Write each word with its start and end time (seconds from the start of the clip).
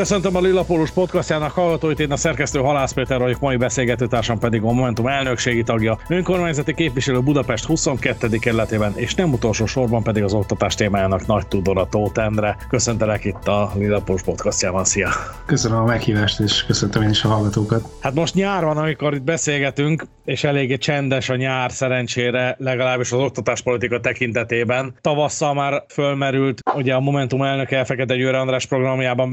Köszöntöm 0.00 0.36
a 0.36 0.40
Lillapólus 0.40 0.90
podcastjának 0.90 1.52
hallgatóit, 1.52 2.00
én 2.00 2.12
a 2.12 2.16
szerkesztő 2.16 2.58
Halász 2.58 2.92
Péter 2.92 3.18
vagyok, 3.18 3.40
mai 3.40 3.56
beszélgetőtársam 3.56 4.38
pedig 4.38 4.62
a 4.62 4.72
Momentum 4.72 5.06
elnökségi 5.06 5.62
tagja, 5.62 5.98
önkormányzati 6.08 6.74
képviselő 6.74 7.20
Budapest 7.20 7.64
22. 7.64 8.28
kerületében, 8.28 8.92
és 8.96 9.14
nem 9.14 9.32
utolsó 9.32 9.66
sorban 9.66 10.02
pedig 10.02 10.22
az 10.22 10.34
oktatás 10.34 10.74
témájának 10.74 11.26
nagy 11.26 11.46
tudora 11.46 11.86
Tóth 11.88 12.20
Endre. 12.20 12.56
Köszöntelek 12.68 13.24
itt 13.24 13.48
a 13.48 13.72
Lillapólus 13.74 14.22
podcastjában, 14.22 14.84
szia! 14.84 15.08
Köszönöm 15.46 15.78
a 15.78 15.84
meghívást, 15.84 16.40
és 16.40 16.64
köszöntöm 16.64 17.02
én 17.02 17.10
is 17.10 17.24
a 17.24 17.28
hallgatókat. 17.28 17.88
Hát 18.00 18.14
most 18.14 18.34
nyár 18.34 18.64
van, 18.64 18.76
amikor 18.76 19.14
itt 19.14 19.22
beszélgetünk, 19.22 20.04
és 20.24 20.44
eléggé 20.44 20.76
csendes 20.76 21.28
a 21.28 21.36
nyár 21.36 21.72
szerencsére, 21.72 22.56
legalábbis 22.58 23.12
az 23.12 23.18
oktatáspolitika 23.18 24.00
tekintetében. 24.00 24.94
Tavasszal 25.00 25.54
már 25.54 25.84
fölmerült, 25.88 26.60
ugye 26.74 26.94
a 26.94 27.00
Momentum 27.00 27.42
elnöke 27.42 27.84
Fekete 27.84 28.16
Győr 28.16 28.34
András 28.34 28.66
programjában 28.66 29.32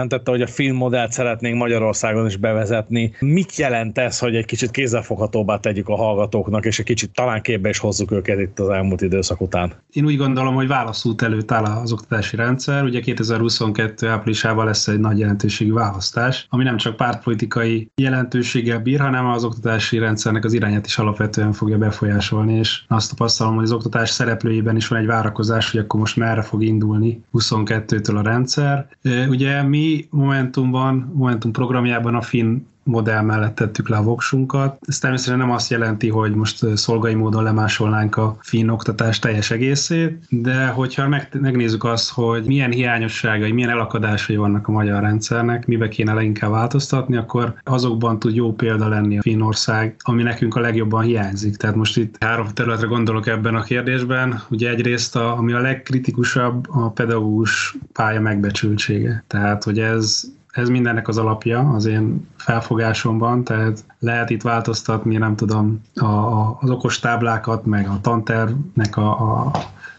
bejelentette, 0.00 0.30
hogy 0.30 0.42
a 0.42 0.46
filmmodellt 0.46 1.12
szeretnénk 1.12 1.56
Magyarországon 1.56 2.26
is 2.26 2.36
bevezetni. 2.36 3.12
Mit 3.18 3.56
jelent 3.56 3.98
ez, 3.98 4.18
hogy 4.18 4.34
egy 4.34 4.44
kicsit 4.44 4.70
kézzelfoghatóbbá 4.70 5.56
tegyük 5.56 5.88
a 5.88 5.96
hallgatóknak, 5.96 6.64
és 6.64 6.78
egy 6.78 6.84
kicsit 6.84 7.10
talán 7.10 7.42
képbe 7.42 7.68
is 7.68 7.78
hozzuk 7.78 8.10
őket 8.10 8.38
itt 8.38 8.58
az 8.58 8.68
elmúlt 8.68 9.02
időszak 9.02 9.40
után? 9.40 9.72
Én 9.92 10.04
úgy 10.04 10.16
gondolom, 10.16 10.54
hogy 10.54 10.66
válaszút 10.66 11.22
előtt 11.22 11.52
áll 11.52 11.64
az 11.64 11.92
oktatási 11.92 12.36
rendszer. 12.36 12.84
Ugye 12.84 13.00
2022 13.00 14.08
áprilisában 14.08 14.64
lesz 14.64 14.88
egy 14.88 15.00
nagy 15.00 15.18
jelentőségű 15.18 15.72
választás, 15.72 16.46
ami 16.50 16.64
nem 16.64 16.76
csak 16.76 16.96
pártpolitikai 16.96 17.90
jelentőséggel 17.94 18.78
bír, 18.78 19.00
hanem 19.00 19.26
az 19.26 19.44
oktatási 19.44 19.98
rendszernek 19.98 20.44
az 20.44 20.52
irányát 20.52 20.86
is 20.86 20.98
alapvetően 20.98 21.52
fogja 21.52 21.78
befolyásolni, 21.78 22.58
és 22.58 22.82
azt 22.88 23.10
tapasztalom, 23.10 23.54
hogy 23.54 23.64
az 23.64 23.72
oktatás 23.72 24.10
szereplőiben 24.10 24.76
is 24.76 24.88
van 24.88 24.98
egy 24.98 25.06
várakozás, 25.06 25.70
hogy 25.70 25.80
akkor 25.80 26.00
most 26.00 26.16
merre 26.16 26.42
fog 26.42 26.62
indulni 26.62 27.22
22-től 27.32 28.16
a 28.16 28.22
rendszer. 28.22 28.86
Ugye 29.28 29.62
mi 29.62 29.89
Momentumban, 30.10 31.12
Momentum 31.14 31.52
programjában 31.52 32.14
a 32.14 32.22
Finn 32.22 32.58
modell 32.82 33.22
mellett 33.22 33.54
tettük 33.54 33.88
le 33.88 33.96
a 33.96 34.02
voksunkat. 34.02 34.78
Ez 34.86 34.98
természetesen 34.98 35.38
nem 35.38 35.50
azt 35.50 35.70
jelenti, 35.70 36.08
hogy 36.08 36.34
most 36.34 36.76
szolgai 36.76 37.14
módon 37.14 37.42
lemásolnánk 37.42 38.16
a 38.16 38.36
finn 38.40 38.68
oktatás 38.68 39.18
teljes 39.18 39.50
egészét, 39.50 40.24
de 40.28 40.66
hogyha 40.66 41.08
megnézzük 41.32 41.84
azt, 41.84 42.10
hogy 42.10 42.44
milyen 42.44 42.70
hiányosságai, 42.70 43.52
milyen 43.52 43.70
elakadásai 43.70 44.36
vannak 44.36 44.68
a 44.68 44.72
magyar 44.72 45.02
rendszernek, 45.02 45.66
mibe 45.66 45.88
kéne 45.88 46.12
leginkább 46.12 46.50
változtatni, 46.50 47.16
akkor 47.16 47.54
azokban 47.64 48.18
tud 48.18 48.34
jó 48.34 48.52
példa 48.52 48.88
lenni 48.88 49.18
a 49.18 49.22
Finnország, 49.22 49.94
ami 49.98 50.22
nekünk 50.22 50.54
a 50.56 50.60
legjobban 50.60 51.02
hiányzik. 51.02 51.56
Tehát 51.56 51.76
most 51.76 51.96
itt 51.96 52.16
három 52.20 52.46
területre 52.48 52.86
gondolok 52.86 53.26
ebben 53.26 53.54
a 53.54 53.62
kérdésben. 53.62 54.42
Ugye 54.50 54.70
egyrészt, 54.70 55.16
a, 55.16 55.36
ami 55.36 55.52
a 55.52 55.60
legkritikusabb, 55.60 56.66
a 56.70 56.90
pedagógus 56.90 57.76
pálya 57.92 58.20
megbecsültsége. 58.20 59.24
Tehát, 59.26 59.64
hogy 59.64 59.78
ez 59.78 60.30
ez 60.52 60.68
mindennek 60.68 61.08
az 61.08 61.18
alapja 61.18 61.60
az 61.60 61.86
én 61.86 62.28
felfogásomban, 62.36 63.44
tehát 63.44 63.84
lehet 63.98 64.30
itt 64.30 64.42
változtatni, 64.42 65.16
nem 65.16 65.36
tudom, 65.36 65.80
a, 65.94 66.04
a, 66.04 66.58
az 66.60 66.70
okos 66.70 66.98
táblákat, 66.98 67.64
meg 67.64 67.88
a 67.88 68.00
tantervnek 68.00 68.96
a, 68.96 69.10
a 69.10 69.50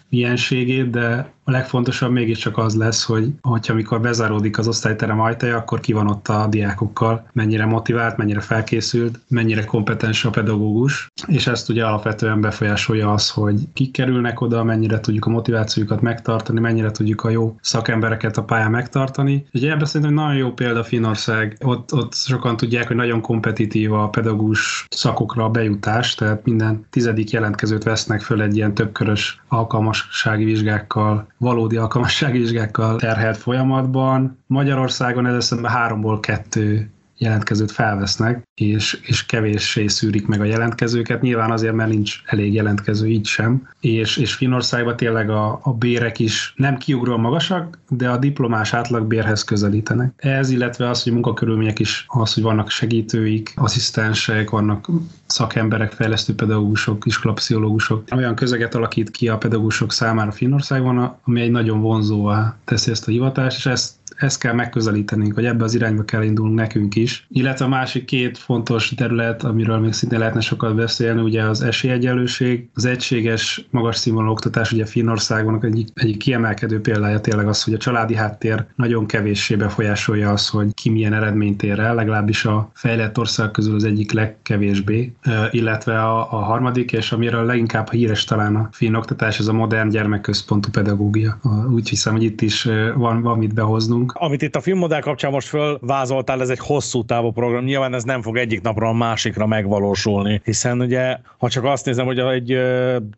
mienségét, 0.09 0.89
de 0.89 1.31
a 1.44 1.52
legfontosabb 1.52 2.11
mégiscsak 2.11 2.58
az 2.58 2.75
lesz, 2.75 3.03
hogy 3.03 3.34
hogyha 3.42 3.73
amikor 3.73 4.02
bezáródik 4.02 4.58
az 4.58 4.67
osztályterem 4.67 5.20
ajtaja, 5.20 5.58
akkor 5.58 5.80
ki 5.80 5.94
van 5.94 6.08
ott 6.08 6.28
a 6.28 6.48
diákokkal, 6.50 7.28
mennyire 7.33 7.66
motivált, 7.66 8.17
mennyire 8.17 8.39
felkészült, 8.39 9.20
mennyire 9.27 9.65
kompetens 9.65 10.26
a 10.26 10.30
pedagógus, 10.30 11.08
és 11.27 11.48
ezt 11.48 11.70
ugye 11.70 11.86
alapvetően 11.86 12.42
befolyásolja 12.42 13.14
az, 13.14 13.30
hogy 13.30 13.60
kik 13.73 13.92
kerülnek 13.92 14.42
oda, 14.42 14.64
mennyire 14.64 14.99
tudjuk 14.99 15.26
a 15.26 15.30
motivációjukat 15.30 16.02
megtartani, 16.02 16.60
mennyire 16.60 16.92
tudjuk 16.92 17.23
a 17.23 17.30
jó 17.30 17.55
szakembereket 17.61 18.38
a 18.38 18.44
pályán 18.44 18.71
megtartani. 18.71 19.45
Ugye 19.54 19.71
ebben 19.71 19.86
szerintem 19.86 20.15
nagyon 20.15 20.36
jó 20.36 20.52
példa 20.52 20.83
Finország, 20.83 21.58
ott, 21.64 21.94
ott 21.94 22.14
sokan 22.14 22.58
tudják, 22.58 22.88
hogy 22.88 22.95
nagyon 22.95 23.21
kompetitív 23.21 23.94
a 23.94 24.10
pedagógus 24.10 24.86
szakokra 24.89 25.44
a 25.44 25.49
bejutás, 25.49 26.15
tehát 26.15 26.45
minden 26.45 26.86
tizedik 26.89 27.30
jelentkezőt 27.30 27.83
vesznek 27.83 28.21
föl 28.21 28.42
egy 28.42 28.55
ilyen 28.55 28.73
többkörös 28.73 29.42
alkalmassági 29.48 30.44
vizsgákkal, 30.44 31.30
valódi 31.41 31.77
alkalmassági 31.77 32.37
vizsgákkal 32.37 32.95
terhelt 32.95 33.37
folyamatban. 33.37 34.43
Magyarországon 34.47 35.25
ez 35.25 35.35
eszembe 35.35 35.69
háromból 35.69 36.19
kettő 36.19 36.89
jelentkezőt 37.21 37.71
felvesznek, 37.71 38.48
és, 38.54 38.99
és 39.02 39.26
kevéssé 39.26 39.87
szűrik 39.87 40.27
meg 40.27 40.42
a 40.42 40.43
jelentkezőket, 40.43 41.21
nyilván 41.21 41.52
azért, 41.52 41.73
mert 41.73 41.89
nincs 41.89 42.21
elég 42.26 42.54
jelentkező 42.54 43.08
így 43.08 43.26
sem, 43.26 43.67
és, 43.80 44.17
és 44.17 44.33
Finországban 44.33 44.95
tényleg 44.95 45.30
a, 45.30 45.59
a 45.64 45.73
bérek 45.73 46.20
is 46.20 46.54
nem 46.55 46.77
kiugról 46.77 47.17
magasak, 47.17 47.80
de 47.89 48.09
a 48.09 48.17
diplomás 48.17 48.73
átlagbérhez 48.73 49.43
közelítenek. 49.43 50.14
Ez, 50.15 50.49
illetve 50.49 50.89
az, 50.89 51.04
hogy 51.04 51.11
munkakörülmények 51.14 51.80
is, 51.80 52.05
az, 52.08 52.33
hogy 52.33 52.43
vannak 52.43 52.70
segítőik, 52.70 53.53
asszisztensek, 53.55 54.49
vannak 54.49 54.89
szakemberek, 55.26 55.92
fejlesztő 55.92 56.36
pedagógusok, 56.36 57.05
iskolapszichológusok, 57.05 58.03
olyan 58.15 58.36
közeget 58.36 58.76
alakít 58.76 59.11
ki 59.11 59.27
a 59.27 59.38
pedagógusok 59.38 59.92
számára 59.92 60.32
Finországban, 60.32 61.17
ami 61.23 61.42
egy 61.42 61.52
nagyon 61.52 61.82
vonzóvá 61.82 62.58
teszi 62.64 62.92
ezt 62.92 63.08
a 63.08 63.11
hivatást, 63.11 63.58
és 63.58 63.65
ezt 63.65 63.93
ezt 64.21 64.39
kell 64.39 64.54
megközelítenünk, 64.54 65.33
hogy 65.33 65.45
ebbe 65.45 65.64
az 65.64 65.76
irányba 65.76 66.04
kell 66.04 66.23
indulnunk 66.23 66.59
nekünk 66.59 66.95
is. 66.95 67.27
Illetve 67.30 67.65
a 67.65 67.67
másik 67.67 68.05
két 68.05 68.37
fontos 68.37 68.89
terület, 68.89 69.43
amiről 69.43 69.77
még 69.77 69.93
szintén 69.93 70.20
lehetne 70.20 70.42
sokat 70.42 70.76
beszélni, 70.76 71.21
ugye 71.21 71.43
az 71.43 71.61
esélyegyenlőség, 71.61 72.70
az 72.73 72.86
egységes 72.86 73.67
magas 73.70 73.98
színvonalú 73.98 74.32
oktatás, 74.32 74.71
ugye 74.71 74.86
Finnországban 74.86 75.64
egyik, 75.64 75.87
egyik 75.93 76.17
kiemelkedő 76.17 76.82
példája 76.82 77.21
tényleg 77.21 77.48
az, 77.48 77.64
hogy 77.64 77.73
a 77.73 77.77
családi 77.77 78.15
háttér 78.15 78.65
nagyon 78.76 79.05
kevéssé 79.05 79.55
befolyásolja 79.55 80.30
az, 80.30 80.48
hogy 80.48 80.73
ki 80.73 80.89
milyen 80.89 81.14
eredményt 81.14 81.64
ér 81.64 81.80
el, 81.80 81.95
legalábbis 81.95 82.45
a 82.45 82.71
fejlett 82.73 83.17
ország 83.17 83.52
közül 83.52 83.76
az 83.76 83.83
egyik 83.83 84.11
legkevésbé, 84.11 85.14
illetve 85.52 86.02
a, 86.03 86.20
a 86.20 86.36
harmadik, 86.43 86.92
és 86.92 87.11
amiről 87.11 87.45
leginkább 87.45 87.92
híres 87.92 88.23
talán 88.23 88.55
a 88.55 88.70
finn 88.71 88.95
oktatás, 88.95 89.39
ez 89.39 89.48
a 89.48 89.53
modern 89.53 89.89
gyermekközpontú 89.89 90.70
pedagógia. 90.70 91.39
Úgy 91.71 91.89
hiszem, 91.89 92.14
hogy 92.14 92.23
itt 92.23 92.42
is 92.42 92.67
van, 92.95 93.21
van 93.21 93.38
mit 93.38 93.53
behoznunk, 93.53 94.11
amit 94.14 94.42
itt 94.42 94.55
a 94.55 94.61
filmmodell 94.61 94.99
kapcsán 94.99 95.32
most 95.32 95.48
fölvázoltál, 95.48 96.42
ez 96.42 96.49
egy 96.49 96.60
hosszú 96.60 97.05
távú 97.05 97.32
program. 97.32 97.64
Nyilván 97.64 97.94
ez 97.94 98.04
nem 98.04 98.22
fog 98.22 98.38
egyik 98.38 98.61
napra 98.61 98.88
a 98.88 98.94
másikra 98.94 99.48
megvalósulni, 99.48 100.42
hiszen 100.44 100.82
ugye, 100.82 101.17
ha 101.38 101.49
csak 101.49 101.64
azt 101.64 101.86
nézem, 101.86 102.05
hogy 102.05 102.20
egy 102.20 102.60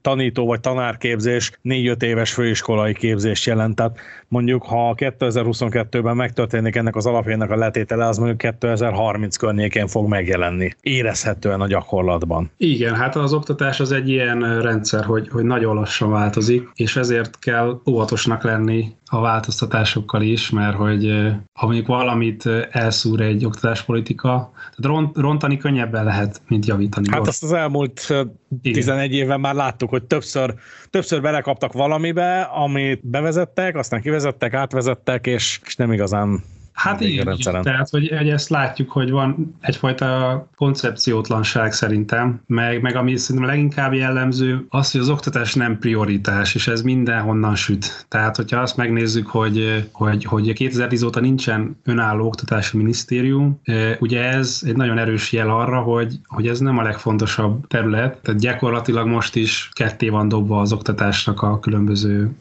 tanító 0.02 0.46
vagy 0.46 0.60
tanárképzés 0.60 1.52
négy-öt 1.62 2.04
éves 2.04 2.34
főiskolai 2.34 2.94
képzést 2.94 3.46
jelent, 3.46 3.76
tehát 3.76 4.00
mondjuk 4.34 4.64
ha 4.64 4.94
2022-ben 4.98 6.16
megtörténik 6.16 6.76
ennek 6.76 6.96
az 6.96 7.06
alapjának 7.06 7.52
a 7.52 7.56
letétele, 7.56 8.08
az 8.08 8.18
mondjuk 8.18 8.38
2030 8.38 9.36
környékén 9.36 9.88
fog 9.88 10.08
megjelenni. 10.08 10.70
Érezhetően 10.82 11.62
a 11.62 11.68
gyakorlatban. 11.68 12.52
Igen, 12.58 12.96
hát 12.96 13.16
az 13.16 13.34
oktatás 13.34 13.80
az 13.80 13.92
egy 13.92 14.10
ilyen 14.10 14.62
rendszer, 14.62 15.04
hogy, 15.04 15.30
hogy 15.30 15.44
nagyon 15.44 15.76
lassan 15.76 16.12
változik, 16.12 16.70
és 16.74 16.96
ezért 16.96 17.40
kell 17.40 17.82
óvatosnak 17.90 18.44
lenni 18.44 18.96
a 19.06 19.22
változtatásokkal 19.22 20.22
is, 20.22 20.50
mert 20.50 20.76
hogy 20.76 21.32
ha 21.54 21.66
mondjuk 21.66 21.88
valamit 21.88 22.50
elszúr 22.72 23.22
egy 23.22 23.46
oktatáspolitika, 23.46 24.52
tehát 24.54 24.96
ront, 24.96 25.18
rontani 25.18 25.58
könnyebben 25.58 26.04
lehet, 26.04 26.42
mint 26.48 26.66
javítani. 26.66 27.08
Hát 27.12 27.28
azt 27.28 27.44
az 27.44 27.54
elmúlt 27.54 28.14
Igen. 28.62 28.74
11 28.74 29.14
évben 29.14 29.40
már 29.40 29.56
láttuk, 29.56 29.90
hogy 29.90 30.04
többször, 30.04 30.54
többször 30.90 31.22
belekaptak 31.22 31.74
valamibe, 31.74 32.42
amit 32.42 33.08
bevezettek, 33.08 33.76
aztán 33.76 34.02
kivezettek, 34.02 34.54
átvezettek, 34.54 35.28
és, 35.28 35.60
és 35.66 35.76
nem 35.76 35.92
igazán 35.92 36.44
Hát 36.74 37.02
igen, 37.02 37.38
tehát 37.62 37.90
hogy, 37.90 38.14
hogy 38.18 38.30
ezt 38.30 38.50
látjuk, 38.50 38.92
hogy 38.92 39.12
van 39.12 39.56
egyfajta 39.62 40.48
koncepciótlanság 40.56 41.74
szerintem, 41.74 42.42
meg, 42.48 42.82
meg 42.82 42.96
ami 42.96 43.18
szerintem 43.18 43.50
leginkább 43.50 43.94
jellemző, 43.94 44.66
az, 44.70 44.92
hogy 44.92 45.02
az 45.02 45.10
oktatás 45.10 45.54
nem 45.54 45.80
prioritás, 45.80 46.56
és 46.56 46.68
ez 46.68 46.82
mindenhonnan 46.82 47.56
süt. 47.56 48.06
Tehát, 48.08 48.36
hogyha 48.36 48.60
azt 48.60 48.78
megnézzük, 48.78 49.28
hogy, 49.28 49.88
hogy, 49.92 50.24
hogy 50.24 50.54
2010 50.54 51.04
óta 51.04 51.20
nincsen 51.20 51.78
önálló 51.84 52.26
oktatási 52.26 52.78
minisztérium, 52.78 53.60
ugye 54.00 54.24
ez 54.24 54.62
egy 54.66 54.76
nagyon 54.76 54.98
erős 54.98 55.32
jel 55.32 55.50
arra, 55.50 55.82
hogy, 55.82 56.20
hogy 56.26 56.48
ez 56.48 56.60
nem 56.60 56.78
a 56.78 56.84
legfontosabb 56.84 57.68
terület, 57.68 58.18
tehát 58.18 58.40
gyakorlatilag 58.40 59.08
most 59.08 59.36
is 59.36 59.70
ketté 59.74 60.10
van 60.10 60.28
dobva 60.28 60.60
az 60.60 60.74
oktatásnak 60.74 61.42
a 61.42 61.60
különböző 61.60 62.32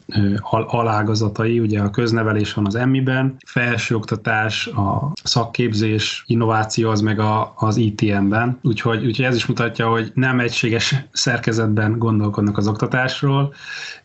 alágazatai, 0.67 1.59
ugye 1.59 1.79
a 1.79 1.89
köznevelés 1.89 2.53
van 2.53 2.65
az 2.65 2.75
emmiben, 2.75 3.35
felső 3.45 3.95
oktatás 3.95 4.21
oktatás, 4.23 4.67
a 4.67 5.11
szakképzés, 5.23 6.23
innováció 6.27 6.89
az 6.89 7.01
meg 7.01 7.19
a, 7.19 7.53
az 7.55 7.77
ITM-ben. 7.77 8.59
Úgyhogy, 8.61 9.05
úgyhogy 9.05 9.25
ez 9.25 9.35
is 9.35 9.45
mutatja, 9.45 9.89
hogy 9.89 10.11
nem 10.13 10.39
egységes 10.39 10.95
szerkezetben 11.11 11.97
gondolkodnak 11.97 12.57
az 12.57 12.67
oktatásról, 12.67 13.53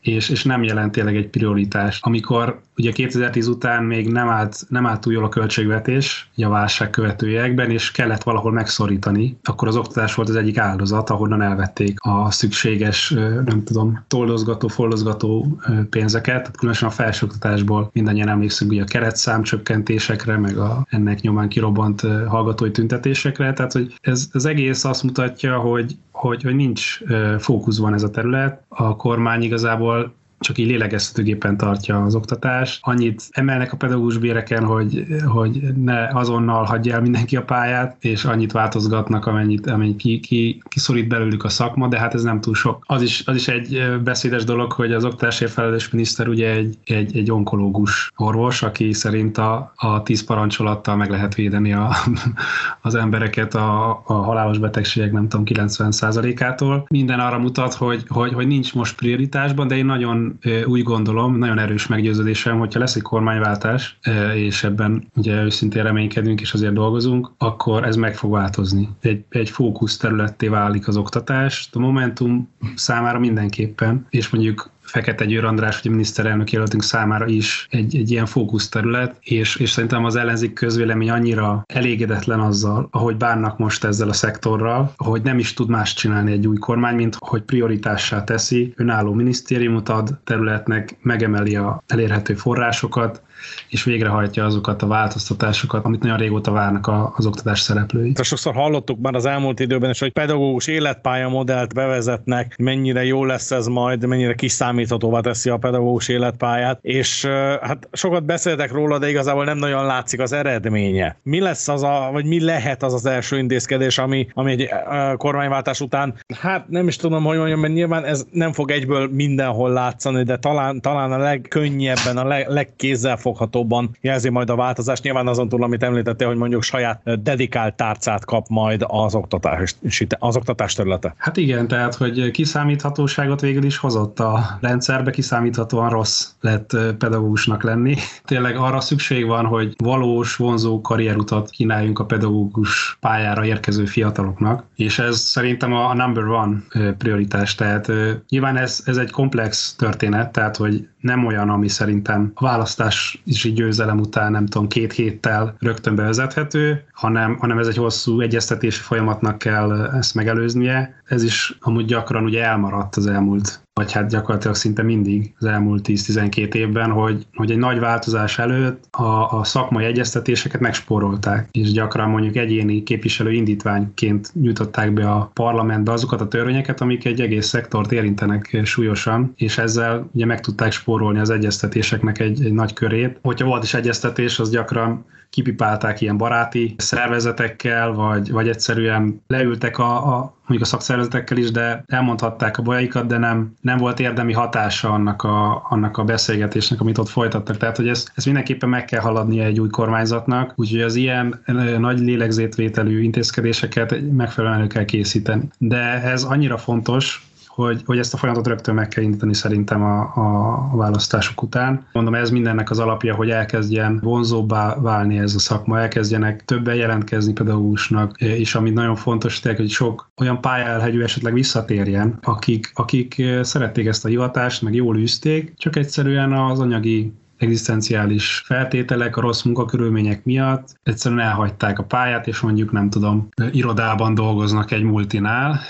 és, 0.01 0.29
és 0.29 0.45
nem 0.45 0.63
jelent 0.63 0.93
tényleg 0.93 1.17
egy 1.17 1.29
prioritás. 1.29 1.99
Amikor 2.03 2.61
ugye 2.79 2.93
2010 2.93 3.49
után 3.49 3.85
még 3.85 4.13
nem 4.13 4.29
állt, 4.29 4.65
nem 4.69 4.87
állt 4.87 5.01
túl 5.01 5.13
jól 5.13 5.25
a 5.25 5.29
költségvetés 5.29 6.31
a 6.37 6.49
válság 6.49 6.91
követőjekben, 6.91 7.71
és 7.71 7.91
kellett 7.91 8.23
valahol 8.23 8.53
megszorítani. 8.53 9.39
Akkor 9.43 9.69
az 9.69 9.77
oktatás 9.77 10.15
volt 10.15 10.29
az 10.29 10.37
egyik 10.37 10.59
áldozat, 10.59 11.11
ahonnan 11.11 11.43
elvették 11.43 11.99
a 12.01 12.31
szükséges, 12.31 13.11
nem 13.45 13.63
tudom, 13.65 14.05
toldozgató, 14.07 14.69
foldozgató 14.69 15.59
pénzeket, 15.91 16.51
különösen 16.57 16.89
a 16.89 16.93
felsőoktatásból 16.93 17.91
mindannyian 17.93 18.29
emlékszünk 18.29 18.71
ugye 18.71 18.83
a 18.83 18.85
keretszám 18.85 19.43
csökkentésekre, 19.43 20.37
meg 20.37 20.57
a 20.57 20.87
ennek 20.91 21.21
nyomán 21.21 21.49
kirobbant 21.49 22.01
hallgatói 22.27 22.71
tüntetésekre, 22.71 23.53
tehát 23.53 23.73
hogy 23.73 23.95
ez 24.01 24.29
az 24.33 24.45
egész 24.45 24.85
azt 24.85 25.03
mutatja, 25.03 25.59
hogy, 25.59 25.97
hogy, 26.11 26.43
hogy 26.43 26.55
nincs 26.55 26.99
fókuszban 27.39 27.95
ez 27.95 28.03
a 28.03 28.11
terület. 28.11 28.63
A 28.69 28.97
kormány 28.97 29.43
igazából 29.43 30.15
csak 30.39 30.59
így 30.59 30.67
lélegeztetőgépen 30.67 31.57
tartja 31.57 32.03
az 32.03 32.15
oktatást. 32.15 32.79
Annyit 32.83 33.23
emelnek 33.31 33.73
a 33.73 33.77
pedagógus 33.77 34.19
béreken, 34.19 34.65
hogy, 34.65 35.07
hogy 35.27 35.61
ne 35.77 36.09
azonnal 36.09 36.65
hagyja 36.65 36.95
el 36.95 37.01
mindenki 37.01 37.37
a 37.37 37.43
pályát, 37.43 37.97
és 38.01 38.25
annyit 38.25 38.53
változgatnak, 38.53 39.27
amennyit, 39.27 39.67
amennyit 39.67 39.97
ki, 39.97 40.21
ki, 40.21 40.63
kiszorít 40.69 41.09
belőlük 41.09 41.45
a 41.45 41.49
szakma, 41.49 41.89
de 41.89 41.99
hát 41.99 42.15
ez 42.15 42.23
nem 42.23 42.41
túl 42.41 42.55
sok. 42.55 42.85
Az 42.87 43.03
is, 43.03 43.23
az 43.27 43.37
is 43.37 43.49
egy 43.49 44.01
beszédes 44.05 44.45
dolog, 44.45 44.73
hogy 44.73 44.93
az 44.93 45.05
oktatásért 45.05 45.53
felelős 45.53 45.91
miniszter 45.91 46.29
ugye 46.29 46.51
egy, 46.51 46.79
egy, 46.85 47.17
egy 47.17 47.31
onkológus 47.31 48.13
orvos, 48.17 48.63
aki 48.63 48.93
szerint 48.93 49.39
a, 49.39 49.73
a 49.77 50.03
tíz 50.03 50.25
parancsolattal 50.25 50.97
meg 50.97 51.11
lehet 51.11 51.35
védeni 51.35 51.73
a, 51.73 51.95
az 52.81 52.95
embereket 52.95 53.55
a, 53.55 53.91
a 54.05 54.13
halálos 54.13 54.59
betegségek 54.59 55.13
nem 55.13 55.29
tudom 55.29 55.45
90%-ától. 55.49 56.87
Minden 56.91 57.21
arra 57.21 57.39
mutat, 57.39 57.75
hogy, 57.75 58.05
hogy, 58.09 58.33
hogy 58.33 58.47
nincs 58.47 58.75
most 58.75 58.97
prioritásban, 58.97 59.69
de 59.69 59.77
én 59.77 59.87
nagyon 59.87 60.28
úgy 60.67 60.83
gondolom, 60.83 61.39
nagyon 61.39 61.59
erős 61.59 61.87
meggyőződésem, 61.87 62.59
hogyha 62.59 62.79
lesz 62.79 62.95
egy 62.95 63.03
kormányváltás, 63.03 63.99
és 64.35 64.65
ebben 64.65 65.07
ugye 65.17 65.43
őszintén 65.43 65.83
reménykedünk 65.83 66.41
és 66.41 66.53
azért 66.53 66.73
dolgozunk, 66.73 67.31
akkor 67.39 67.85
ez 67.85 67.97
meg 67.97 68.17
fog 68.17 68.31
változni. 68.31 68.89
Egy, 69.01 69.25
egy 69.29 69.51
fókusz 69.51 69.97
területté 69.97 70.49
válik 70.49 70.89
az 70.89 70.97
oktatás, 70.97 71.69
a 71.73 71.79
Momentum 71.79 72.49
számára 72.75 73.19
mindenképpen, 73.19 74.07
és 74.11 74.29
mondjuk 74.29 74.71
Fekete 74.89 75.25
Győr 75.25 75.45
András, 75.45 75.81
ugye 75.81 75.91
miniszterelnök 75.91 76.53
jelöltünk 76.53 76.83
számára 76.83 77.27
is 77.27 77.67
egy, 77.71 77.97
egy 77.97 78.11
ilyen 78.11 78.27
fókuszterület, 78.27 79.17
és, 79.21 79.57
és 79.57 79.71
szerintem 79.71 80.05
az 80.05 80.17
ellenzék 80.17 80.53
közvélemény 80.53 81.11
annyira 81.11 81.65
elégedetlen 81.67 82.41
azzal, 82.41 82.89
ahogy 82.91 83.17
bánnak 83.17 83.59
most 83.59 83.85
ezzel 83.85 84.09
a 84.09 84.13
szektorral, 84.13 84.93
hogy 84.97 85.23
nem 85.23 85.39
is 85.39 85.55
tud 85.55 85.69
más 85.69 85.95
csinálni 85.95 86.33
egy 86.33 86.47
új 86.47 86.57
kormány, 86.57 86.95
mint 86.95 87.17
hogy 87.19 87.43
prioritássá 87.43 88.25
teszi, 88.25 88.73
önálló 88.77 89.13
minisztériumot 89.13 89.89
ad 89.89 90.19
területnek, 90.25 90.97
megemeli 91.03 91.57
a 91.57 91.83
elérhető 91.87 92.35
forrásokat, 92.35 93.23
és 93.69 93.85
végrehajtja 93.85 94.45
azokat 94.45 94.83
a 94.83 94.87
változtatásokat, 94.87 95.85
amit 95.85 96.03
nagyon 96.03 96.17
régóta 96.17 96.51
várnak 96.51 96.91
az 97.17 97.27
oktatás 97.27 97.61
szereplői. 97.61 98.13
De 98.13 98.23
sokszor 98.23 98.55
hallottuk 98.55 99.01
már 99.01 99.15
az 99.15 99.27
elmúlt 99.27 99.61
időben 99.61 99.91
is, 99.91 99.99
hogy 99.99 100.13
pedagógus 100.13 100.67
életpálya 100.67 101.29
modellt 101.29 101.75
bevezetnek, 101.75 102.57
mennyire 102.59 103.05
jó 103.05 103.25
lesz 103.25 103.51
ez 103.51 103.67
majd, 103.67 104.07
mennyire 104.07 104.35
kiszámíthatóvá 104.79 105.21
teszi 105.21 105.51
a 105.51 105.57
pedagógus 105.57 106.09
életpályát, 106.09 106.79
és 106.83 107.27
hát 107.63 107.89
sokat 107.93 108.25
beszéltek 108.25 108.73
róla, 108.73 108.99
de 108.99 109.09
igazából 109.09 109.45
nem 109.45 109.59
nagyon 109.59 109.85
látszik 109.85 110.21
az 110.21 110.33
eredménye. 110.33 111.17
Mi 111.23 111.41
lesz 111.41 111.69
az 111.69 111.83
a, 111.83 112.09
vagy 112.13 112.25
mi 112.25 112.45
lehet 112.45 112.83
az 112.83 112.95
az 112.95 113.07
első 113.07 113.39
intézkedés, 113.39 113.99
ami, 113.99 114.29
ami 114.35 114.53
egy 114.53 114.69
kormányváltás 115.17 115.81
után, 115.81 116.15
hát 116.41 116.69
nem 116.69 116.89
is 116.89 116.97
tudom, 116.97 117.25
hogy 117.25 117.37
mondjam, 117.37 117.61
mert 117.61 117.73
nyilván 117.73 118.05
ez 118.05 118.27
nem 118.31 118.53
fog 118.53 118.71
egyből 118.71 119.09
mindenhol 119.13 119.71
látszani, 119.71 120.23
de 120.23 120.37
talán, 120.37 120.81
talán 120.81 121.13
a 121.13 121.19
legkönnyebben, 121.19 122.17
a 122.17 122.25
leg, 122.25 122.49
legkézzelfoghatóbban 122.49 123.97
jelzi 124.01 124.29
majd 124.29 124.51
a 124.51 124.57
változást. 124.57 125.03
Nyilván 125.03 125.27
azon 125.27 125.49
túl, 125.49 125.63
amit 125.63 125.83
említette, 125.83 126.27
hogy 126.27 126.37
mondjuk 126.37 126.63
saját 126.63 127.23
dedikált 127.23 127.75
tárcát 127.75 128.25
kap 128.25 128.47
majd 128.49 128.85
az 128.87 129.15
oktatás, 129.15 129.75
az 130.19 130.37
oktatás 130.37 130.75
területe. 130.75 131.15
Hát 131.19 131.37
igen, 131.37 131.69
tehát, 131.69 131.95
hogy 131.95 132.31
kiszámíthatóságot 132.31 133.41
végül 133.41 133.65
is 133.65 133.77
hozott 133.77 134.21
a 134.21 134.59
rendszerbe, 134.69 135.11
kiszámíthatóan 135.11 135.91
rossz 135.91 136.31
lett 136.41 136.77
pedagógusnak 136.99 137.63
lenni. 137.63 137.97
Tényleg 138.25 138.57
arra 138.57 138.81
szükség 138.81 139.27
van, 139.27 139.45
hogy 139.45 139.75
valós, 139.79 140.37
vonzó 140.37 140.81
karrierutat 140.81 141.51
kínáljunk 141.51 141.99
a 141.99 142.05
pedagógus 142.05 142.97
pályára 143.01 143.45
érkező 143.45 143.85
fiataloknak, 143.85 144.65
és 144.77 144.99
ez 144.99 145.19
szerintem 145.19 145.73
a 145.73 145.95
number 145.95 146.25
one 146.25 146.57
prioritás. 146.99 147.55
Tehát 147.55 147.93
nyilván 148.29 148.57
ez, 148.57 148.83
ez 148.85 148.97
egy 148.97 149.11
komplex 149.11 149.75
történet, 149.75 150.33
tehát 150.33 150.57
hogy 150.57 150.89
nem 151.01 151.27
olyan, 151.27 151.51
ami 151.51 151.69
szerintem 151.69 152.31
a 152.35 152.45
választási 152.45 153.53
győzelem 153.55 153.99
után 153.99 154.33
nem 154.33 154.47
tudom, 154.47 154.69
két 154.69 154.93
héttel 154.93 155.55
rögtön 155.59 155.95
bevezethető, 155.95 156.85
hanem, 156.93 157.37
hanem 157.37 157.59
ez 157.59 157.67
egy 157.67 157.77
hosszú 157.77 158.21
egyeztetési 158.21 158.81
folyamatnak 158.81 159.39
kell 159.39 159.91
ezt 159.97 160.15
megelőznie. 160.15 161.03
Ez 161.05 161.23
is 161.23 161.57
amúgy 161.61 161.85
gyakran 161.85 162.25
ugye 162.25 162.45
elmaradt 162.45 162.97
az 162.97 163.07
elmúlt 163.07 163.61
vagy 163.79 163.93
hát 163.93 164.09
gyakorlatilag 164.09 164.57
szinte 164.57 164.83
mindig 164.83 165.35
az 165.39 165.45
elmúlt 165.45 165.87
10-12 165.89 166.55
évben, 166.55 166.91
hogy, 166.91 167.27
hogy 167.35 167.51
egy 167.51 167.59
nagy 167.59 167.79
változás 167.79 168.39
előtt 168.39 168.85
a, 168.91 169.39
a 169.39 169.45
szakmai 169.45 169.85
egyeztetéseket 169.85 170.61
megspórolták, 170.61 171.49
és 171.51 171.73
gyakran 171.73 172.11
mondjuk 172.11 172.37
egyéni 172.37 172.83
képviselő 172.83 173.33
indítványként 173.33 174.31
nyújtották 174.35 174.93
be 174.93 175.11
a 175.11 175.31
parlamentbe 175.35 175.93
azokat 175.93 176.21
a 176.21 176.29
törvényeket, 176.29 176.81
amik 176.81 177.05
egy 177.05 177.21
egész 177.21 177.47
szektort 177.47 177.93
érintenek 177.93 178.61
súlyosan, 178.65 179.33
és 179.37 179.59
ezzel 179.59 180.09
ugye 180.13 180.27
meg 180.27 180.41
tudták 180.41 180.73
spórolni 180.73 181.19
az 181.19 181.31
egyeztetéseknek 181.31 182.19
egy, 182.19 182.45
egy 182.45 182.53
nagy 182.53 182.73
körét. 182.73 183.19
Hogyha 183.23 183.47
volt 183.47 183.63
is 183.63 183.75
egyeztetés, 183.75 184.39
az 184.39 184.51
gyakran 184.51 185.05
kipipálták 185.31 186.01
ilyen 186.01 186.17
baráti 186.17 186.75
szervezetekkel, 186.79 187.93
vagy, 187.93 188.31
vagy 188.31 188.49
egyszerűen 188.49 189.23
leültek 189.27 189.79
a, 189.79 190.17
a 190.17 190.38
mondjuk 190.49 190.63
a 190.63 190.71
szakszervezetekkel 190.71 191.37
is, 191.37 191.51
de 191.51 191.85
elmondhatták 191.87 192.59
a 192.59 192.63
bajaikat, 192.63 193.07
de 193.07 193.19
nem, 193.19 193.55
nem 193.61 193.77
volt 193.77 194.01
érdemi 194.01 194.33
hatása 194.33 194.91
annak 194.91 195.23
a, 195.23 195.67
annak 195.69 195.97
a 195.97 196.05
beszélgetésnek, 196.05 196.81
amit 196.81 196.99
ott 196.99 197.09
folytattak. 197.09 197.57
Tehát, 197.57 197.77
hogy 197.77 197.89
ezt, 197.89 198.13
ezt 198.15 198.27
mindenképpen 198.27 198.69
meg 198.69 198.85
kell 198.85 199.01
haladnia 199.01 199.45
egy 199.45 199.61
új 199.61 199.69
kormányzatnak, 199.69 200.53
úgyhogy 200.57 200.81
az 200.81 200.95
ilyen 200.95 201.43
nagy 201.79 201.99
lélegzétvételű 201.99 203.03
intézkedéseket 203.03 204.01
megfelelően 204.13 204.59
elő 204.59 204.69
kell 204.69 204.85
készíteni. 204.85 205.49
De 205.59 206.03
ez 206.03 206.23
annyira 206.23 206.59
fontos, 206.59 207.28
hogy, 207.63 207.83
hogy 207.85 207.99
ezt 207.99 208.15
a 208.15 208.17
folyamatot 208.17 208.47
rögtön 208.47 208.75
meg 208.75 208.89
kell 208.89 209.05
indítani 209.05 209.35
szerintem 209.35 209.83
a, 209.83 210.01
a 210.01 210.77
választások 210.77 211.43
után. 211.43 211.87
Mondom, 211.93 212.15
ez 212.15 212.31
mindennek 212.31 212.71
az 212.71 212.79
alapja, 212.79 213.15
hogy 213.15 213.31
elkezdjen 213.31 213.99
vonzóbbá 214.03 214.75
válni 214.81 215.19
ez 215.19 215.35
a 215.35 215.39
szakma, 215.39 215.81
elkezdjenek 215.81 216.45
többen 216.45 216.75
jelentkezni 216.75 217.33
pedagógusnak, 217.33 218.21
és 218.21 218.55
ami 218.55 218.71
nagyon 218.71 218.97
fontos, 218.97 219.41
tényleg, 219.41 219.61
hogy 219.61 219.71
sok 219.71 220.11
olyan 220.17 220.41
pályelhegyű 220.41 221.03
esetleg 221.03 221.33
visszatérjen, 221.33 222.19
akik, 222.23 222.71
akik 222.75 223.23
szerették 223.41 223.87
ezt 223.87 224.05
a 224.05 224.09
hivatást, 224.09 224.63
meg 224.63 224.75
jól 224.75 224.97
űzték, 224.97 225.55
csak 225.57 225.77
egyszerűen 225.77 226.33
az 226.33 226.61
anyagi 226.61 227.13
egzisztenciális 227.37 228.43
feltételek, 228.45 229.17
a 229.17 229.21
rossz 229.21 229.43
munkakörülmények 229.43 230.25
miatt 230.25 230.81
egyszerűen 230.83 231.21
elhagyták 231.21 231.79
a 231.79 231.83
pályát, 231.85 232.27
és 232.27 232.41
mondjuk 232.41 232.73
nem 232.73 232.91
tudom, 232.91 233.29
irodában 233.51 234.15
dolgoznak 234.15 234.71
egy 234.71 234.83
multinál, 234.83 235.61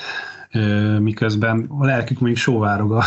miközben 0.99 1.67
a 1.69 1.85
lelkük 1.85 2.19
mondjuk 2.19 2.43
sóvárog 2.43 2.93
a 2.93 3.03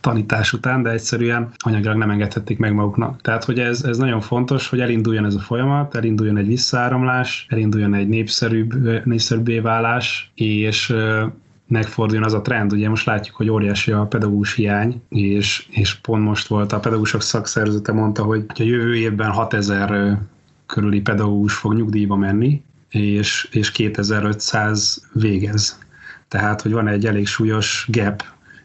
tanítás 0.00 0.52
után, 0.52 0.82
de 0.82 0.90
egyszerűen 0.90 1.50
anyagilag 1.58 1.96
nem 1.96 2.10
engedhették 2.10 2.58
meg 2.58 2.74
maguknak. 2.74 3.20
Tehát, 3.20 3.44
hogy 3.44 3.58
ez, 3.58 3.82
ez 3.82 3.98
nagyon 3.98 4.20
fontos, 4.20 4.68
hogy 4.68 4.80
elinduljon 4.80 5.24
ez 5.24 5.34
a 5.34 5.40
folyamat, 5.40 5.94
elinduljon 5.94 6.36
egy 6.36 6.46
visszaáramlás, 6.46 7.46
elinduljon 7.48 7.94
egy 7.94 8.08
népszerűbb, 8.08 9.04
népszerűbbé 9.04 9.58
válás, 9.58 10.32
és 10.34 10.94
megforduljon 11.72 12.24
az 12.24 12.34
a 12.34 12.42
trend. 12.42 12.72
Ugye 12.72 12.88
most 12.88 13.06
látjuk, 13.06 13.36
hogy 13.36 13.50
óriási 13.50 13.92
a 13.92 14.06
pedagógus 14.06 14.54
hiány, 14.54 15.02
és, 15.08 15.66
és 15.70 15.94
pont 15.94 16.24
most 16.24 16.46
volt 16.46 16.72
a 16.72 16.80
pedagógusok 16.80 17.22
szakszervezete 17.22 17.92
mondta, 17.92 18.22
hogy 18.22 18.44
a 18.58 18.62
jövő 18.62 18.96
évben 18.96 19.30
6000 19.30 20.18
körüli 20.66 21.00
pedagógus 21.00 21.54
fog 21.54 21.74
nyugdíjba 21.74 22.16
menni, 22.16 22.62
és, 22.88 23.48
és 23.50 23.70
2500 23.70 25.08
végez. 25.12 25.78
Tehát, 26.32 26.60
hogy 26.60 26.72
van 26.72 26.88
egy 26.88 27.06
elég 27.06 27.26
súlyos 27.26 27.86
gap, 27.90 28.22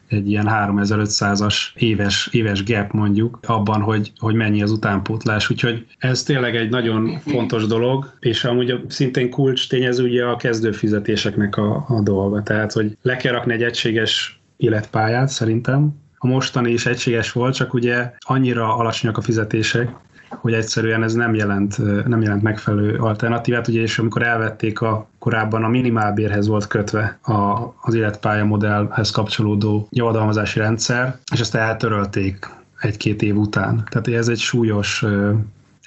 egy 0.07 0.29
ilyen 0.29 0.47
3500-as 0.49 1.55
éves, 1.75 2.29
éves 2.31 2.63
gap 2.63 2.91
mondjuk 2.91 3.39
abban, 3.41 3.81
hogy, 3.81 4.11
hogy 4.17 4.35
mennyi 4.35 4.61
az 4.61 4.71
utánpótlás. 4.71 5.49
Úgyhogy 5.49 5.85
ez 5.97 6.23
tényleg 6.23 6.55
egy 6.55 6.69
nagyon 6.69 7.19
fontos 7.25 7.65
dolog, 7.65 8.13
és 8.19 8.43
amúgy 8.43 8.79
szintén 8.87 9.29
kulcs 9.29 9.69
tényező 9.69 10.03
ugye 10.03 10.25
a 10.25 10.35
kezdőfizetéseknek 10.35 11.57
a, 11.57 11.85
a 11.87 12.01
dolga. 12.01 12.43
Tehát, 12.43 12.71
hogy 12.71 12.97
le 13.01 13.15
kell 13.15 13.33
rakni 13.33 13.53
egy 13.53 13.63
egységes 13.63 14.39
életpályát 14.57 15.29
szerintem, 15.29 15.95
a 16.17 16.27
mostani 16.27 16.71
is 16.71 16.85
egységes 16.85 17.31
volt, 17.31 17.55
csak 17.55 17.73
ugye 17.73 18.11
annyira 18.19 18.75
alacsonyak 18.75 19.17
a 19.17 19.21
fizetések, 19.21 19.89
hogy 20.29 20.53
egyszerűen 20.53 21.03
ez 21.03 21.13
nem 21.13 21.35
jelent, 21.35 21.77
nem 22.07 22.21
jelent 22.21 22.41
megfelelő 22.41 22.97
alternatívát, 22.97 23.67
ugye, 23.67 23.81
és 23.81 23.99
amikor 23.99 24.21
elvették 24.21 24.81
a 24.81 25.07
korábban 25.19 25.63
a 25.63 25.67
minimálbérhez 25.67 26.47
volt 26.47 26.67
kötve 26.67 27.17
a, 27.21 27.73
az 27.81 27.93
életpálya 27.93 28.45
modellhez 28.45 29.11
kapcsolódó 29.11 29.87
javadalmazási 29.91 30.59
rendszer, 30.59 31.17
és 31.33 31.39
ezt 31.39 31.55
eltörölték 31.55 32.49
egy-két 32.79 33.21
év 33.21 33.37
után. 33.37 33.83
Tehát 33.89 34.07
ez 34.07 34.27
egy 34.27 34.39
súlyos 34.39 35.05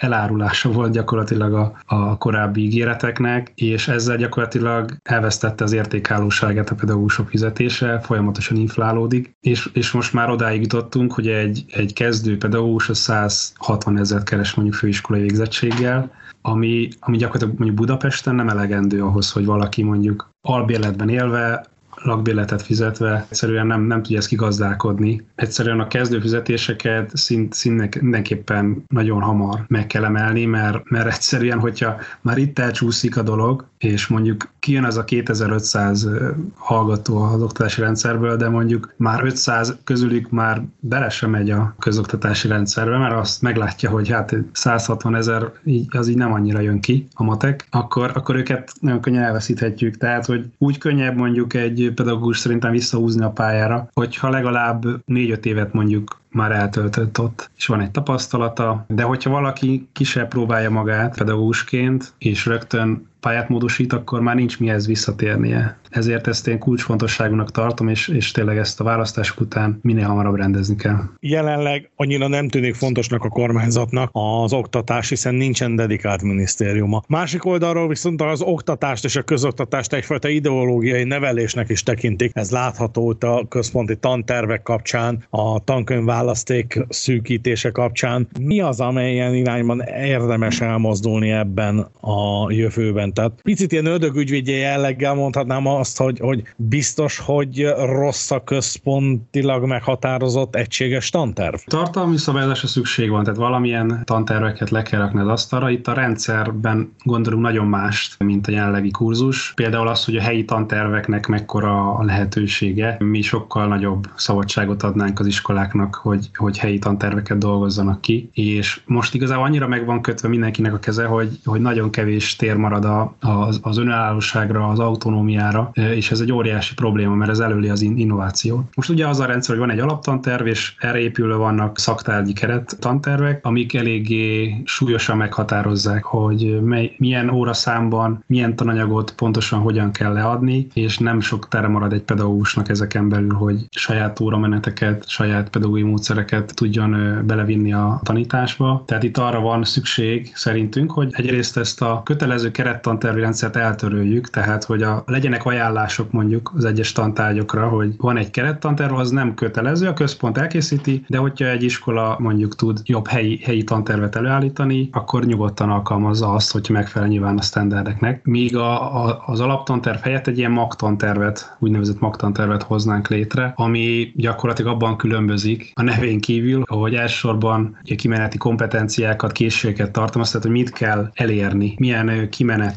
elárulása 0.00 0.70
volt 0.70 0.92
gyakorlatilag 0.92 1.52
a, 1.52 1.72
a 1.86 2.18
korábbi 2.18 2.62
ígéreteknek, 2.62 3.52
és 3.54 3.88
ezzel 3.88 4.16
gyakorlatilag 4.16 4.96
elvesztette 5.02 5.64
az 5.64 5.72
értékállóságát 5.72 6.70
a 6.70 6.74
pedagógusok 6.74 7.28
fizetése, 7.28 8.00
folyamatosan 8.00 8.56
inflálódik, 8.56 9.36
és, 9.40 9.70
és 9.72 9.90
most 9.90 10.12
már 10.12 10.30
odáig 10.30 10.60
jutottunk, 10.60 11.12
hogy 11.12 11.28
egy, 11.28 11.64
egy 11.68 11.92
kezdő 11.92 12.36
pedagógus 12.36 12.88
a 12.88 12.94
160 12.94 13.98
ezer 13.98 14.22
keres 14.22 14.54
mondjuk 14.54 14.76
főiskolai 14.76 15.20
végzettséggel, 15.20 16.10
ami, 16.42 16.88
ami 17.00 17.16
gyakorlatilag 17.16 17.58
mondjuk 17.58 17.78
Budapesten 17.78 18.34
nem 18.34 18.48
elegendő 18.48 19.02
ahhoz, 19.02 19.32
hogy 19.32 19.44
valaki 19.44 19.82
mondjuk 19.82 20.30
albérletben 20.40 21.08
élve 21.08 21.64
lakbérletet 22.02 22.62
fizetve 22.62 23.26
egyszerűen 23.28 23.66
nem, 23.66 23.82
nem 23.82 24.02
tudja 24.02 24.18
ezt 24.18 24.28
kigazdálkodni. 24.28 25.26
Egyszerűen 25.34 25.80
a 25.80 25.86
kezdőfizetéseket 25.86 27.16
szint, 27.16 27.52
szint 27.52 28.00
mindenképpen 28.00 28.84
nagyon 28.88 29.22
hamar 29.22 29.64
meg 29.68 29.86
kell 29.86 30.04
emelni, 30.04 30.44
mert, 30.44 30.90
mert 30.90 31.06
egyszerűen, 31.06 31.58
hogyha 31.58 31.96
már 32.20 32.38
itt 32.38 32.58
elcsúszik 32.58 33.16
a 33.16 33.22
dolog, 33.22 33.69
és 33.80 34.06
mondjuk 34.06 34.48
kijön 34.58 34.84
az 34.84 34.96
a 34.96 35.04
2500 35.04 36.08
hallgató 36.54 37.22
az 37.22 37.42
oktatási 37.42 37.80
rendszerből, 37.80 38.36
de 38.36 38.48
mondjuk 38.48 38.94
már 38.96 39.24
500 39.24 39.76
közülük 39.84 40.30
már 40.30 40.62
bele 40.80 41.08
sem 41.08 41.30
megy 41.30 41.50
a 41.50 41.74
közoktatási 41.78 42.48
rendszerbe, 42.48 42.98
mert 42.98 43.14
azt 43.14 43.42
meglátja, 43.42 43.90
hogy 43.90 44.08
hát 44.08 44.36
160 44.52 45.14
ezer 45.14 45.52
az 45.88 46.08
így 46.08 46.16
nem 46.16 46.32
annyira 46.32 46.60
jön 46.60 46.80
ki 46.80 47.08
a 47.14 47.22
matek, 47.22 47.66
akkor, 47.70 48.10
akkor 48.14 48.36
őket 48.36 48.72
nagyon 48.80 49.00
könnyen 49.00 49.22
elveszíthetjük. 49.22 49.96
Tehát, 49.96 50.26
hogy 50.26 50.44
úgy 50.58 50.78
könnyebb 50.78 51.16
mondjuk 51.16 51.54
egy 51.54 51.92
pedagógus 51.94 52.38
szerintem 52.38 52.70
visszahúzni 52.70 53.24
a 53.24 53.30
pályára, 53.30 53.88
hogyha 53.92 54.30
legalább 54.30 54.84
négy-öt 55.04 55.46
évet 55.46 55.72
mondjuk 55.72 56.20
már 56.32 56.52
eltöltött 56.52 57.20
ott, 57.20 57.50
és 57.56 57.66
van 57.66 57.80
egy 57.80 57.90
tapasztalata, 57.90 58.84
de 58.88 59.02
hogyha 59.02 59.30
valaki 59.30 59.88
kisebb 59.92 60.28
próbálja 60.28 60.70
magát 60.70 61.16
pedagógusként, 61.16 62.12
és 62.18 62.46
rögtön 62.46 63.08
pályát 63.20 63.48
módosít, 63.48 63.92
akkor 63.92 64.20
már 64.20 64.34
nincs 64.34 64.58
mihez 64.58 64.86
visszatérnie. 64.86 65.78
Ezért 65.90 66.26
ezt 66.26 66.48
én 66.48 66.58
kulcsfontosságúnak 66.58 67.50
tartom, 67.50 67.88
és, 67.88 68.08
és 68.08 68.30
tényleg 68.30 68.56
ezt 68.58 68.80
a 68.80 68.84
választások 68.84 69.40
után 69.40 69.78
minél 69.82 70.06
hamarabb 70.06 70.34
rendezni 70.34 70.76
kell. 70.76 71.02
Jelenleg 71.20 71.90
annyira 71.96 72.28
nem 72.28 72.48
tűnik 72.48 72.74
fontosnak 72.74 73.24
a 73.24 73.28
kormányzatnak 73.28 74.10
az 74.12 74.52
oktatás, 74.52 75.08
hiszen 75.08 75.34
nincsen 75.34 75.76
dedikált 75.76 76.22
minisztériuma. 76.22 77.02
Másik 77.08 77.44
oldalról 77.44 77.88
viszont 77.88 78.22
az 78.22 78.42
oktatást 78.42 79.04
és 79.04 79.16
a 79.16 79.22
közoktatást 79.22 79.92
egyfajta 79.92 80.28
ideológiai 80.28 81.04
nevelésnek 81.04 81.68
is 81.68 81.82
tekintik. 81.82 82.30
Ez 82.34 82.50
látható 82.50 83.16
a 83.20 83.48
központi 83.48 83.96
tantervek 83.96 84.62
kapcsán, 84.62 85.24
a 85.30 85.64
tankönyv 85.64 86.04
választék 86.04 86.78
szűkítése 86.88 87.70
kapcsán. 87.70 88.28
Mi 88.40 88.60
az, 88.60 88.80
amelyen 88.80 89.34
irányban 89.34 89.80
érdemes 89.80 90.60
elmozdulni 90.60 91.30
ebben 91.30 91.78
a 92.00 92.50
jövőben? 92.50 93.09
Tehát 93.12 93.32
picit 93.42 93.72
ilyen 93.72 93.86
ördögügyvédje 93.86 94.56
jelleggel 94.56 95.14
mondhatnám 95.14 95.66
azt, 95.66 95.98
hogy, 95.98 96.18
hogy 96.18 96.42
biztos, 96.56 97.18
hogy 97.18 97.66
rossz 97.76 98.30
a 98.30 98.44
központilag 98.44 99.64
meghatározott 99.64 100.54
egységes 100.54 101.10
tanterv. 101.10 101.54
Tartalmi 101.66 102.16
szabályozásra 102.16 102.68
szükség 102.68 103.10
van, 103.10 103.24
tehát 103.24 103.38
valamilyen 103.38 104.02
tanterveket 104.04 104.70
le 104.70 104.82
kell 104.82 105.00
rakni 105.00 105.20
az 105.20 105.28
asztalra. 105.28 105.70
Itt 105.70 105.86
a 105.86 105.92
rendszerben 105.92 106.92
gondolunk 107.02 107.42
nagyon 107.42 107.66
mást, 107.66 108.18
mint 108.18 108.46
a 108.46 108.50
jelenlegi 108.50 108.90
kurzus. 108.90 109.52
Például 109.54 109.88
az, 109.88 110.04
hogy 110.04 110.16
a 110.16 110.20
helyi 110.20 110.44
tanterveknek 110.44 111.26
mekkora 111.26 111.94
a 111.94 112.04
lehetősége. 112.04 112.96
Mi 112.98 113.22
sokkal 113.22 113.66
nagyobb 113.66 114.08
szabadságot 114.16 114.82
adnánk 114.82 115.20
az 115.20 115.26
iskoláknak, 115.26 115.94
hogy, 115.94 116.30
hogy 116.34 116.58
helyi 116.58 116.78
tanterveket 116.78 117.38
dolgozzanak 117.38 118.00
ki, 118.00 118.30
és 118.32 118.80
most 118.86 119.14
igazából 119.14 119.44
annyira 119.44 119.68
meg 119.68 119.84
van 119.84 120.02
kötve 120.02 120.28
mindenkinek 120.28 120.74
a 120.74 120.78
keze, 120.78 121.04
hogy, 121.04 121.38
hogy 121.44 121.60
nagyon 121.60 121.90
kevés 121.90 122.36
tér 122.36 122.56
marad 122.56 122.84
a, 122.84 122.99
az, 123.20 123.60
az 123.62 123.78
önállóságra, 123.78 124.68
az 124.68 124.78
autonómiára, 124.78 125.70
és 125.74 126.10
ez 126.10 126.20
egy 126.20 126.32
óriási 126.32 126.74
probléma, 126.74 127.14
mert 127.14 127.30
ez 127.30 127.38
előli 127.38 127.68
az 127.68 127.82
innovációt. 127.82 128.64
Most 128.74 128.88
ugye 128.88 129.06
az 129.08 129.20
a 129.20 129.24
rendszer, 129.24 129.56
hogy 129.56 129.66
van 129.66 129.74
egy 129.74 129.82
alaptanterv, 129.82 130.46
és 130.46 130.74
erre 130.78 130.98
épülve 130.98 131.34
vannak 131.34 131.78
szaktárgyi 131.78 132.32
keret 132.32 132.76
tantervek, 132.80 133.44
amik 133.46 133.74
eléggé 133.74 134.56
súlyosan 134.64 135.16
meghatározzák, 135.16 136.04
hogy 136.04 136.60
mely, 136.62 136.94
milyen 136.98 137.30
óraszámban, 137.30 138.24
milyen 138.26 138.56
tananyagot 138.56 139.12
pontosan 139.16 139.60
hogyan 139.60 139.92
kell 139.92 140.12
leadni, 140.12 140.66
és 140.74 140.98
nem 140.98 141.20
sok 141.20 141.48
tere 141.48 141.68
marad 141.68 141.92
egy 141.92 142.02
pedagógusnak 142.02 142.68
ezeken 142.68 143.08
belül, 143.08 143.32
hogy 143.32 143.66
saját 143.70 144.20
órameneteket, 144.20 145.08
saját 145.08 145.50
pedagógiai 145.50 145.88
módszereket 145.88 146.54
tudjon 146.54 147.22
belevinni 147.26 147.72
a 147.72 148.00
tanításba. 148.02 148.82
Tehát 148.86 149.02
itt 149.02 149.18
arra 149.18 149.40
van 149.40 149.64
szükség 149.64 150.30
szerintünk, 150.34 150.90
hogy 150.90 151.08
egyrészt 151.12 151.56
ezt 151.56 151.82
a 151.82 152.00
kötelező 152.04 152.50
kerettantervi 152.90 153.20
rendszert 153.20 153.56
eltöröljük, 153.56 154.30
tehát 154.30 154.64
hogy 154.64 154.82
a, 154.82 155.02
legyenek 155.06 155.44
ajánlások 155.44 156.12
mondjuk 156.12 156.52
az 156.56 156.64
egyes 156.64 156.92
tantárgyokra, 156.92 157.68
hogy 157.68 157.94
van 157.96 158.16
egy 158.16 158.30
kerettanterv, 158.30 158.92
az 158.92 159.10
nem 159.10 159.34
kötelező, 159.34 159.88
a 159.88 159.92
központ 159.92 160.38
elkészíti, 160.38 161.04
de 161.08 161.18
hogyha 161.18 161.46
egy 161.46 161.62
iskola 161.62 162.16
mondjuk 162.18 162.56
tud 162.56 162.80
jobb 162.84 163.06
helyi, 163.06 163.40
helyi 163.42 163.64
tantervet 163.64 164.16
előállítani, 164.16 164.88
akkor 164.92 165.24
nyugodtan 165.24 165.70
alkalmazza 165.70 166.32
azt, 166.32 166.52
hogy 166.52 166.68
megfelel 166.70 167.08
nyilván 167.08 167.38
a 167.38 167.42
standardeknek. 167.42 168.24
Míg 168.24 168.56
a, 168.56 169.04
a, 169.04 169.22
az 169.26 169.40
alaptanterv 169.40 169.98
helyett 169.98 170.26
egy 170.26 170.38
ilyen 170.38 170.50
magtantervet, 170.50 171.56
úgynevezett 171.58 172.00
magtantervet 172.00 172.62
hoznánk 172.62 173.08
létre, 173.08 173.52
ami 173.56 174.12
gyakorlatilag 174.14 174.72
abban 174.72 174.96
különbözik 174.96 175.72
a 175.74 175.82
nevén 175.82 176.20
kívül, 176.20 176.62
hogy 176.66 176.94
elsősorban 176.94 177.78
kimeneti 177.96 178.38
kompetenciákat, 178.38 179.32
készségeket 179.32 179.90
tartalmaz, 179.90 180.30
tehát 180.30 180.46
hogy 180.46 180.56
mit 180.56 180.72
kell 180.72 181.10
elérni, 181.14 181.74
milyen 181.78 182.28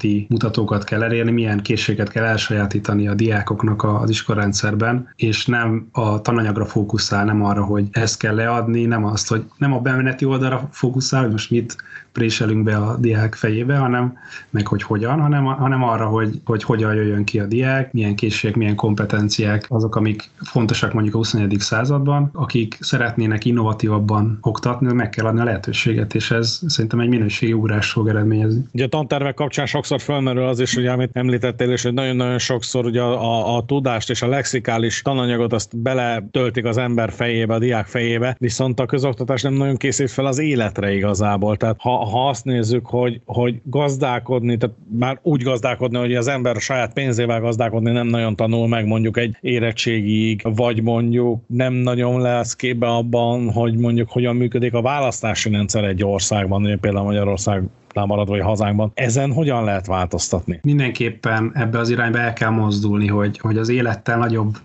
kimeneti 0.03 0.25
mutatókat 0.29 0.83
kell 0.83 1.03
elérni, 1.03 1.31
milyen 1.31 1.61
készséget 1.61 2.09
kell 2.09 2.23
elsajátítani 2.23 3.07
a 3.07 3.13
diákoknak 3.13 3.83
az 3.83 4.09
iskolarendszerben, 4.09 5.09
és 5.15 5.45
nem 5.45 5.87
a 5.91 6.21
tananyagra 6.21 6.65
fókuszál, 6.65 7.25
nem 7.25 7.43
arra, 7.43 7.63
hogy 7.63 7.87
ezt 7.91 8.17
kell 8.17 8.35
leadni, 8.35 8.85
nem 8.85 9.05
azt, 9.05 9.27
hogy 9.27 9.43
nem 9.57 9.73
a 9.73 9.79
bemeneti 9.79 10.25
oldalra 10.25 10.67
fókuszál, 10.71 11.21
hogy 11.21 11.31
most 11.31 11.51
mit 11.51 11.75
préselünk 12.13 12.63
be 12.63 12.77
a 12.77 12.97
diák 12.97 13.35
fejébe, 13.35 13.77
hanem 13.77 14.17
meg 14.49 14.67
hogy 14.67 14.83
hogyan, 14.83 15.19
hanem, 15.19 15.43
hanem 15.43 15.83
arra, 15.83 16.05
hogy, 16.05 16.41
hogy 16.45 16.63
hogyan 16.63 16.93
jöjjön 16.93 17.23
ki 17.23 17.39
a 17.39 17.45
diák, 17.45 17.93
milyen 17.93 18.15
készségek, 18.15 18.55
milyen 18.55 18.75
kompetenciák 18.75 19.65
azok, 19.67 19.95
amik 19.95 20.29
fontosak 20.41 20.93
mondjuk 20.93 21.15
a 21.15 21.17
21. 21.17 21.55
században, 21.59 22.29
akik 22.33 22.77
szeretnének 22.79 23.45
innovatívabban 23.45 24.37
oktatni, 24.41 24.93
meg 24.93 25.09
kell 25.09 25.25
adni 25.25 25.39
a 25.39 25.43
lehetőséget, 25.43 26.15
és 26.15 26.31
ez 26.31 26.59
szerintem 26.67 26.99
egy 26.99 27.09
minőségi 27.09 27.53
ugrás 27.53 27.91
fog 27.91 28.07
eredményezni. 28.07 28.63
Ugye 28.71 28.85
a 28.85 28.87
tantervek 28.87 29.33
kapcsán 29.33 29.65
sokszor 29.65 29.92
felmerül 30.01 30.47
az 30.47 30.59
is, 30.59 30.75
hogy 30.75 30.85
amit 30.85 31.09
említettél, 31.13 31.71
és 31.71 31.83
hogy 31.83 31.93
nagyon-nagyon 31.93 32.37
sokszor 32.37 32.85
ugye 32.85 33.01
a, 33.01 33.21
a, 33.21 33.55
a 33.55 33.65
tudást 33.65 34.09
és 34.09 34.21
a 34.21 34.27
lexikális 34.27 35.01
tananyagot 35.01 35.53
azt 35.53 35.77
beletöltik 35.77 36.65
az 36.65 36.77
ember 36.77 37.11
fejébe, 37.11 37.53
a 37.53 37.59
diák 37.59 37.85
fejébe, 37.85 38.35
viszont 38.39 38.79
a 38.79 38.85
közoktatás 38.85 39.41
nem 39.41 39.53
nagyon 39.53 39.77
készít 39.77 40.11
fel 40.11 40.25
az 40.25 40.39
életre 40.39 40.93
igazából. 40.93 41.57
Tehát 41.57 41.75
ha, 41.79 42.05
ha 42.05 42.27
azt 42.27 42.45
nézzük, 42.45 42.85
hogy, 42.85 43.21
hogy 43.25 43.61
gazdálkodni, 43.63 44.57
tehát 44.57 44.75
már 44.97 45.19
úgy 45.21 45.43
gazdálkodni, 45.43 45.97
hogy 45.97 46.15
az 46.15 46.27
ember 46.27 46.55
saját 46.55 46.93
pénzével 46.93 47.39
gazdálkodni 47.39 47.91
nem 47.91 48.07
nagyon 48.07 48.35
tanul 48.35 48.67
meg 48.67 48.85
mondjuk 48.85 49.17
egy 49.17 49.37
érettségig, 49.41 50.41
vagy 50.55 50.81
mondjuk 50.81 51.41
nem 51.47 51.73
nagyon 51.73 52.21
lesz 52.21 52.55
képbe 52.55 52.87
abban, 52.87 53.51
hogy 53.51 53.75
mondjuk 53.75 54.09
hogyan 54.09 54.35
működik 54.35 54.73
a 54.73 54.81
választási 54.81 55.49
rendszer 55.49 55.83
egy 55.83 56.03
országban, 56.03 56.77
például 56.81 57.05
Magyarország 57.05 57.63
marad, 57.93 58.27
vagy 58.27 58.41
hazánkban. 58.41 58.91
Ezen 58.93 59.31
hogyan 59.31 59.63
lehet 59.63 59.85
változtatni? 59.85 60.59
Mindenképpen 60.63 61.51
ebbe 61.53 61.79
az 61.79 61.89
irányba 61.89 62.17
el 62.17 62.33
kell 62.33 62.49
mozdulni, 62.49 63.07
hogy, 63.07 63.37
hogy 63.37 63.57
az 63.57 63.69
élettel 63.69 64.17
nagyobb 64.17 64.57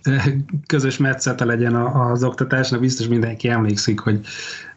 közös 0.67 0.97
metszete 0.97 1.45
legyen 1.45 1.75
az 1.75 2.25
oktatásnak. 2.25 2.81
Biztos 2.81 3.09
mindenki 3.09 3.49
emlékszik, 3.49 4.01
hogy 4.01 4.21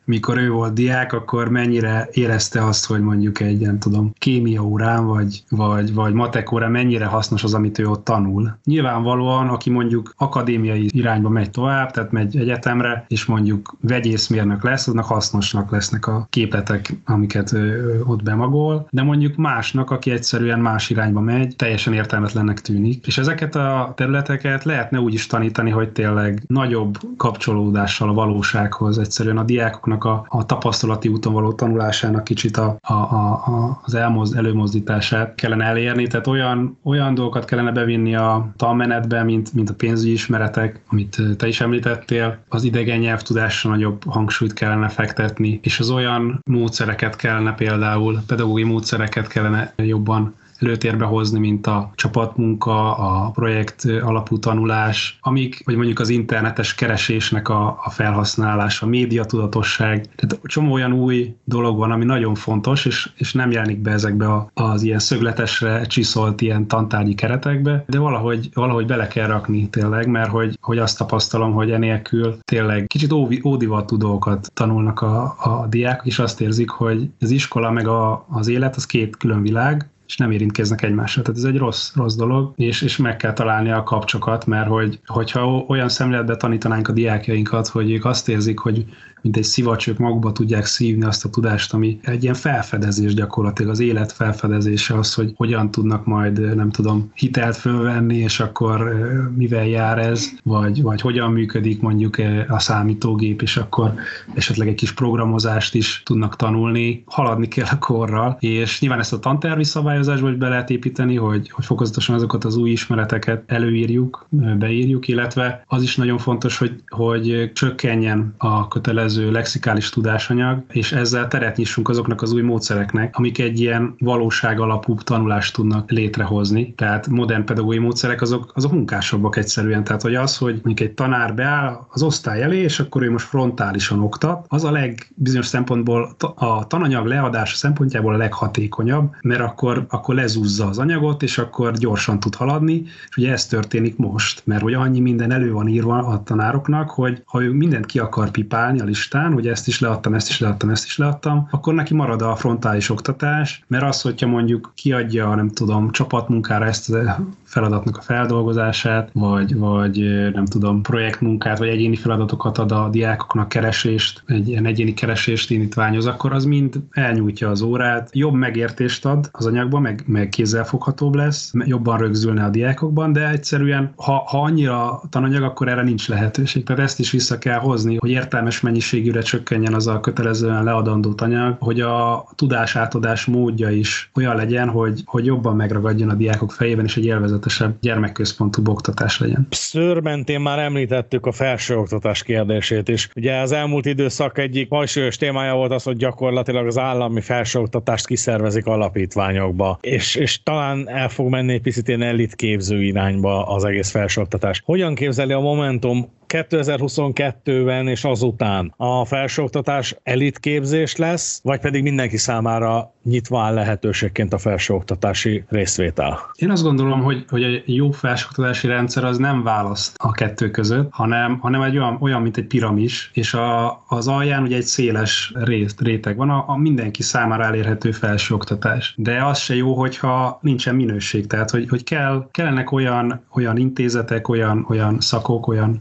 mikor 0.06 0.38
ő 0.38 0.50
volt 0.50 0.74
diák, 0.74 1.14
akkor 1.14 1.50
mennyire 1.50 2.08
érezte 2.12 2.66
azt, 2.66 2.86
hogy 2.86 3.02
mondjuk 3.02 3.40
egy, 3.40 3.60
nem 3.60 3.80
tudom, 3.80 4.14
kémia 4.18 4.62
órán, 4.62 5.06
vagy, 5.06 5.44
vagy, 5.50 5.94
vagy 5.94 6.14
matek 6.14 6.52
órán 6.52 6.72
mennyire 6.72 7.06
hasznos 7.06 7.44
az, 7.44 7.54
amit 7.54 7.80
ő 7.80 7.88
ott 7.88 8.04
tanul. 8.04 8.58
Nyilvánvalóan, 8.64 9.48
aki 9.48 9.70
mondjuk 9.70 10.14
akadémiai 10.18 10.90
irányba 10.94 11.30
megy 11.30 11.52
tovább, 11.52 11.92
tehát 11.92 12.12
megy 12.12 12.38
egyetemre, 12.38 13.06
és 13.08 13.26
mondjuk 13.26 13.76
vegyészmérnök 13.82 14.64
lesz, 14.64 14.88
aznak 14.88 15.06
hasznosnak 15.06 15.72
lesznek 15.72 16.08
a 16.08 16.28
képletek, 16.30 16.94
amiket 17.06 17.56
ott 18.04 18.28
remagol, 18.28 18.88
de 18.90 19.04
mondjuk 19.04 19.36
másnak, 19.36 19.92
aki 19.92 20.12
egyszerűen 20.12 20.60
más 20.60 20.90
irányba 20.90 21.20
megy, 21.20 21.56
teljesen 21.56 21.94
értelmetlennek 21.94 22.60
tűnik. 22.62 23.08
És 23.08 23.18
ezeket 23.18 23.56
a 23.56 23.94
területeket 23.96 24.64
lehetne 24.64 25.00
úgy 25.00 25.14
is 25.14 25.28
tanítani, 25.28 25.70
hogy 25.70 25.90
tényleg 25.92 26.44
nagyobb 26.48 26.98
kapcsolódással 27.18 28.10
a 28.10 28.14
valósághoz, 28.14 28.98
egyszerűen 28.98 29.38
a 29.38 29.44
diákoknak 29.44 29.91
a, 30.00 30.26
a 30.28 30.46
tapasztalati 30.46 31.08
úton 31.08 31.34
való 31.34 31.54
tanulásának 31.54 32.24
kicsit 32.24 32.58
a, 32.58 32.78
a, 32.82 32.94
a, 32.94 33.80
az 33.84 33.94
elmozd, 33.94 34.38
előmozdítását 34.38 35.36
kellene 35.36 35.66
elérni, 35.66 36.08
tehát 36.08 36.28
olyan, 36.28 36.78
olyan 36.84 37.14
dolgokat 37.14 37.46
kellene 37.46 37.72
bevinni 37.72 38.16
a 38.16 38.52
tanmenetbe, 38.58 39.24
mint, 39.24 39.54
mint 39.54 39.70
a 39.70 39.74
pénzügyi 39.74 40.12
ismeretek, 40.12 40.82
amit 40.90 41.18
te 41.38 41.48
is 41.48 41.62
említettél, 41.62 42.38
az 42.50 42.64
idegen 42.64 43.00
nyelvtudásra 43.00 43.70
nagyobb 43.70 44.04
hangsúlyt 44.08 44.54
kellene 44.54 44.90
fektetni, 44.90 45.60
és 45.64 45.80
az 45.80 45.90
olyan 45.90 46.42
módszereket 46.46 47.16
kellene 47.16 47.54
például, 47.54 48.20
pedagógiai 48.28 48.68
módszereket 48.68 49.28
kellene 49.28 49.74
jobban 49.76 50.36
előtérbe 50.62 51.06
hozni, 51.06 51.40
mint 51.40 51.68
a 51.68 51.92
csapatmunka, 51.96 52.96
a 52.98 53.30
projekt 53.30 53.86
alapú 54.02 54.40
tanulás, 54.40 55.18
amik, 55.22 55.62
vagy 55.66 55.76
mondjuk 55.76 56.00
az 56.00 56.10
internetes 56.10 56.76
keresésnek 56.76 57.50
a, 57.50 57.80
a 57.84 57.90
felhasználása, 57.90 58.86
a 58.86 58.90
médiatudatosság. 58.90 60.08
Tehát 60.16 60.40
csomó 60.44 60.74
olyan 60.74 60.94
új 60.94 61.36
dolog 61.44 61.78
van, 61.78 61.92
ami 61.92 62.06
nagyon 62.06 62.36
fontos, 62.36 62.86
és, 62.86 63.10
és 63.16 63.34
nem 63.34 63.52
jelenik 63.52 63.80
be 63.80 63.92
ezekbe 63.92 64.28
a, 64.28 64.52
az 64.54 64.84
ilyen 64.84 65.00
szögletesre 65.00 65.86
csiszolt 65.86 66.42
ilyen 66.42 66.68
tantárgyi 66.68 67.14
keretekbe, 67.14 67.84
de 67.88 68.00
valahogy, 68.00 68.50
valahogy 68.54 68.86
bele 68.86 69.08
kell 69.08 69.28
rakni 69.28 69.70
tényleg, 69.70 70.08
mert 70.08 70.30
hogy, 70.30 70.58
hogy 70.62 70.78
azt 70.78 70.98
tapasztalom, 70.98 71.54
hogy 71.54 71.72
enélkül 71.72 72.38
tényleg 72.46 72.88
kicsit 72.88 73.12
óvi, 73.12 73.42
ódivatú 73.46 73.98
dolgokat 73.98 74.52
tanulnak 74.54 75.02
a, 75.02 75.24
a 75.24 75.68
diákok, 75.70 76.06
és 76.06 76.20
azt 76.20 76.42
érzik, 76.42 76.70
hogy 76.70 77.10
az 77.20 77.32
iskola 77.32 77.72
meg 77.72 77.88
a, 77.88 78.26
az 78.30 78.48
élet 78.48 78.76
az 78.76 78.86
két 78.86 79.18
külön 79.18 79.42
világ, 79.42 79.91
és 80.12 80.18
nem 80.18 80.32
érintkeznek 80.32 80.82
egymással. 80.82 81.24
Tehát 81.24 81.40
ez 81.40 81.46
egy 81.46 81.58
rossz, 81.58 81.96
rossz 81.96 82.16
dolog, 82.16 82.54
és, 82.56 82.82
és 82.82 82.98
meg 82.98 83.18
kell 83.18 83.34
találni 83.34 83.72
a 83.72 83.84
kapcsokat, 83.84 84.46
mert 84.46 84.68
hogy, 84.68 85.00
hogyha 85.06 85.66
olyan 85.68 85.90
szemléletbe 85.90 86.36
tanítanánk 86.36 86.88
a 86.88 86.92
diákjainkat, 86.92 87.68
hogy 87.68 87.92
ők 87.92 88.06
azt 88.06 88.30
érzik, 88.30 88.60
hogy 88.60 88.86
mint 89.22 89.38
egy 89.38 89.44
szivacs, 89.44 89.88
ők 89.88 89.98
magukba 89.98 90.32
tudják 90.32 90.66
szívni 90.66 91.06
azt 91.06 91.26
a 91.26 91.30
tudást, 91.30 91.74
ami 91.74 92.00
egy 92.02 92.24
ilyen 92.24 92.36
felfedezés 92.36 93.14
gyakorlatilag, 93.14 93.72
az 93.72 93.80
élet 93.80 94.12
felfedezése 94.12 94.98
az, 94.98 95.14
hogy 95.14 95.34
hogyan 95.36 95.72
tudnak 95.72 96.06
majd, 96.06 96.56
nem 96.56 96.70
tudom, 96.70 97.12
hitelt 97.14 97.56
fölvenni, 97.56 98.18
és 98.18 98.40
akkor 98.40 98.94
mivel 99.36 99.68
jár 99.68 99.98
ez, 100.00 100.30
vagy, 100.44 100.82
vagy 100.82 101.02
hogyan 101.02 101.32
működik 101.32 101.82
mondjuk 101.82 102.18
a 102.48 102.60
számítógép, 102.60 103.42
és 103.42 103.58
akkor 103.58 103.94
esetleg 104.34 104.68
egy 104.68 104.76
kis 104.76 104.94
programozást 104.94 105.76
is 105.76 106.02
tudnak 106.06 106.36
tanulni, 106.36 107.04
haladni 107.06 107.48
kell 107.48 107.68
a 107.72 107.78
korral, 107.78 108.38
és 108.40 108.80
nyilván 108.80 109.00
ezt 109.00 109.14
a 109.14 109.20
tantervi 109.20 109.64
szabályozásba 110.04 110.30
is 110.30 110.38
be 110.38 110.48
lehet 110.48 110.70
építeni, 110.70 111.16
hogy, 111.16 111.50
hogy 111.50 111.66
fokozatosan 111.66 112.16
azokat 112.16 112.44
az 112.44 112.56
új 112.56 112.70
ismereteket 112.70 113.44
előírjuk, 113.48 114.28
beírjuk, 114.58 115.08
illetve 115.08 115.64
az 115.68 115.82
is 115.82 115.96
nagyon 115.96 116.18
fontos, 116.18 116.58
hogy, 116.58 116.84
hogy 116.88 117.52
csökkenjen 117.54 118.34
a 118.38 118.68
kötelező 118.68 119.32
lexikális 119.32 119.90
tudásanyag, 119.90 120.64
és 120.70 120.92
ezzel 120.92 121.28
teret 121.28 121.58
nyissunk 121.58 121.90
azoknak 121.90 122.22
az 122.22 122.34
új 122.34 122.42
módszereknek, 122.42 123.16
amik 123.18 123.40
egy 123.40 123.60
ilyen 123.60 123.96
valóság 124.00 124.60
alapú 124.60 124.96
tanulást 124.96 125.54
tudnak 125.54 125.92
létrehozni. 125.92 126.74
Tehát 126.74 127.08
modern 127.08 127.46
pedagógiai 127.46 127.84
módszerek 127.84 128.22
azok, 128.22 128.52
azok 128.56 128.72
munkásabbak 128.72 129.36
egyszerűen. 129.36 129.84
Tehát, 129.84 130.02
hogy 130.02 130.16
az, 130.16 130.38
hogy 130.38 130.54
mondjuk 130.64 130.90
egy 130.90 130.94
tanár 130.94 131.36
beáll 131.36 131.80
az 131.90 132.04
osztály 132.04 132.42
elé, 132.42 132.58
és 132.58 132.80
akkor 132.80 133.04
ő 133.04 133.12
most 133.12 133.26
frontálisan 133.26 134.00
oktat, 134.00 134.46
az 134.48 134.64
a 134.64 134.72
legbizonyos 134.72 135.46
szempontból 135.46 136.16
a 136.36 136.68
tananyag 136.68 137.06
leadása 137.06 137.56
szempontjából 137.56 138.14
a 138.14 138.18
leghatékonyabb, 138.18 139.16
mert 139.22 139.42
akkor, 139.42 139.86
akkor 139.92 140.16
lezúzza 140.16 140.68
az 140.68 140.78
anyagot, 140.78 141.24
és 141.24 141.38
akkor 141.38 141.72
gyorsan 141.72 142.20
tud 142.20 142.36
haladni, 142.36 142.84
és 143.10 143.18
ugye 143.18 143.32
ez 143.32 143.46
történik 143.46 143.98
most, 143.98 144.42
mert 144.46 144.62
hogy 144.62 144.74
annyi 144.74 145.00
minden 145.00 145.32
elő 145.32 145.52
van 145.52 145.68
írva 145.68 145.98
a 145.98 146.24
tanároknak, 146.24 146.90
hogy 146.90 147.22
ha 147.26 147.42
ő 147.42 147.52
mindent 147.52 147.86
ki 147.86 148.00
akar 148.00 148.32
pipálni 148.32 148.80
a 148.80 148.84
listán, 148.84 149.34
hogy 149.34 149.48
ezt 149.48 149.68
is 149.68 149.80
leadtam, 149.80 150.14
ezt 150.14 150.30
is 150.30 150.40
leadtam, 150.40 150.70
ezt 150.70 150.86
is 150.86 150.98
leadtam, 150.98 151.48
akkor 151.52 151.74
neki 151.74 151.94
marad 151.94 152.22
a 152.22 152.36
frontális 152.36 152.90
oktatás, 152.90 153.64
mert 153.68 153.84
az, 153.84 154.02
hogyha 154.02 154.28
mondjuk 154.28 154.72
kiadja, 154.76 155.36
nem 155.36 155.50
tudom, 155.50 155.92
csapatmunkára 155.92 156.66
ezt 156.66 156.90
a 156.90 157.26
feladatnak 157.52 157.98
a 157.98 158.02
feldolgozását, 158.02 159.10
vagy, 159.14 159.56
vagy 159.56 159.98
nem 160.34 160.46
tudom, 160.46 160.82
projektmunkát, 160.82 161.58
vagy 161.58 161.68
egyéni 161.68 161.96
feladatokat 161.96 162.58
ad 162.58 162.72
a 162.72 162.90
diákoknak 162.90 163.50
keresést, 163.50 164.24
egy 164.26 164.48
ilyen 164.48 164.66
egyéni 164.66 164.94
keresést 164.94 165.52
indítványoz, 165.52 166.06
akkor 166.06 166.34
az 166.34 166.46
mind 166.46 166.80
elnyújtja 166.92 167.50
az 167.50 167.62
órát, 167.62 168.10
jobb 168.14 168.34
megértést 168.34 169.06
ad 169.06 169.30
az 169.32 169.46
anyagban, 169.46 169.82
meg, 169.82 170.04
meg 170.06 170.30
kézzelfoghatóbb 170.30 171.16
lesz, 171.16 171.52
jobban 171.66 171.98
rögzülne 171.98 172.44
a 172.44 172.50
diákokban, 172.50 173.14
de 173.14 173.30
egyszerűen, 173.30 173.92
ha, 173.96 174.24
ha 174.28 174.42
annyira 174.42 175.02
tananyag, 175.10 175.44
akkor 175.44 175.68
erre 175.68 175.84
nincs 175.84 176.08
lehetőség. 176.08 176.64
Tehát 176.64 176.82
ezt 176.82 177.00
is 177.00 177.12
vissza 177.12 177.38
kell 177.38 177.60
hozni, 177.60 177.96
hogy 177.96 178.10
értelmes 178.10 178.62
mennyiségűre 178.62 179.22
csökkenjen 179.22 179.74
az 179.74 179.88
a 179.88 180.00
kötelezően 180.00 180.64
leadandó 180.64 181.14
tanyag, 181.14 181.56
hogy 181.60 181.80
a 181.80 182.26
tudás 182.36 182.76
átadás 182.76 183.26
módja 183.26 183.70
is 183.70 184.12
olyan 184.16 184.36
legyen, 184.36 184.70
hogy, 184.70 185.02
hogy 185.06 185.26
jobban 185.26 185.56
megragadjon 185.56 186.10
a 186.10 186.14
diákok 186.14 186.52
fejében, 186.52 186.86
és 186.86 186.98
egy 186.98 187.06
élvezetesebb 187.42 187.80
gyermekközpontú 187.82 188.62
oktatás 188.66 189.20
legyen. 189.20 189.48
Szőrmentén 189.50 190.42
már 190.42 190.60
említettük 190.60 191.26
a 191.26 191.32
felsőoktatás 191.32 192.24
kérdését 192.24 192.88
is. 192.90 193.10
Ugye 193.16 193.38
az 193.38 193.52
elmúlt 193.52 193.86
időszak 193.86 194.38
egyik 194.38 194.70
hangsúlyos 194.70 195.18
témája 195.18 195.56
volt 195.56 195.72
az, 195.72 195.84
hogy 195.84 195.98
gyakorlatilag 195.98 196.68
az 196.68 196.78
állami 196.78 197.22
felsőoktatást 197.22 198.08
kiszervezik 198.08 198.66
alapítványokba, 198.66 199.78
és, 199.82 200.16
és 200.16 200.44
talán 200.44 200.90
el 200.90 201.10
fog 201.10 201.30
menni 201.30 201.54
egy 201.54 201.62
picit 201.62 201.88
ilyen 201.88 202.02
elitképző 202.02 202.84
irányba 202.84 203.48
az 203.48 203.64
egész 203.64 203.92
felsőoktatás. 203.92 204.62
Hogyan 204.66 204.96
képzeli 204.96 205.34
a 205.34 205.40
Momentum 205.40 206.20
2022-ben 206.32 207.88
és 207.88 208.04
azután 208.04 208.74
a 208.78 209.06
felsőoktatás 209.06 209.96
elitképzés 210.04 210.96
lesz, 210.96 211.40
vagy 211.44 211.60
pedig 211.60 211.84
mindenki 211.84 212.18
számára 212.18 212.94
nyitva 213.04 213.42
áll 213.42 213.54
lehetőségként 213.54 214.34
a 214.34 214.38
felsőoktatási 214.38 215.44
részvétel? 215.50 216.20
Én 216.36 216.52
azt 216.52 216.64
gondolom, 216.64 217.02
hogy, 217.02 217.26
hogy 217.30 217.44
egy 217.44 217.64
jó 217.66 217.92
felsőoktatási 217.92 218.68
rendszer 218.68 219.04
az 219.04 219.18
nem 219.18 219.44
választ 219.44 219.96
a 219.98 220.12
kettő 220.12 220.52
között, 220.52 220.88
hanem, 220.92 221.40
hanem 221.40 221.62
egy 221.62 221.78
olyan, 221.78 221.98
olyan 222.00 222.22
mint 222.22 222.38
egy 222.38 222.48
piramis, 222.48 223.12
és 223.14 223.34
a, 223.34 223.84
az 223.88 224.08
alján 224.08 224.44
ugye 224.44 224.56
egy 224.56 224.64
széles 224.64 225.34
részt, 225.36 225.82
réteg 225.82 226.18
van, 226.18 226.30
a, 226.30 226.44
a 226.48 226.58
mindenki 226.58 227.02
számára 227.02 227.44
elérhető 227.44 227.92
felsőoktatás. 227.92 228.94
De 228.98 229.26
az 229.26 229.40
se 229.40 229.56
jó, 229.56 229.74
hogyha 229.74 230.40
nincsen 230.42 230.76
minőség, 230.76 231.28
tehát 231.28 231.50
hogy, 231.50 231.70
hogy 231.70 231.84
kell, 231.84 232.28
kellenek 232.32 232.72
olyan, 232.72 233.26
olyan 233.36 233.58
intézetek, 233.58 234.30
olyan, 234.30 234.66
olyan 234.70 235.00
szakok, 235.00 235.48
olyan 235.48 235.80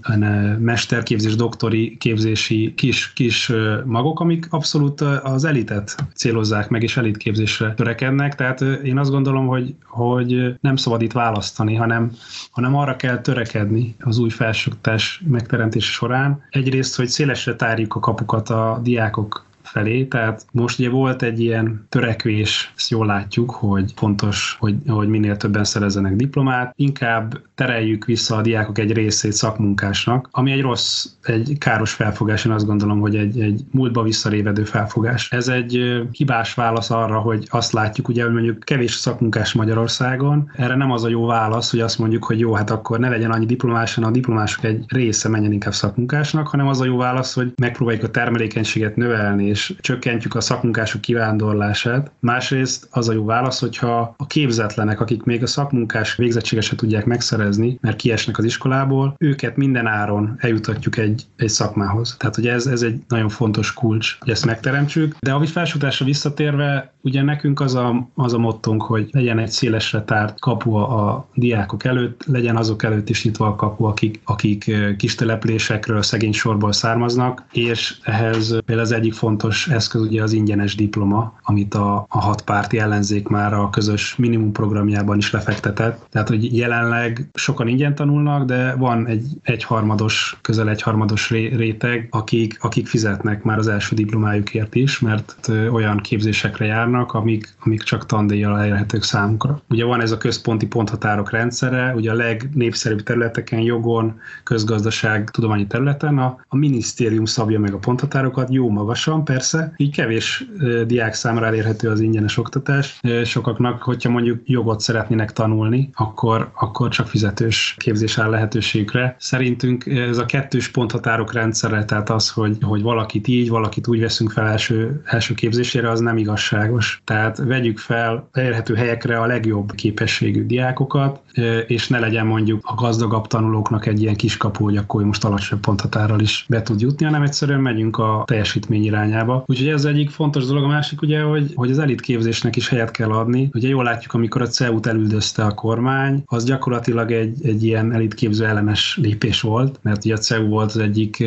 mesterképzés, 0.58 1.34
doktori 1.34 1.96
képzési 1.96 2.74
kis, 2.76 3.12
kis 3.12 3.52
magok, 3.84 4.20
amik 4.20 4.46
abszolút 4.50 5.00
az 5.00 5.44
elitet 5.44 5.94
célozzák 6.14 6.68
meg, 6.68 6.82
és 6.82 6.96
elitképzésre 6.96 7.74
törekednek, 7.74 8.34
tehát 8.34 8.60
én 8.60 8.98
azt 8.98 9.10
gondolom, 9.10 9.46
hogy, 9.46 9.74
hogy 9.84 10.54
nem 10.60 10.76
szabad 10.76 11.02
itt 11.02 11.12
választani, 11.12 11.74
hanem, 11.74 12.10
hanem 12.50 12.76
arra 12.76 12.96
kell 12.96 13.20
törekedni 13.20 13.94
az 14.00 14.18
új 14.18 14.30
felsőoktatás 14.30 15.22
megteremtése 15.26 15.90
során. 15.90 16.42
Egyrészt, 16.50 16.96
hogy 16.96 17.08
szélesre 17.08 17.54
tárjuk 17.54 17.94
a 17.94 18.00
kapukat 18.00 18.48
a 18.48 18.80
diákok 18.82 19.48
felé, 19.72 20.04
tehát 20.04 20.46
most 20.52 20.78
ugye 20.78 20.90
volt 20.90 21.22
egy 21.22 21.40
ilyen 21.40 21.86
törekvés, 21.88 22.72
ezt 22.76 22.90
jól 22.90 23.06
látjuk, 23.06 23.50
hogy 23.50 23.92
fontos, 23.96 24.56
hogy, 24.60 24.74
hogy 24.86 25.08
minél 25.08 25.36
többen 25.36 25.64
szerezzenek 25.64 26.16
diplomát, 26.16 26.72
inkább 26.76 27.40
tereljük 27.54 28.04
vissza 28.04 28.36
a 28.36 28.42
diákok 28.42 28.78
egy 28.78 28.92
részét 28.92 29.32
szakmunkásnak, 29.32 30.28
ami 30.30 30.52
egy 30.52 30.60
rossz, 30.60 31.06
egy 31.22 31.56
káros 31.58 31.92
felfogás, 31.92 32.44
én 32.44 32.52
azt 32.52 32.66
gondolom, 32.66 33.00
hogy 33.00 33.16
egy, 33.16 33.40
egy 33.40 33.60
múltba 33.70 34.02
visszarévedő 34.02 34.64
felfogás. 34.64 35.32
Ez 35.32 35.48
egy 35.48 36.02
hibás 36.12 36.54
válasz 36.54 36.90
arra, 36.90 37.18
hogy 37.18 37.46
azt 37.50 37.72
látjuk, 37.72 38.08
ugye, 38.08 38.24
hogy 38.24 38.32
mondjuk 38.32 38.58
kevés 38.58 38.92
szakmunkás 38.92 39.52
Magyarországon, 39.52 40.50
erre 40.56 40.76
nem 40.76 40.90
az 40.90 41.04
a 41.04 41.08
jó 41.08 41.26
válasz, 41.26 41.70
hogy 41.70 41.80
azt 41.80 41.98
mondjuk, 41.98 42.24
hogy 42.24 42.38
jó, 42.38 42.52
hát 42.52 42.70
akkor 42.70 42.98
ne 42.98 43.08
legyen 43.08 43.30
annyi 43.30 43.46
diplomás, 43.46 43.94
hanem 43.94 44.10
a 44.10 44.12
diplomások 44.12 44.64
egy 44.64 44.84
része 44.88 45.28
menjen 45.28 45.52
inkább 45.52 45.74
szakmunkásnak, 45.74 46.48
hanem 46.48 46.68
az 46.68 46.80
a 46.80 46.84
jó 46.84 46.96
válasz, 46.96 47.34
hogy 47.34 47.52
megpróbáljuk 47.56 48.04
a 48.04 48.10
termelékenységet 48.10 48.96
növelni, 48.96 49.46
és 49.46 49.59
és 49.60 49.74
csökkentjük 49.80 50.34
a 50.34 50.40
szakmunkások 50.40 51.00
kivándorlását. 51.00 52.10
Másrészt 52.20 52.88
az 52.90 53.08
a 53.08 53.12
jó 53.12 53.24
válasz, 53.24 53.60
hogyha 53.60 54.14
a 54.16 54.26
képzetlenek, 54.26 55.00
akik 55.00 55.22
még 55.22 55.42
a 55.42 55.46
szakmunkás 55.46 56.16
végzettséget 56.16 56.64
se 56.64 56.76
tudják 56.76 57.04
megszerezni, 57.04 57.78
mert 57.80 57.96
kiesnek 57.96 58.38
az 58.38 58.44
iskolából, 58.44 59.14
őket 59.18 59.56
minden 59.56 59.86
áron 59.86 60.34
eljutatjuk 60.38 60.96
egy, 60.96 61.24
egy 61.36 61.48
szakmához. 61.48 62.16
Tehát, 62.18 62.34
hogy 62.34 62.46
ez, 62.46 62.66
ez 62.66 62.82
egy 62.82 63.02
nagyon 63.08 63.28
fontos 63.28 63.72
kulcs, 63.72 64.16
hogy 64.20 64.30
ezt 64.30 64.46
megteremtsük. 64.46 65.16
De 65.18 65.32
a 65.32 65.46
felsőtásra 65.46 66.04
visszatérve, 66.04 66.92
ugye 67.00 67.22
nekünk 67.22 67.60
az 67.60 67.74
a, 67.74 68.08
az 68.14 68.32
a 68.32 68.38
mottunk, 68.38 68.82
hogy 68.82 69.08
legyen 69.12 69.38
egy 69.38 69.50
szélesre 69.50 70.02
tárt 70.02 70.40
kapu 70.40 70.74
a 70.74 71.28
diákok 71.34 71.84
előtt, 71.84 72.24
legyen 72.26 72.56
azok 72.56 72.82
előtt 72.82 73.08
is 73.08 73.24
nyitva 73.24 73.46
a 73.46 73.54
kapu, 73.54 73.84
akik, 73.84 74.20
akik 74.24 74.70
kis 74.96 75.14
településekről, 75.14 76.02
szegény 76.02 76.32
sorból 76.32 76.72
származnak, 76.72 77.44
és 77.52 77.98
ehhez 78.02 78.48
például 78.48 78.86
az 78.86 78.92
egyik 78.92 79.12
fontos 79.12 79.49
fontos 79.50 79.68
eszköz 79.68 80.00
ugye 80.00 80.22
az 80.22 80.32
ingyenes 80.32 80.74
diploma, 80.74 81.34
amit 81.42 81.74
a, 81.74 82.06
a 82.08 82.20
hat 82.20 82.42
párti 82.42 82.78
ellenzék 82.78 83.28
már 83.28 83.54
a 83.54 83.70
közös 83.70 84.16
minimum 84.16 84.52
programjában 84.52 85.18
is 85.18 85.30
lefektetett. 85.30 86.06
Tehát, 86.10 86.28
hogy 86.28 86.56
jelenleg 86.56 87.30
sokan 87.34 87.68
ingyen 87.68 87.94
tanulnak, 87.94 88.44
de 88.44 88.74
van 88.74 89.06
egy 89.06 89.26
egyharmados, 89.42 90.38
közel 90.40 90.68
egyharmados 90.68 91.30
réteg, 91.30 92.08
akik, 92.10 92.58
akik 92.60 92.86
fizetnek 92.86 93.42
már 93.42 93.58
az 93.58 93.68
első 93.68 93.94
diplomájukért 93.94 94.74
is, 94.74 94.98
mert 94.98 95.50
olyan 95.72 95.96
képzésekre 95.96 96.64
járnak, 96.64 97.12
amik, 97.12 97.54
amik 97.64 97.82
csak 97.82 98.06
tandíjjal 98.06 98.58
elérhetők 98.58 99.02
számukra. 99.02 99.62
Ugye 99.68 99.84
van 99.84 100.00
ez 100.00 100.10
a 100.10 100.16
központi 100.16 100.66
ponthatárok 100.66 101.30
rendszere, 101.30 101.94
ugye 101.94 102.10
a 102.10 102.14
legnépszerűbb 102.14 103.02
területeken, 103.02 103.60
jogon, 103.60 104.20
közgazdaság, 104.44 105.30
tudományi 105.30 105.66
területen 105.66 106.18
a, 106.18 106.36
a 106.48 106.56
minisztérium 106.56 107.24
szabja 107.24 107.60
meg 107.60 107.74
a 107.74 107.78
ponthatárokat, 107.78 108.52
jó 108.52 108.70
magasan 108.70 109.24
persze, 109.24 109.39
így 109.76 109.94
kevés 109.94 110.44
diák 110.86 111.14
számára 111.14 111.46
elérhető 111.46 111.88
az 111.88 112.00
ingyenes 112.00 112.36
oktatás. 112.36 113.00
Sokaknak, 113.24 113.82
hogyha 113.82 114.10
mondjuk 114.10 114.40
jogot 114.44 114.80
szeretnének 114.80 115.32
tanulni, 115.32 115.90
akkor, 115.94 116.50
akkor 116.54 116.88
csak 116.88 117.06
fizetős 117.06 117.74
képzés 117.78 118.18
áll 118.18 118.30
lehetőségükre. 118.30 119.16
Szerintünk 119.18 119.86
ez 119.86 120.18
a 120.18 120.26
kettős 120.26 120.68
ponthatárok 120.68 121.32
rendszere, 121.32 121.84
tehát 121.84 122.10
az, 122.10 122.30
hogy, 122.30 122.56
hogy 122.60 122.82
valakit 122.82 123.28
így, 123.28 123.48
valakit 123.48 123.88
úgy 123.88 124.00
veszünk 124.00 124.30
fel 124.30 124.46
első, 124.46 125.02
első 125.04 125.34
képzésére, 125.34 125.90
az 125.90 126.00
nem 126.00 126.16
igazságos. 126.16 127.02
Tehát 127.04 127.38
vegyük 127.38 127.78
fel 127.78 128.28
elérhető 128.32 128.74
helyekre 128.74 129.18
a 129.18 129.26
legjobb 129.26 129.72
képességű 129.72 130.46
diákokat, 130.46 131.20
és 131.66 131.88
ne 131.88 131.98
legyen 131.98 132.26
mondjuk 132.26 132.60
a 132.66 132.74
gazdagabb 132.74 133.26
tanulóknak 133.26 133.86
egy 133.86 134.02
ilyen 134.02 134.16
kiskapu, 134.16 134.64
hogy 134.64 134.76
akkor 134.76 135.04
most 135.04 135.24
alacsony 135.24 135.60
ponthatárral 135.60 136.20
is 136.20 136.44
be 136.48 136.62
tud 136.62 136.80
jutni, 136.80 137.04
hanem 137.04 137.22
egyszerűen 137.22 137.60
megyünk 137.60 137.98
a 137.98 138.22
teljesítmény 138.26 138.84
irányába. 138.84 139.29
Úgyhogy 139.46 139.68
ez 139.68 139.84
egyik 139.84 140.10
fontos 140.10 140.44
dolog. 140.44 140.64
A 140.64 140.66
másik 140.66 141.02
ugye, 141.02 141.20
hogy, 141.22 141.52
hogy 141.54 141.70
az 141.70 141.78
elitképzésnek 141.78 142.56
is 142.56 142.68
helyet 142.68 142.90
kell 142.90 143.10
adni. 143.10 143.48
Ugye 143.52 143.68
jól 143.68 143.84
látjuk, 143.84 144.12
amikor 144.12 144.42
a 144.42 144.46
CEU-t 144.46 144.86
elüldözte 144.86 145.44
a 145.44 145.54
kormány, 145.54 146.22
az 146.26 146.44
gyakorlatilag 146.44 147.12
egy, 147.12 147.46
egy 147.46 147.64
ilyen 147.64 147.92
elitképző 147.92 148.46
ellenes 148.46 148.98
lépés 149.02 149.40
volt, 149.40 149.78
mert 149.82 150.04
ugye 150.04 150.14
a 150.14 150.18
CEU 150.18 150.48
volt 150.48 150.70
az 150.70 150.78
egyik 150.78 151.24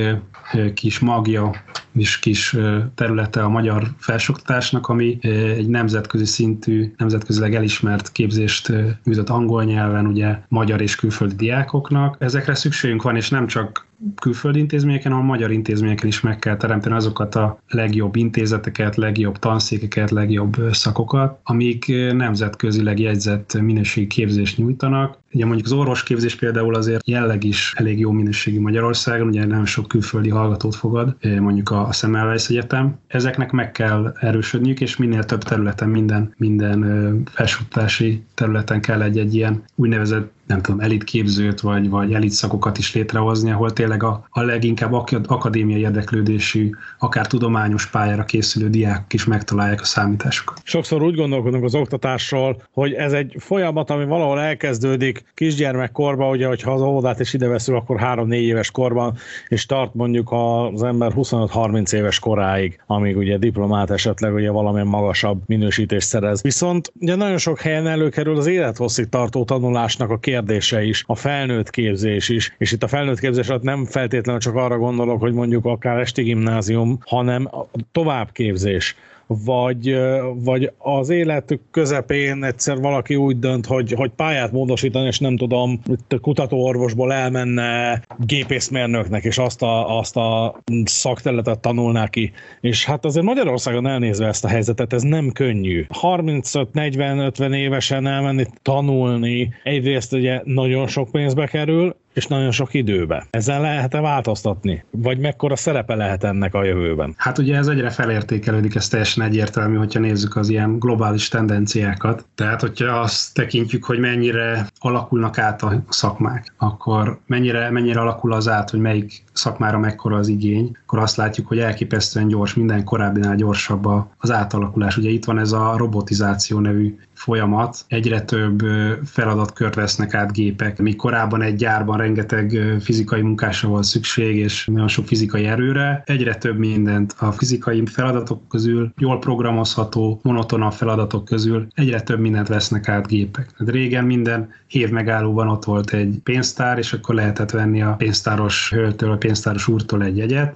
kis 0.74 1.00
magja 1.00 1.52
és 1.94 2.20
kis 2.20 2.56
területe 2.96 3.44
a 3.44 3.50
magyar 3.50 3.88
felsőoktatásnak, 3.98 4.88
ami 4.88 5.18
egy 5.58 5.68
nemzetközi 5.68 6.26
szintű, 6.26 6.94
nemzetközileg 6.98 7.56
elismert 7.56 8.12
képzést 8.12 8.72
nyújtott 9.04 9.30
angol 9.30 9.64
nyelven, 9.64 10.06
ugye 10.06 10.38
magyar 10.48 10.82
és 10.82 10.96
külföldi 10.96 11.36
diákoknak. 11.36 12.16
Ezekre 12.20 12.56
szükségünk 12.56 13.02
van, 13.02 13.16
és 13.16 13.30
nem 13.30 13.48
csak 13.48 13.86
külföldi 14.16 14.60
intézményeken, 14.60 15.12
hanem 15.12 15.28
a 15.28 15.32
magyar 15.32 15.52
intézményeken 15.52 16.08
is 16.08 16.22
meg 16.22 16.40
kell 16.40 16.58
teremteni 16.58 16.96
azokat 16.96 17.36
a 17.36 17.60
legjobb 17.68 18.16
intézeteket, 18.16 18.96
legjobb 18.96 19.38
tanszékeket, 19.38 20.12
legjobb 20.12 20.56
szakokat, 20.72 21.40
amik 21.44 21.88
nemzetközileg 22.14 23.00
jegyzett 23.00 23.62
minőségi 23.62 24.08
képzést 24.08 24.58
nyújtanak. 24.58 25.18
Ugye 25.34 25.46
mondjuk 25.46 25.66
az 25.66 25.72
orvosképzés 25.72 26.36
például 26.36 26.76
azért 26.76 27.08
jelleg 27.08 27.44
is 27.44 27.74
elég 27.76 28.00
jó 28.00 28.12
minőségű 28.12 28.60
Magyarországon, 28.60 29.28
ugye 29.28 29.46
nem 29.46 29.66
sok 29.66 29.88
külföldi 29.88 30.30
hallgatót 30.30 30.76
fogad, 30.76 31.16
mondjuk 31.40 31.70
a 31.70 31.92
Semmelweis 31.92 32.50
Egyetem. 32.50 32.98
Ezeknek 33.08 33.52
meg 33.52 33.72
kell 33.72 34.14
erősödniük, 34.20 34.82
és 34.82 34.98
minél 34.98 35.24
több 35.24 35.44
területen, 35.44 35.90
minden, 35.90 36.34
minden 36.38 37.24
felsőoktatási 37.32 38.24
területen 38.34 38.82
kell 38.82 39.02
egy, 39.02 39.18
egy 39.18 39.36
ilyen 39.36 39.64
úgynevezett 39.76 40.32
nem 40.48 40.62
tudom, 40.62 40.80
elitképzőt 40.80 41.62
vagy, 41.62 41.90
vagy 41.90 42.14
elit 42.14 42.32
szakokat 42.32 42.78
is 42.78 42.94
létrehozni, 42.94 43.52
ahol 43.52 43.74
tényleg 43.74 44.04
a, 44.04 44.28
a 44.30 44.42
leginkább 44.42 44.94
akadémiai 45.28 45.80
érdeklődésű, 45.80 46.70
akár 47.00 47.28
tudományos 47.28 47.88
pályára 47.88 48.24
készülő 48.24 48.70
diákok 48.70 49.14
is 49.14 49.26
megtalálják 49.26 49.82
a 49.82 49.86
számításokat. 49.86 50.62
Sokszor 50.64 51.02
úgy 51.02 51.16
gondolkodunk 51.16 51.64
az 51.64 51.76
oktatásról, 51.76 52.62
hogy 52.72 52.94
ez 52.94 53.14
egy 53.14 53.36
folyamat, 53.40 53.90
ami 53.90 54.06
valahol 54.06 54.40
elkezdődik 54.40 55.23
kisgyermekkorban, 55.34 56.30
ugye, 56.30 56.48
hogyha 56.48 56.72
az 56.72 56.82
óvodát 56.82 57.20
is 57.20 57.34
ide 57.34 57.48
veszünk, 57.48 57.78
akkor 57.78 58.00
3-4 58.04 58.34
éves 58.34 58.72
korban, 58.72 59.18
és 59.48 59.66
tart 59.66 59.94
mondjuk 59.94 60.32
az 60.32 60.84
ember 60.84 61.12
25-30 61.16 61.94
éves 61.94 62.20
koráig, 62.20 62.80
amíg 62.86 63.18
ugye 63.18 63.38
diplomát 63.38 63.92
esetleg 63.92 64.34
ugye 64.34 64.52
valamilyen 64.52 64.88
magasabb 64.88 65.42
minősítést 65.46 66.08
szerez. 66.08 66.42
Viszont 66.42 66.92
ugye 67.00 67.16
nagyon 67.16 67.38
sok 67.38 67.60
helyen 67.60 67.88
előkerül 67.88 68.38
az 68.38 68.48
élethosszig 68.48 69.10
tartó 69.10 69.44
tanulásnak 69.44 70.10
a 70.10 70.18
kérdése 70.18 70.84
is, 70.84 71.04
a 71.08 71.16
felnőtt 71.16 71.70
képzés 71.70 72.30
is, 72.30 72.56
és 72.58 72.72
itt 72.72 72.84
a 72.84 72.88
felnőtt 72.88 73.20
képzés 73.20 73.50
alatt 73.50 73.64
nem 73.64 73.86
feltétlenül 73.86 74.42
csak 74.42 74.56
arra 74.56 74.78
gondolok, 74.78 75.20
hogy 75.20 75.34
mondjuk 75.34 75.66
akár 75.66 76.00
esti 76.00 76.24
gimnázium, 76.24 77.00
hanem 77.06 77.48
a 77.52 77.66
továbbképzés 77.92 78.96
vagy, 79.28 79.98
vagy 80.36 80.72
az 80.78 81.10
életük 81.10 81.62
közepén 81.72 82.44
egyszer 82.44 82.78
valaki 82.78 83.16
úgy 83.16 83.40
dönt, 83.40 83.66
hogy, 83.66 83.92
hogy 83.92 84.12
pályát 84.12 84.52
módosítani, 84.52 85.08
és 85.08 85.20
nem 85.20 85.38
tudom, 85.38 85.80
kutatóorvosból 86.22 87.14
elmenne 87.14 88.02
gépészmérnöknek, 88.18 89.24
és 89.24 89.38
azt 89.38 89.62
a, 89.62 89.98
azt 89.98 90.18
a 90.18 90.56
szakterületet 90.84 91.60
tanulná 91.60 92.08
ki. 92.08 92.32
És 92.62 92.86
hát 92.86 93.06
azért 93.06 93.26
Magyarországon 93.26 93.88
elnézve 93.88 94.28
ezt 94.28 94.46
a 94.46 94.48
helyzetet, 94.48 94.94
ez 94.94 95.02
nem 95.02 95.32
könnyű. 95.32 95.86
35-40-50 96.02 97.56
évesen 97.56 98.08
elmenni 98.08 98.46
tanulni, 98.62 99.54
egyrészt 99.64 100.14
ugye 100.14 100.42
nagyon 100.44 100.88
sok 100.88 101.12
pénzbe 101.12 101.46
kerül, 101.46 101.96
és 102.14 102.28
nagyon 102.28 102.52
sok 102.52 102.74
időbe. 102.74 103.28
Ezzel 103.30 103.62
lehet-e 103.62 104.02
változtatni? 104.02 104.84
Vagy 104.92 105.20
mekkora 105.20 105.56
szerepe 105.56 105.96
lehet 105.96 106.24
ennek 106.24 106.54
a 106.54 106.64
jövőben? 106.64 107.14
Hát 107.18 107.38
ugye 107.38 107.58
ez 107.58 107.68
egyre 107.68 107.90
felértékelődik, 107.90 108.76
ez 108.76 108.88
teljesen 108.88 109.24
egyértelmű, 109.24 109.78
hogyha 109.78 110.00
nézzük 110.00 110.36
az 110.36 110.50
ilyen 110.50 110.80
globális 110.80 111.28
tendenciákat. 111.28 112.26
Tehát, 112.36 112.62
hogyha 112.62 113.00
azt 113.00 113.34
tekintjük, 113.34 113.84
hogy 113.84 114.00
mennyire 114.00 114.68
alakulnak 114.80 115.38
át 115.38 115.62
a 115.62 115.84
szakmák, 115.90 116.54
akkor 116.58 117.20
mennyire, 117.28 117.70
mennyire 117.70 118.00
alakul 118.00 118.34
az 118.34 118.48
át, 118.48 118.70
hogy 118.70 118.80
melyik 118.80 119.24
szakmára 119.34 119.80
mekkora 119.80 120.16
az 120.16 120.28
igény, 120.28 120.78
akkor 120.86 121.00
azt 121.00 121.18
látjuk, 121.18 121.48
hogy 121.48 121.60
elképesztően 121.60 122.28
gyors, 122.28 122.54
minden 122.54 122.84
korábbinál 122.84 123.36
gyorsabb 123.36 123.86
az 124.18 124.32
átalakulás. 124.32 124.98
Ugye 124.98 125.10
itt 125.10 125.26
van 125.26 125.40
ez 125.40 125.52
a 125.52 125.78
robotizáció 125.78 126.60
nevű 126.60 126.98
folyamat, 127.14 127.86
egyre 127.88 128.22
több 128.22 128.60
feladatkört 129.06 129.76
vesznek 129.76 130.14
át 130.14 130.32
gépek. 130.32 130.80
Míg 130.80 130.96
korábban 130.96 131.42
egy 131.42 131.56
gyárban 131.56 131.98
rengeteg 132.04 132.78
fizikai 132.80 133.22
munkásra 133.22 133.70
volt 133.70 133.84
szükség, 133.84 134.36
és 134.36 134.66
nagyon 134.66 134.88
sok 134.88 135.08
fizikai 135.08 135.46
erőre, 135.46 136.04
egyre 136.06 136.36
több 136.36 136.58
mindent 136.58 137.16
a 137.18 137.32
fizikai 137.32 137.84
feladatok 137.86 138.48
közül, 138.50 138.94
jól 138.98 139.20
programozható, 139.20 140.20
monotonabb 140.24 140.74
feladatok 140.74 141.26
közül 141.26 141.68
egyre 141.76 142.02
több 142.02 142.20
mindent 142.20 142.48
vesznek 142.48 142.88
át 142.88 143.08
gépek. 143.08 143.50
Hát 143.58 143.70
régen 143.70 144.06
minden 144.06 144.50
hév 144.68 144.90
megállóban 144.90 145.48
ott 145.48 145.64
volt 145.64 145.94
egy 145.94 146.20
pénztár, 146.24 146.78
és 146.78 146.94
akkor 146.94 147.16
lehetett 147.16 147.52
venni 147.52 147.82
a 147.82 147.96
pénztáros 147.98 148.70
hölgytől, 148.70 149.12
a 149.12 149.18
pénztáros 149.18 149.68
úrtól 149.68 150.04
egy 150.04 150.18
jegyet, 150.18 150.56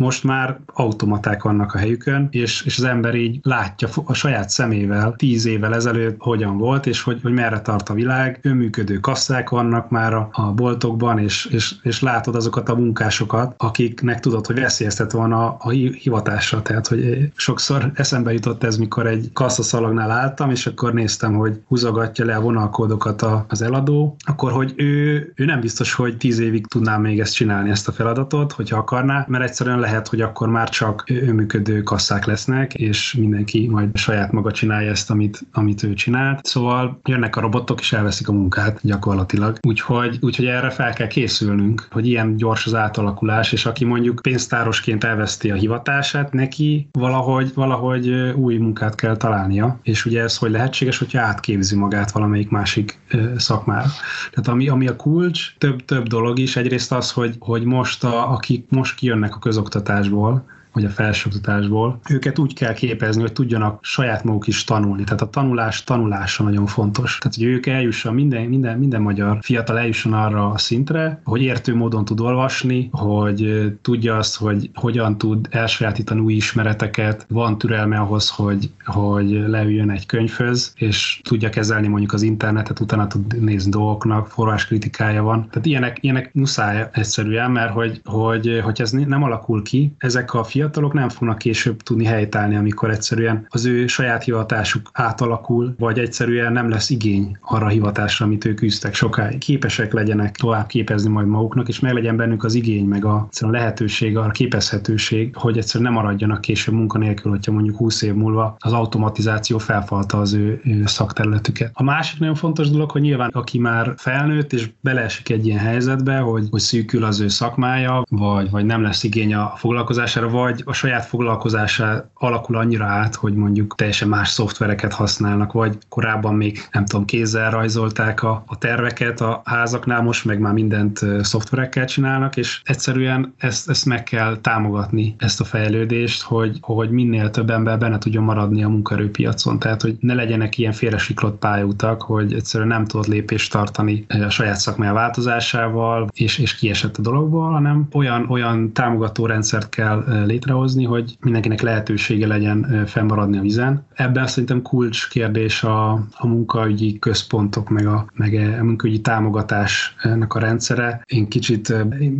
most 0.00 0.24
már 0.24 0.58
automaták 0.66 1.42
vannak 1.42 1.74
a 1.74 1.78
helyükön, 1.78 2.28
és, 2.30 2.62
és 2.62 2.78
az 2.78 2.84
ember 2.84 3.14
így 3.14 3.38
látja 3.42 3.88
a 4.04 4.14
saját 4.14 4.50
szemével 4.50 5.14
tíz 5.16 5.46
évvel 5.46 5.74
ezelőtt 5.74 6.16
hogyan 6.18 6.58
volt, 6.58 6.86
és 6.86 7.02
hogy, 7.02 7.18
hogy 7.22 7.32
merre 7.32 7.60
tart 7.60 7.88
a 7.88 7.94
világ. 7.94 8.38
Önműködő 8.42 8.98
kasszák 8.98 9.48
vannak 9.48 9.90
már 9.90 10.14
a, 10.14 10.28
a 10.32 10.52
boltokban, 10.52 11.18
és, 11.18 11.44
és, 11.44 11.74
és 11.82 12.00
látod 12.00 12.34
azokat 12.34 12.68
a 12.68 12.74
munkásokat, 12.76 13.54
akiknek 13.56 14.20
tudod, 14.20 14.46
hogy 14.46 14.60
veszélyeztet 14.60 15.12
van 15.12 15.32
a, 15.32 15.56
a 15.58 15.68
hivatása. 15.70 16.62
Tehát, 16.62 16.86
hogy 16.86 17.30
sokszor 17.36 17.90
eszembe 17.94 18.32
jutott 18.32 18.64
ez, 18.64 18.76
mikor 18.76 19.06
egy 19.06 19.30
kasszaszalagnál 19.32 20.10
álltam, 20.10 20.50
és 20.50 20.66
akkor 20.66 20.92
néztem, 20.92 21.34
hogy 21.34 21.60
húzogatja 21.68 22.24
le 22.24 22.34
a 22.34 22.40
vonalkódokat 22.40 23.26
az 23.48 23.62
eladó, 23.62 24.16
akkor, 24.26 24.52
hogy 24.52 24.72
ő, 24.76 25.32
ő 25.34 25.44
nem 25.44 25.60
biztos, 25.60 25.94
hogy 25.94 26.16
tíz 26.16 26.38
évig 26.38 26.66
tudná 26.66 26.96
még 26.96 27.20
ezt 27.20 27.34
csinálni, 27.34 27.70
ezt 27.70 27.88
a 27.88 27.92
feladatot, 27.92 28.52
hogyha 28.52 28.78
akarná, 28.78 29.24
mert 29.28 29.44
egyszerűen 29.44 29.78
lehet 29.78 29.88
lehet, 29.90 30.08
hogy 30.08 30.20
akkor 30.20 30.48
már 30.48 30.68
csak 30.68 31.04
önműködő 31.08 31.82
kasszák 31.82 32.24
lesznek, 32.24 32.74
és 32.74 33.14
mindenki 33.14 33.68
majd 33.68 33.96
saját 33.96 34.32
maga 34.32 34.52
csinálja 34.52 34.90
ezt, 34.90 35.10
amit, 35.10 35.40
amit 35.52 35.82
ő 35.82 35.94
csinált. 35.94 36.46
Szóval 36.46 37.00
jönnek 37.04 37.36
a 37.36 37.40
robotok, 37.40 37.80
és 37.80 37.92
elveszik 37.92 38.28
a 38.28 38.32
munkát 38.32 38.78
gyakorlatilag. 38.82 39.58
Úgyhogy, 39.66 40.18
úgyhogy 40.20 40.46
erre 40.46 40.70
fel 40.70 40.92
kell 40.92 41.06
készülnünk, 41.06 41.88
hogy 41.90 42.06
ilyen 42.06 42.36
gyors 42.36 42.66
az 42.66 42.74
átalakulás, 42.74 43.52
és 43.52 43.66
aki 43.66 43.84
mondjuk 43.84 44.20
pénztárosként 44.22 45.04
elveszti 45.04 45.50
a 45.50 45.54
hivatását, 45.54 46.32
neki 46.32 46.88
valahogy, 46.92 47.54
valahogy 47.54 48.10
új 48.34 48.56
munkát 48.56 48.94
kell 48.94 49.16
találnia, 49.16 49.78
és 49.82 50.04
ugye 50.04 50.22
ez 50.22 50.36
hogy 50.36 50.50
lehetséges, 50.50 50.98
hogyha 50.98 51.20
átképzi 51.20 51.76
magát 51.76 52.10
valamelyik 52.10 52.50
másik 52.50 52.98
szakmára. 53.36 53.88
Tehát 54.30 54.48
ami, 54.48 54.68
ami 54.68 54.86
a 54.86 54.96
kulcs, 54.96 55.54
több, 55.58 55.84
több 55.84 56.06
dolog 56.06 56.38
is. 56.38 56.56
Egyrészt 56.56 56.92
az, 56.92 57.10
hogy, 57.10 57.36
hogy 57.38 57.64
most 57.64 58.04
a, 58.04 58.32
akik 58.32 58.64
most 58.68 58.94
kijönnek 58.94 59.34
a 59.34 59.38
közoktatásból, 59.82 60.44
vagy 60.72 60.84
a 60.84 60.88
felsőoktatásból. 60.88 62.00
Őket 62.10 62.38
úgy 62.38 62.54
kell 62.54 62.72
képezni, 62.72 63.20
hogy 63.20 63.32
tudjanak 63.32 63.78
saját 63.84 64.24
maguk 64.24 64.46
is 64.46 64.64
tanulni. 64.64 65.04
Tehát 65.04 65.20
a 65.20 65.30
tanulás 65.30 65.84
tanulása 65.84 66.42
nagyon 66.42 66.66
fontos. 66.66 67.18
Tehát, 67.18 67.36
hogy 67.36 67.46
ők 67.46 67.66
eljusson, 67.66 68.14
minden, 68.14 68.44
minden, 68.44 68.78
minden 68.78 69.02
magyar 69.02 69.38
fiatal 69.42 69.78
eljusson 69.78 70.12
arra 70.12 70.50
a 70.50 70.58
szintre, 70.58 71.20
hogy 71.24 71.42
értő 71.42 71.74
módon 71.74 72.04
tud 72.04 72.20
olvasni, 72.20 72.88
hogy 72.92 73.72
tudja 73.82 74.16
azt, 74.16 74.36
hogy 74.36 74.70
hogyan 74.74 75.18
tud 75.18 75.46
elsajátítani 75.50 76.20
új 76.20 76.34
ismereteket, 76.34 77.26
van 77.28 77.58
türelme 77.58 77.98
ahhoz, 77.98 78.28
hogy, 78.28 78.70
hogy 78.84 79.30
leüljön 79.30 79.90
egy 79.90 80.06
könyvhöz, 80.06 80.72
és 80.76 81.20
tudja 81.22 81.48
kezelni 81.48 81.88
mondjuk 81.88 82.12
az 82.12 82.22
internetet, 82.22 82.80
utána 82.80 83.06
tud 83.06 83.42
nézni 83.42 83.70
dolgoknak, 83.70 84.26
forrás 84.26 84.66
kritikája 84.66 85.22
van. 85.22 85.48
Tehát 85.50 85.66
ilyenek, 85.66 85.98
ilyenek 86.00 86.34
muszáj 86.34 86.88
egyszerűen, 86.92 87.50
mert 87.50 87.72
hogy, 87.72 88.00
hogy, 88.04 88.60
hogy 88.64 88.80
ez 88.80 88.90
nem 88.90 89.22
alakul 89.22 89.62
ki, 89.62 89.94
ezek 89.98 90.34
a 90.34 90.44
fiatalok 90.70 90.92
nem 90.92 91.08
fognak 91.08 91.38
később 91.38 91.82
tudni 91.82 92.04
helytállni, 92.04 92.56
amikor 92.56 92.90
egyszerűen 92.90 93.46
az 93.48 93.64
ő 93.64 93.86
saját 93.86 94.24
hivatásuk 94.24 94.90
átalakul, 94.92 95.74
vagy 95.78 95.98
egyszerűen 95.98 96.52
nem 96.52 96.68
lesz 96.68 96.90
igény 96.90 97.38
arra 97.40 97.66
a 97.66 97.68
hivatásra, 97.68 98.26
amit 98.26 98.44
ők 98.44 98.62
üztek 98.62 98.94
sokáig. 98.94 99.38
Képesek 99.38 99.92
legyenek 99.92 100.36
tovább 100.36 100.66
képezni 100.66 101.10
majd 101.10 101.26
maguknak, 101.26 101.68
és 101.68 101.80
meg 101.80 101.92
legyen 101.92 102.16
bennük 102.16 102.44
az 102.44 102.54
igény, 102.54 102.84
meg 102.84 103.04
a, 103.04 103.28
a 103.40 103.50
lehetőség, 103.50 104.16
a 104.16 104.30
képezhetőség, 104.30 105.36
hogy 105.36 105.58
egyszerűen 105.58 105.92
nem 105.92 106.02
maradjanak 106.02 106.40
később 106.40 106.74
munkanélkül, 106.74 107.30
hogyha 107.30 107.52
mondjuk 107.52 107.76
20 107.76 108.02
év 108.02 108.14
múlva 108.14 108.56
az 108.58 108.72
automatizáció 108.72 109.58
felfalta 109.58 110.18
az 110.18 110.32
ő, 110.32 110.60
ő 110.64 110.86
szakterületüket. 110.86 111.70
A 111.74 111.82
másik 111.82 112.18
nagyon 112.18 112.34
fontos 112.34 112.70
dolog, 112.70 112.90
hogy 112.90 113.00
nyilván 113.00 113.30
aki 113.32 113.58
már 113.58 113.94
felnőtt 113.96 114.52
és 114.52 114.70
beleesik 114.80 115.30
egy 115.30 115.46
ilyen 115.46 115.58
helyzetbe, 115.58 116.18
hogy, 116.18 116.46
hogy 116.50 116.60
szűkül 116.60 117.04
az 117.04 117.20
ő 117.20 117.28
szakmája, 117.28 118.02
vagy, 118.08 118.50
vagy 118.50 118.64
nem 118.64 118.82
lesz 118.82 119.02
igény 119.02 119.34
a 119.34 119.52
foglalkozására, 119.56 120.28
vagy 120.28 120.49
a 120.64 120.72
saját 120.72 121.04
foglalkozása 121.04 122.10
alakul 122.14 122.56
annyira 122.56 122.84
át, 122.84 123.14
hogy 123.14 123.34
mondjuk 123.34 123.74
teljesen 123.76 124.08
más 124.08 124.28
szoftvereket 124.28 124.92
használnak, 124.92 125.52
vagy 125.52 125.78
korábban 125.88 126.34
még 126.34 126.68
nem 126.72 126.84
tudom, 126.84 127.04
kézzel 127.04 127.50
rajzolták 127.50 128.22
a, 128.22 128.42
a 128.46 128.58
terveket 128.58 129.20
a 129.20 129.42
házaknál, 129.44 130.02
most 130.02 130.24
meg 130.24 130.38
már 130.38 130.52
mindent 130.52 131.00
szoftverekkel 131.20 131.84
csinálnak, 131.84 132.36
és 132.36 132.60
egyszerűen 132.64 133.34
ezt, 133.38 133.68
ezt 133.68 133.84
meg 133.86 134.02
kell 134.02 134.36
támogatni, 134.40 135.14
ezt 135.18 135.40
a 135.40 135.44
fejlődést, 135.44 136.22
hogy, 136.22 136.58
hogy 136.60 136.90
minél 136.90 137.30
több 137.30 137.50
ember 137.50 137.78
benne 137.78 137.98
tudjon 137.98 138.24
maradni 138.24 138.64
a 138.64 138.68
munkaerőpiacon. 138.68 139.58
Tehát, 139.58 139.82
hogy 139.82 139.96
ne 140.00 140.14
legyenek 140.14 140.58
ilyen 140.58 140.72
félresiklott 140.72 141.38
pályautak, 141.38 142.02
hogy 142.02 142.32
egyszerűen 142.32 142.68
nem 142.68 142.84
tudod 142.84 143.08
lépést 143.08 143.52
tartani 143.52 144.04
a 144.08 144.28
saját 144.28 144.56
szakmája 144.56 144.92
változásával, 144.92 146.08
és, 146.14 146.38
és 146.38 146.54
kiesett 146.54 146.96
a 146.96 147.02
dologból, 147.02 147.50
hanem 147.50 147.88
olyan, 147.92 148.26
olyan 148.28 148.72
támogató 148.72 149.26
rendszert 149.26 149.68
kell 149.68 150.04
létrehozni, 150.06 150.39
hogy 150.84 151.16
mindenkinek 151.20 151.60
lehetősége 151.60 152.26
legyen 152.26 152.84
fennmaradni 152.86 153.38
a 153.38 153.40
vizen. 153.40 153.86
Ebben 153.94 154.26
szerintem 154.26 154.62
kulcs 154.62 155.08
kérdés 155.08 155.62
a, 155.62 155.90
a 155.92 156.26
munkaügyi 156.26 156.98
központok, 156.98 157.68
meg 157.68 157.86
a, 157.86 158.06
meg 158.14 158.58
a 158.60 158.64
munkaügyi 158.64 159.00
támogatásnak 159.00 160.34
a 160.34 160.38
rendszere. 160.38 161.02
Én 161.06 161.28
kicsit 161.28 161.74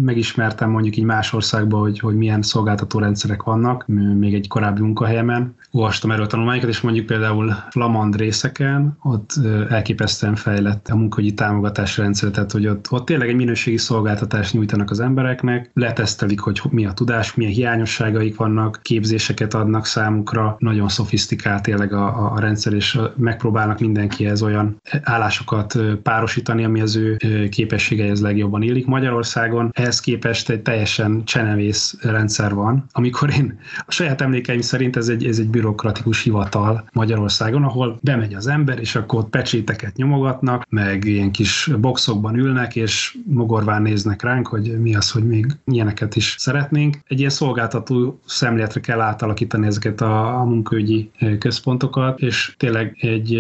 megismertem 0.05 0.71
mondjuk 0.71 0.97
így 0.97 1.05
más 1.05 1.33
országban, 1.33 1.81
hogy, 1.81 1.99
hogy 1.99 2.17
milyen 2.17 2.43
szolgáltató 2.43 2.99
rendszerek 2.99 3.43
vannak, 3.43 3.87
még 4.19 4.35
egy 4.35 4.49
korábbi 4.49 4.81
munkahelyemen. 4.81 5.55
Olvastam 5.73 6.11
erről 6.11 6.27
tanulmányokat, 6.27 6.69
és 6.69 6.81
mondjuk 6.81 7.07
például 7.07 7.55
Flamand 7.71 8.17
részeken 8.17 8.99
ott 9.03 9.33
elképesztően 9.69 10.35
fejlett 10.35 10.89
a 10.89 10.97
munkaügyi 10.97 11.35
támogatás 11.35 11.97
rendszer, 11.97 12.31
tehát 12.31 12.53
hogy 12.53 12.67
ott, 12.67 12.91
ott 12.91 13.05
tényleg 13.05 13.29
egy 13.29 13.35
minőségi 13.35 13.77
szolgáltatást 13.77 14.53
nyújtanak 14.53 14.91
az 14.91 15.01
embereknek, 15.01 15.71
letesztelik, 15.75 16.41
hogy 16.41 16.61
mi 16.71 16.87
a 16.87 16.93
tudás, 16.93 17.35
milyen 17.35 17.53
hiányosságaik 17.53 18.37
vannak, 18.37 18.81
képzéseket 18.83 19.55
adnak 19.55 19.87
számukra, 19.87 20.57
nagyon 20.59 20.89
szofisztikált 20.89 21.63
tényleg 21.63 21.93
a, 21.93 22.33
a 22.33 22.41
rendszer, 22.41 22.73
és 22.73 22.99
megpróbálnak 23.17 23.81
mindenkihez 23.81 24.43
olyan 24.43 24.81
állásokat 25.03 25.79
párosítani, 26.03 26.65
ami 26.65 26.81
az 26.81 26.97
ő 26.97 27.17
képességeihez 27.51 28.21
legjobban 28.21 28.63
illik. 28.63 28.87
Magyarországon 28.87 29.71
ehhez 29.73 30.01
képest 30.01 30.51
egy 30.51 30.63
teljesen 30.63 31.25
csenevész 31.25 31.97
rendszer 32.01 32.55
van. 32.55 32.85
Amikor 32.93 33.31
én 33.31 33.59
a 33.87 33.93
saját 33.93 34.21
emlékeim 34.21 34.61
szerint 34.61 34.97
ez 34.97 35.09
egy, 35.09 35.25
ez 35.25 35.39
egy 35.39 35.49
bürokratikus 35.61 36.23
hivatal 36.23 36.89
Magyarországon, 36.93 37.65
ahol 37.65 37.99
bemegy 38.03 38.35
az 38.35 38.47
ember, 38.47 38.79
és 38.79 38.97
akkor 38.97 39.19
ott 39.19 39.31
pecséteket 39.31 39.97
nyomogatnak, 39.97 40.67
meg 40.69 41.05
ilyen 41.05 41.31
kis 41.31 41.71
boxokban 41.81 42.37
ülnek, 42.37 42.77
és 42.77 43.17
mogorván 43.27 43.83
néznek 43.83 44.23
ránk, 44.23 44.47
hogy 44.47 44.81
mi 44.81 44.95
az, 44.95 45.11
hogy 45.11 45.27
még 45.27 45.47
ilyeneket 45.65 46.17
is 46.17 46.35
szeretnénk. 46.39 46.99
Egy 47.07 47.19
ilyen 47.19 47.31
szolgáltató 47.31 48.21
szemléletre 48.27 48.81
kell 48.81 49.01
átalakítani 49.01 49.67
ezeket 49.67 50.01
a, 50.01 50.45
munkaügyi 50.47 51.11
központokat, 51.39 52.21
és 52.21 52.55
tényleg 52.59 52.97
egy, 53.01 53.35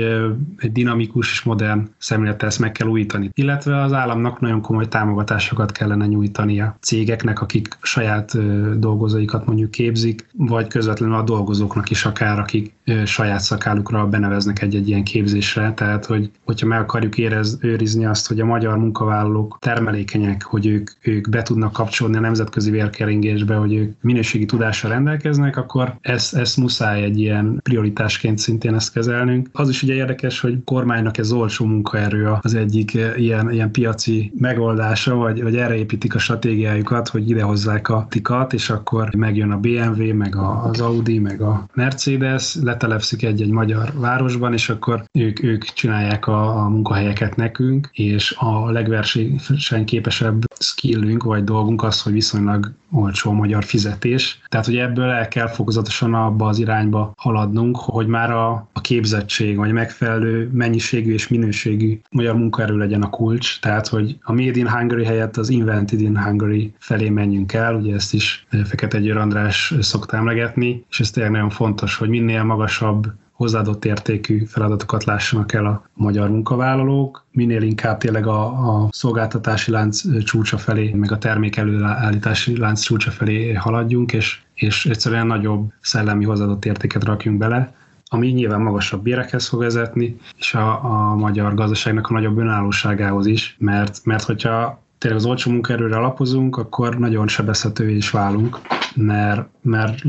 egy 0.56 0.72
dinamikus 0.72 1.32
és 1.32 1.42
modern 1.42 1.88
szemléletre 1.98 2.46
ezt 2.46 2.58
meg 2.58 2.72
kell 2.72 2.88
újítani. 2.88 3.30
Illetve 3.34 3.82
az 3.82 3.92
államnak 3.92 4.40
nagyon 4.40 4.60
komoly 4.60 4.88
támogatásokat 4.88 5.72
kellene 5.72 6.06
nyújtani 6.06 6.60
a 6.60 6.76
cégeknek, 6.80 7.40
akik 7.40 7.78
saját 7.82 8.36
dolgozóikat 8.78 9.46
mondjuk 9.46 9.70
képzik, 9.70 10.28
vagy 10.32 10.66
közvetlenül 10.66 11.14
a 11.14 11.22
dolgozóknak 11.22 11.90
is 11.90 12.04
akár, 12.10 12.38
akik 12.38 12.72
saját 13.04 13.40
szakálukra 13.40 14.06
beneveznek 14.06 14.62
egy-egy 14.62 14.88
ilyen 14.88 15.04
képzésre. 15.04 15.72
Tehát, 15.72 16.06
hogy, 16.06 16.30
hogyha 16.44 16.66
meg 16.66 16.80
akarjuk 16.80 17.18
érez, 17.18 17.58
őrizni 17.60 18.04
azt, 18.04 18.28
hogy 18.28 18.40
a 18.40 18.44
magyar 18.44 18.78
munkavállalók 18.78 19.58
termelékenyek, 19.60 20.42
hogy 20.42 20.66
ők, 20.66 20.90
ők 21.00 21.28
be 21.28 21.42
tudnak 21.42 21.72
kapcsolni 21.72 22.16
a 22.16 22.20
nemzetközi 22.20 22.70
vérkeringésbe, 22.70 23.54
hogy 23.54 23.74
ők 23.74 23.94
minőségi 24.00 24.46
tudással 24.46 24.90
rendelkeznek, 24.90 25.56
akkor 25.56 25.96
ezt, 26.00 26.34
ezt 26.34 26.56
muszáj 26.56 27.02
egy 27.02 27.18
ilyen 27.18 27.60
prioritásként 27.62 28.38
szintén 28.38 28.74
ezt 28.74 28.92
kezelnünk. 28.92 29.48
Az 29.52 29.68
is 29.68 29.82
ugye 29.82 29.94
érdekes, 29.94 30.40
hogy 30.40 30.64
kormánynak 30.64 31.18
ez 31.18 31.32
olcsó 31.32 31.64
munkaerő 31.64 32.30
az 32.40 32.54
egyik 32.54 32.98
ilyen, 33.16 33.50
ilyen 33.50 33.70
piaci 33.70 34.32
megoldása, 34.38 35.14
vagy, 35.14 35.42
vagy 35.42 35.56
erre 35.56 35.76
építik 35.76 36.14
a 36.14 36.18
stratégiájukat, 36.18 37.08
hogy 37.08 37.30
idehozzák 37.30 37.88
a 37.88 38.06
tikat, 38.10 38.52
és 38.52 38.70
akkor 38.70 39.14
megjön 39.14 39.50
a 39.50 39.58
BMW, 39.58 40.14
meg 40.14 40.36
a, 40.36 40.64
az 40.64 40.80
Audi, 40.80 41.18
meg 41.18 41.40
a 41.40 41.66
Mercedes, 41.74 42.54
letelepszik 42.80 43.22
egy-egy 43.22 43.50
magyar 43.50 43.92
városban, 43.94 44.52
és 44.52 44.68
akkor 44.68 45.04
ők, 45.12 45.42
ők 45.42 45.64
csinálják 45.64 46.26
a, 46.26 46.56
a 46.56 46.68
munkahelyeket 46.68 47.36
nekünk, 47.36 47.88
és 47.92 48.34
a 48.38 48.70
legversenyképesebb 48.70 50.44
skillünk 50.58 51.22
vagy 51.22 51.44
dolgunk 51.44 51.82
az, 51.82 52.02
hogy 52.02 52.12
viszonylag 52.12 52.72
olcsó 52.92 53.32
magyar 53.32 53.64
fizetés. 53.64 54.40
Tehát, 54.48 54.66
hogy 54.66 54.76
ebből 54.76 55.10
el 55.10 55.28
kell 55.28 55.48
fokozatosan 55.48 56.14
abba 56.14 56.46
az 56.46 56.58
irányba 56.58 57.12
haladnunk, 57.16 57.76
hogy 57.76 58.06
már 58.06 58.30
a, 58.30 58.68
a 58.72 58.80
képzettség, 58.80 59.56
vagy 59.56 59.72
megfelelő 59.72 60.50
mennyiségű 60.52 61.12
és 61.12 61.28
minőségű 61.28 62.00
magyar 62.10 62.34
munkaerő 62.34 62.76
legyen 62.76 63.02
a 63.02 63.10
kulcs. 63.10 63.60
Tehát, 63.60 63.88
hogy 63.88 64.16
a 64.22 64.32
Made 64.32 64.58
in 64.58 64.68
Hungary 64.68 65.04
helyett 65.04 65.36
az 65.36 65.48
Invented 65.48 66.00
in 66.00 66.22
Hungary 66.22 66.74
felé 66.78 67.08
menjünk 67.08 67.52
el, 67.52 67.74
ugye 67.74 67.94
ezt 67.94 68.14
is 68.14 68.46
Fekete 68.64 69.00
Győr 69.00 69.16
András 69.16 69.74
szokta 69.80 70.16
emlegetni, 70.16 70.84
és 70.90 71.00
ez 71.00 71.10
tényleg 71.10 71.32
nagyon 71.32 71.50
fontos, 71.50 71.96
hogy 71.96 72.08
minél 72.08 72.42
magasabb 72.70 73.12
hozzáadott 73.32 73.84
értékű 73.84 74.44
feladatokat 74.44 75.04
lássanak 75.04 75.52
el 75.52 75.66
a 75.66 75.82
magyar 75.94 76.30
munkavállalók, 76.30 77.24
minél 77.32 77.62
inkább 77.62 77.98
tényleg 77.98 78.26
a, 78.26 78.42
a 78.44 78.88
szolgáltatási 78.90 79.70
lánc 79.70 80.22
csúcsa 80.24 80.58
felé, 80.58 80.92
meg 80.92 81.12
a 81.12 81.18
termék 81.18 81.56
előállítási 81.56 82.58
lánc 82.58 82.80
csúcsa 82.80 83.10
felé 83.10 83.52
haladjunk, 83.52 84.12
és, 84.12 84.40
és 84.54 84.86
egyszerűen 84.86 85.26
nagyobb 85.26 85.72
szellemi 85.80 86.24
hozzáadott 86.24 86.64
értéket 86.64 87.04
rakjunk 87.04 87.38
bele, 87.38 87.74
ami 88.04 88.28
nyilván 88.28 88.60
magasabb 88.60 89.02
bérekhez 89.02 89.48
fog 89.48 89.60
vezetni, 89.60 90.16
és 90.36 90.54
a, 90.54 90.84
a 90.84 91.14
magyar 91.14 91.54
gazdaságnak 91.54 92.08
a 92.08 92.12
nagyobb 92.12 92.38
önállóságához 92.38 93.26
is, 93.26 93.56
mert, 93.58 94.00
mert 94.04 94.24
hogyha 94.24 94.82
tényleg 94.98 95.20
az 95.20 95.26
olcsó 95.26 95.50
munkaerőre 95.50 95.96
alapozunk, 95.96 96.56
akkor 96.56 96.98
nagyon 96.98 97.28
sebezhetővé 97.28 97.96
is 97.96 98.10
válunk, 98.10 98.60
mert, 98.94 99.48
mert 99.62 100.02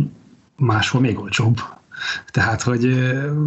máshol 0.56 1.02
még 1.02 1.20
olcsóbb. 1.20 1.58
Tehát, 2.32 2.62
hogy 2.62 2.84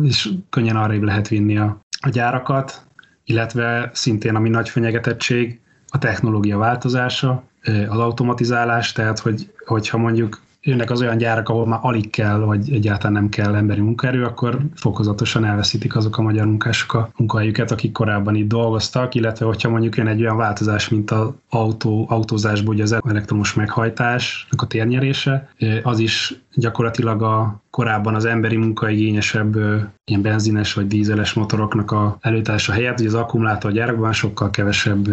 és 0.02 0.28
könnyen 0.50 0.76
arrébb 0.76 1.02
lehet 1.02 1.28
vinni 1.28 1.58
a, 1.58 1.80
a 2.00 2.08
gyárakat, 2.08 2.86
illetve 3.24 3.90
szintén 3.92 4.34
ami 4.34 4.48
nagy 4.48 4.68
fenyegetettség, 4.68 5.60
a 5.88 5.98
technológia 5.98 6.58
változása, 6.58 7.42
az 7.88 7.98
automatizálás, 7.98 8.92
tehát 8.92 9.18
hogy, 9.18 9.52
hogyha 9.66 9.98
mondjuk 9.98 10.42
jönnek 10.64 10.90
az 10.90 11.00
olyan 11.00 11.16
gyárak, 11.16 11.48
ahol 11.48 11.66
már 11.66 11.78
alig 11.82 12.10
kell, 12.10 12.38
vagy 12.38 12.72
egyáltalán 12.72 13.12
nem 13.12 13.28
kell 13.28 13.54
emberi 13.54 13.80
munkaerő, 13.80 14.24
akkor 14.24 14.58
fokozatosan 14.74 15.44
elveszítik 15.44 15.96
azok 15.96 16.18
a 16.18 16.22
magyar 16.22 16.46
munkások 16.46 16.94
a 16.94 17.10
munkahelyüket, 17.16 17.70
akik 17.70 17.92
korábban 17.92 18.34
itt 18.34 18.48
dolgoztak, 18.48 19.14
illetve 19.14 19.46
hogyha 19.46 19.68
mondjuk 19.68 19.96
jön 19.96 20.06
egy 20.06 20.20
olyan 20.20 20.36
változás, 20.36 20.88
mint 20.88 21.10
az 21.10 21.28
autó, 21.50 22.06
autózásból, 22.08 22.74
ugye 22.74 22.82
az 22.82 22.96
elektromos 23.08 23.54
meghajtásnak 23.54 24.62
a 24.62 24.66
térnyerése, 24.66 25.48
az 25.82 25.98
is 25.98 26.43
gyakorlatilag 26.54 27.22
a 27.22 27.62
korábban 27.70 28.14
az 28.14 28.24
emberi 28.24 28.56
munkaigényesebb 28.56 29.54
ilyen 30.04 30.22
benzines 30.22 30.72
vagy 30.72 30.86
dízeles 30.86 31.32
motoroknak 31.32 31.90
a 31.90 32.18
előítása 32.20 32.72
helyett, 32.72 32.98
hogy 32.98 33.06
az 33.06 33.14
akkumulátorgyárakban 33.14 34.12
sokkal 34.12 34.50
kevesebb 34.50 35.06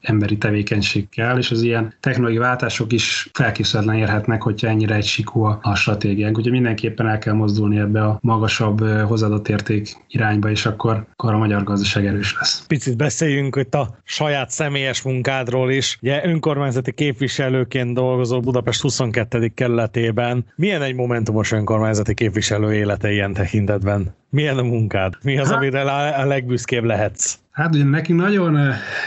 emberi 0.00 0.38
tevékenység 0.38 1.08
kell, 1.08 1.38
és 1.38 1.50
az 1.50 1.62
ilyen 1.62 1.94
technológiai 2.00 2.42
váltások 2.42 2.92
is 2.92 3.30
felkészületlen 3.32 3.96
érhetnek, 3.96 4.42
hogyha 4.42 4.68
ennyire 4.68 4.94
egysikú 4.94 5.42
a, 5.42 5.58
a 5.62 5.74
stratégiánk. 5.74 6.36
Úgyhogy 6.36 6.52
mindenképpen 6.52 7.06
el 7.06 7.18
kell 7.18 7.34
mozdulni 7.34 7.78
ebbe 7.78 8.04
a 8.04 8.18
magasabb 8.22 8.80
hozzáadott 8.84 9.48
érték 9.48 9.96
irányba, 10.08 10.50
és 10.50 10.66
akkor, 10.66 11.04
akkor 11.12 11.32
a 11.32 11.38
magyar 11.38 11.64
gazdaság 11.64 12.06
erős 12.06 12.36
lesz. 12.38 12.64
Picit 12.66 12.96
beszéljünk 12.96 13.56
itt 13.56 13.74
a 13.74 13.98
saját 14.04 14.50
személyes 14.50 15.02
munkádról 15.02 15.70
is. 15.70 15.98
Ugye 16.02 16.26
önkormányzati 16.26 16.92
képviselőként 16.92 17.94
dolgozó 17.94 18.40
Budapest 18.40 18.80
22. 18.80 19.48
kerületében. 19.54 20.44
Milyen 20.56 20.81
egy 20.82 20.94
momentumos 20.94 21.52
önkormányzati 21.52 22.14
képviselő 22.14 22.74
élete 22.74 23.10
ilyen 23.10 23.32
tekintetben? 23.32 24.14
Milyen 24.30 24.58
a 24.58 24.62
munkád? 24.62 25.14
Mi 25.22 25.38
az, 25.38 25.48
hát, 25.48 25.56
amire 25.56 25.80
a 26.10 26.24
legbüszkébb 26.24 26.84
lehetsz? 26.84 27.38
Hát 27.50 27.74
ugye 27.74 27.84
nekünk 27.84 28.20
nagyon 28.20 28.58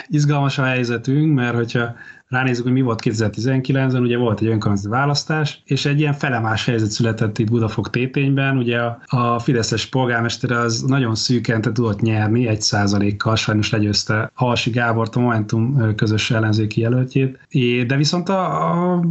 izgalmas 0.08 0.58
a 0.58 0.64
helyzetünk, 0.64 1.36
mert 1.36 1.56
hogyha 1.56 1.96
ránézzük, 2.28 2.64
hogy 2.64 2.74
mi 2.74 2.82
volt 2.82 3.02
2019-ben, 3.04 4.02
ugye 4.02 4.18
volt 4.18 4.42
egy 4.42 4.48
önkormányzati 4.48 4.96
választás, 4.96 5.62
és 5.66 5.86
egy 5.86 6.00
ilyen 6.00 6.14
felemás 6.14 6.66
helyzet 6.66 6.90
született 6.90 7.38
itt 7.38 7.50
Budafok 7.50 7.90
tétényben, 7.90 8.58
ugye 8.58 8.80
a, 8.80 9.00
a 9.06 9.40
Fideszes 9.40 9.86
polgármester 9.86 10.52
az 10.52 10.82
nagyon 10.82 11.16
szűken 11.16 11.62
tudott 11.62 12.02
nyerni, 12.02 12.48
egy 12.48 12.62
százalékkal 12.62 13.36
sajnos 13.36 13.72
legyőzte 13.72 14.32
Halsi 14.34 14.70
Gábort, 14.70 15.16
a 15.16 15.20
Momentum 15.20 15.96
közös 15.96 16.32
ellenzéki 16.32 16.82
jelöltjét, 16.82 17.40
de 17.88 17.96
viszont 17.96 18.30
a, 18.30 18.72
a 18.94 19.02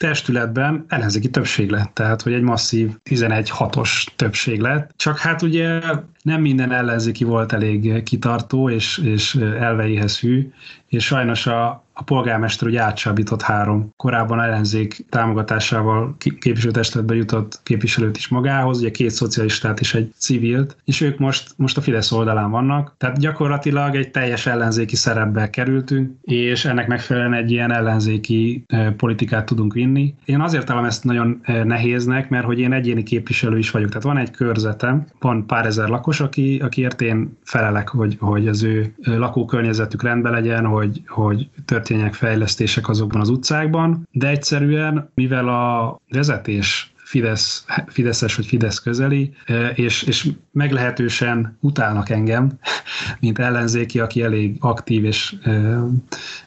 testületben 0.00 0.84
ellenzéki 0.88 1.30
többség 1.30 1.70
lett, 1.70 1.94
tehát 1.94 2.22
hogy 2.22 2.32
egy 2.32 2.42
masszív 2.42 2.90
11-6-os 3.10 4.06
többség 4.16 4.60
lett. 4.60 4.90
Csak 4.96 5.18
hát 5.18 5.42
ugye 5.42 5.80
nem 6.22 6.40
minden 6.40 6.72
ellenzéki 6.72 7.24
volt 7.24 7.52
elég 7.52 8.02
kitartó 8.02 8.70
és, 8.70 8.98
és 8.98 9.34
elveihez 9.34 10.20
hű, 10.20 10.52
és 10.86 11.04
sajnos 11.04 11.46
a, 11.46 11.84
a 12.00 12.02
polgármester 12.02 12.68
ugye 12.68 12.80
átsábított 12.80 13.42
három 13.42 13.92
korábban 13.96 14.40
ellenzék 14.40 15.04
támogatásával 15.08 16.16
képviselőtestületbe 16.38 17.14
jutott 17.14 17.60
képviselőt 17.62 18.16
is 18.16 18.28
magához, 18.28 18.78
ugye 18.78 18.90
két 18.90 19.10
szocialistát 19.10 19.80
és 19.80 19.94
egy 19.94 20.12
civilt, 20.16 20.76
és 20.84 21.00
ők 21.00 21.18
most, 21.18 21.52
most 21.56 21.76
a 21.76 21.80
Fidesz 21.80 22.12
oldalán 22.12 22.50
vannak, 22.50 22.94
tehát 22.98 23.18
gyakorlatilag 23.18 23.94
egy 23.94 24.10
teljes 24.10 24.46
ellenzéki 24.46 24.96
szerepbe 24.96 25.50
kerültünk, 25.50 26.10
és 26.22 26.64
ennek 26.64 26.86
megfelelően 26.86 27.34
egy 27.34 27.50
ilyen 27.50 27.72
ellenzéki 27.72 28.64
politikát 28.96 29.44
tudunk 29.46 29.72
vinni. 29.72 30.14
Én 30.24 30.40
azért 30.40 30.66
talán 30.66 30.86
ezt 30.86 31.04
nagyon 31.04 31.40
nehéznek, 31.64 32.28
mert 32.28 32.44
hogy 32.44 32.58
én 32.58 32.72
egyéni 32.72 33.02
képviselő 33.02 33.58
is 33.58 33.70
vagyok, 33.70 33.88
tehát 33.88 34.02
van 34.02 34.18
egy 34.18 34.30
körzetem, 34.30 35.06
van 35.18 35.46
pár 35.46 35.66
ezer 35.66 35.88
lakos, 35.88 36.20
aki, 36.20 36.60
akiért 36.64 37.00
én 37.00 37.38
felelek, 37.44 37.88
hogy, 37.88 38.16
hogy 38.20 38.48
az 38.48 38.62
ő 38.62 38.94
lakókörnyezetük 39.02 40.02
rendben 40.02 40.32
legyen, 40.32 40.66
hogy, 40.66 41.02
hogy 41.06 41.48
történjen 41.64 41.88
történjenek 41.90 42.14
fejlesztések 42.14 42.88
azokban 42.88 43.20
az 43.20 43.28
utcákban, 43.28 44.08
de 44.12 44.28
egyszerűen, 44.28 45.10
mivel 45.14 45.48
a 45.48 46.00
vezetés 46.08 46.92
Fidesz, 46.96 47.64
Fideszes 47.86 48.34
vagy 48.34 48.46
Fidesz 48.46 48.78
közeli, 48.78 49.34
e, 49.46 49.68
és, 49.68 50.02
és 50.02 50.28
meglehetősen 50.52 51.56
utálnak 51.60 52.08
engem, 52.08 52.58
mint 53.20 53.38
ellenzéki, 53.38 54.00
aki 54.00 54.22
elég 54.22 54.56
aktív, 54.60 55.04
és 55.04 55.34
e, 55.42 55.50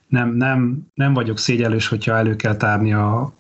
nem, 0.07 0.35
nem, 0.35 0.87
nem 0.93 1.13
vagyok 1.13 1.37
szégyelős, 1.37 1.87
hogyha 1.87 2.15
elő 2.15 2.35
kell 2.35 2.55
tárni 2.55 2.93
a 2.93 3.33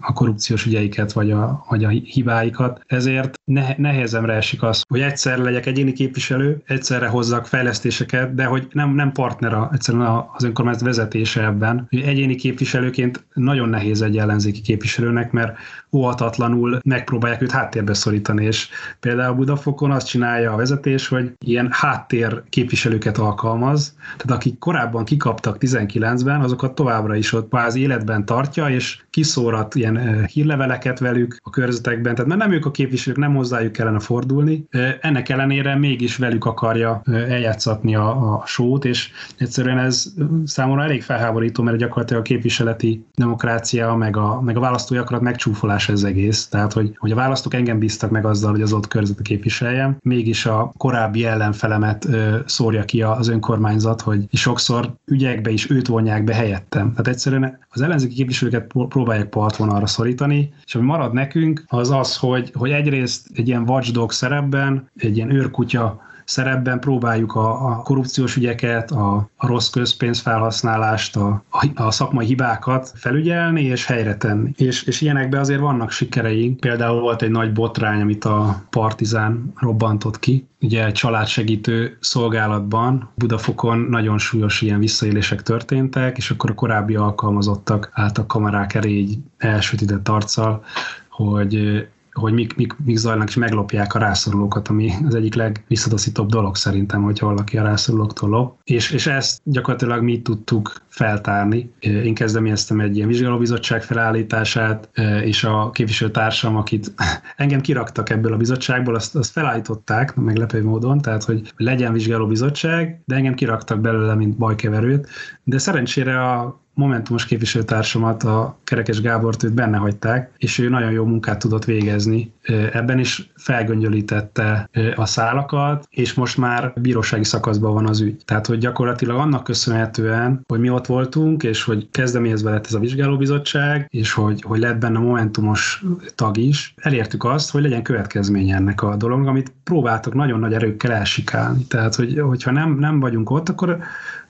a 0.00 0.12
korrupciós 0.12 0.66
ügyeiket, 0.66 1.12
vagy 1.12 1.30
a, 1.30 1.64
vagy 1.68 1.84
a 1.84 1.88
hibáikat. 1.88 2.80
Ezért 2.86 3.40
ne, 3.44 3.74
nehezemre 3.76 4.32
esik 4.32 4.62
az, 4.62 4.82
hogy 4.88 5.00
egyszer 5.00 5.38
legyek 5.38 5.66
egyéni 5.66 5.92
képviselő, 5.92 6.62
egyszerre 6.66 7.08
hozzak 7.08 7.46
fejlesztéseket, 7.46 8.34
de 8.34 8.44
hogy 8.44 8.68
nem, 8.72 8.94
nem 8.94 9.12
partner 9.12 9.54
a, 9.54 9.70
egyszerűen 9.72 10.24
az 10.32 10.44
önkormányzat 10.44 10.84
vezetése 10.84 11.44
ebben. 11.44 11.86
Hogy 11.90 12.00
egyéni 12.00 12.34
képviselőként 12.34 13.24
nagyon 13.34 13.68
nehéz 13.68 14.02
egy 14.02 14.18
ellenzéki 14.18 14.60
képviselőnek, 14.60 15.32
mert 15.32 15.58
óhatatlanul 15.92 16.78
megpróbálják 16.84 17.42
őt 17.42 17.50
háttérbe 17.50 17.94
szorítani, 17.94 18.44
és 18.44 18.68
például 19.00 19.34
Budafokon 19.34 19.90
azt 19.90 20.06
csinálja 20.06 20.52
a 20.52 20.56
vezetés, 20.56 21.08
hogy 21.08 21.32
ilyen 21.38 21.68
háttér 21.70 22.42
képviselőket 22.48 23.18
alkalmaz, 23.18 23.96
tehát 24.16 24.40
akik 24.40 24.58
korábban 24.58 25.04
kikaptak 25.04 25.56
19-ben, 25.60 26.40
azokat 26.40 26.74
továbbra 26.74 27.14
is 27.14 27.32
ott 27.32 27.48
kvázi 27.48 27.80
életben 27.80 28.24
tartja, 28.24 28.68
és 28.68 29.02
kiszórat 29.10 29.74
ilyen 29.74 30.26
hírleveleket 30.26 30.98
velük 30.98 31.36
a 31.42 31.50
körzetekben, 31.50 32.14
tehát 32.14 32.36
nem 32.36 32.52
ők 32.52 32.66
a 32.66 32.70
képviselők, 32.70 33.18
nem 33.18 33.34
hozzájuk 33.34 33.72
kellene 33.72 33.98
fordulni, 33.98 34.66
ennek 35.00 35.28
ellenére 35.28 35.76
mégis 35.76 36.16
velük 36.16 36.44
akarja 36.44 37.02
eljátszatni 37.06 37.94
a, 37.94 38.32
a 38.32 38.42
sót, 38.46 38.84
és 38.84 39.10
egyszerűen 39.38 39.78
ez 39.78 40.12
számomra 40.44 40.82
elég 40.82 41.02
felháborító, 41.02 41.62
mert 41.62 41.76
gyakorlatilag 41.76 42.22
a 42.22 42.24
képviseleti 42.24 43.04
demokrácia, 43.14 43.94
meg 43.94 44.16
a, 44.16 44.40
meg 44.40 44.56
a 44.56 44.60
választói 44.60 44.98
akarat 44.98 45.22
megcsúfolás 45.22 45.88
ez 45.88 46.02
egész. 46.02 46.46
Tehát, 46.46 46.72
hogy, 46.72 46.92
hogy 46.96 47.10
a 47.10 47.14
választók 47.14 47.54
engem 47.54 47.78
bíztak 47.78 48.10
meg 48.10 48.24
azzal, 48.24 48.50
hogy 48.50 48.62
az 48.62 48.72
ott 48.72 48.88
körzetet 48.88 49.26
képviseljem, 49.26 49.96
mégis 50.02 50.46
a 50.46 50.72
korábbi 50.76 51.24
ellenfelemet 51.24 52.08
szórja 52.46 52.84
ki 52.84 53.02
az 53.02 53.28
önkormányzat, 53.28 54.00
hogy 54.00 54.26
sokszor 54.32 54.94
ügyekbe 55.04 55.50
is 55.50 55.70
őt 55.70 55.86
vonják 55.86 56.24
be 56.24 56.34
helyettem. 56.34 56.90
Tehát 56.90 57.08
egyszerűen 57.08 57.58
az 57.68 57.80
ellenzéki 57.80 58.14
képviselőket 58.14 58.66
próbálják 59.00 59.28
partvonalra 59.28 59.86
szorítani, 59.86 60.52
és 60.64 60.74
ami 60.74 60.84
marad 60.84 61.12
nekünk, 61.12 61.64
az 61.66 61.90
az, 61.90 62.16
hogy, 62.16 62.50
hogy 62.54 62.70
egyrészt 62.70 63.26
egy 63.34 63.48
ilyen 63.48 63.68
watchdog 63.68 64.12
szerepben, 64.12 64.90
egy 64.96 65.16
ilyen 65.16 65.30
őrkutya 65.30 66.00
szerepben 66.30 66.80
próbáljuk 66.80 67.34
a, 67.34 67.66
a 67.66 67.76
korrupciós 67.76 68.36
ügyeket, 68.36 68.90
a, 68.90 69.30
a 69.36 69.46
rossz 69.46 69.68
közpénzfelhasználást, 69.68 71.16
a, 71.16 71.44
a, 71.74 71.90
szakmai 71.90 72.26
hibákat 72.26 72.92
felügyelni 72.94 73.62
és 73.62 73.86
helyre 73.86 74.16
tenni. 74.16 74.52
És, 74.56 74.82
és 74.82 75.00
ilyenekben 75.00 75.40
azért 75.40 75.60
vannak 75.60 75.90
sikereink. 75.90 76.60
Például 76.60 77.00
volt 77.00 77.22
egy 77.22 77.30
nagy 77.30 77.52
botrány, 77.52 78.00
amit 78.00 78.24
a 78.24 78.62
Partizán 78.70 79.52
robbantott 79.56 80.18
ki, 80.18 80.46
ugye 80.60 80.92
családsegítő 80.92 81.96
szolgálatban 82.00 83.10
Budafokon 83.14 83.78
nagyon 83.78 84.18
súlyos 84.18 84.62
ilyen 84.62 84.78
visszaélések 84.78 85.42
történtek, 85.42 86.16
és 86.16 86.30
akkor 86.30 86.50
a 86.50 86.54
korábbi 86.54 86.94
alkalmazottak 86.94 87.90
álltak 87.92 88.26
kamerák 88.26 88.74
elé 88.74 88.90
így 88.90 89.18
elsötített 89.38 90.08
arccal, 90.08 90.64
hogy 91.08 91.86
hogy 92.12 92.32
mik, 92.32 92.56
mik, 92.56 92.76
mik 92.84 92.96
zajlanak, 92.96 93.28
és 93.28 93.34
meglopják 93.34 93.94
a 93.94 93.98
rászorulókat, 93.98 94.68
ami 94.68 94.92
az 95.06 95.14
egyik 95.14 95.34
legvisszataszítóbb 95.34 96.28
dolog 96.28 96.56
szerintem, 96.56 97.02
hogyha 97.02 97.26
valaki 97.26 97.58
a 97.58 97.62
rászorulóktól 97.62 98.28
lop. 98.28 98.58
És, 98.64 98.90
és 98.90 99.06
ezt 99.06 99.40
gyakorlatilag 99.44 100.02
mi 100.02 100.22
tudtuk 100.22 100.82
feltárni. 100.88 101.72
Én 101.80 102.14
kezdeményeztem 102.14 102.80
egy 102.80 102.96
ilyen 102.96 103.08
vizsgálóbizottság 103.08 103.82
felállítását, 103.82 104.88
és 105.24 105.44
a 105.44 105.70
képviselőtársam, 105.70 106.56
akit 106.56 106.92
engem 107.36 107.60
kiraktak 107.60 108.10
ebből 108.10 108.32
a 108.32 108.36
bizottságból, 108.36 108.94
azt, 108.94 109.16
azt 109.16 109.32
felállították, 109.32 110.14
meglepő 110.14 110.64
módon, 110.64 111.00
tehát 111.00 111.24
hogy 111.24 111.52
legyen 111.56 111.92
vizsgálóbizottság, 111.92 113.02
de 113.04 113.14
engem 113.14 113.34
kiraktak 113.34 113.80
belőle, 113.80 114.14
mint 114.14 114.36
bajkeverőt, 114.36 115.08
de 115.44 115.58
szerencsére 115.58 116.22
a 116.22 116.60
Momentumos 116.80 117.24
képviselőtársamat, 117.24 118.22
a 118.22 118.58
Kerekes 118.64 119.00
Gábort 119.00 119.42
őt 119.42 119.54
benne 119.54 119.76
hagyták, 119.76 120.32
és 120.38 120.58
ő 120.58 120.68
nagyon 120.68 120.90
jó 120.90 121.04
munkát 121.04 121.38
tudott 121.38 121.64
végezni. 121.64 122.32
Ebben 122.72 122.98
is 122.98 123.30
felgöngyölítette 123.36 124.68
a 124.94 125.06
szálakat, 125.06 125.86
és 125.90 126.14
most 126.14 126.36
már 126.36 126.72
bírósági 126.76 127.24
szakaszban 127.24 127.74
van 127.74 127.86
az 127.86 128.00
ügy. 128.00 128.22
Tehát, 128.24 128.46
hogy 128.46 128.58
gyakorlatilag 128.58 129.18
annak 129.18 129.44
köszönhetően, 129.44 130.44
hogy 130.48 130.60
mi 130.60 130.70
ott 130.70 130.86
voltunk, 130.86 131.42
és 131.42 131.64
hogy 131.64 131.88
kezdeményezve 131.90 132.50
lett 132.50 132.66
ez 132.66 132.74
a 132.74 132.78
vizsgálóbizottság, 132.78 133.86
és 133.90 134.12
hogy, 134.12 134.42
hogy 134.42 134.58
lett 134.58 134.78
benne 134.78 134.98
momentumos 134.98 135.84
tag 136.14 136.36
is, 136.36 136.74
elértük 136.76 137.24
azt, 137.24 137.50
hogy 137.50 137.62
legyen 137.62 137.82
következménye 137.82 138.56
ennek 138.56 138.82
a 138.82 138.96
dolognak, 138.96 139.28
amit 139.28 139.52
próbáltak 139.64 140.14
nagyon 140.14 140.38
nagy 140.38 140.52
erőkkel 140.52 140.92
elsikálni. 140.92 141.64
Tehát, 141.66 141.94
hogy, 141.94 142.18
hogyha 142.18 142.50
nem, 142.50 142.78
nem 142.78 143.00
vagyunk 143.00 143.30
ott, 143.30 143.48
akkor 143.48 143.78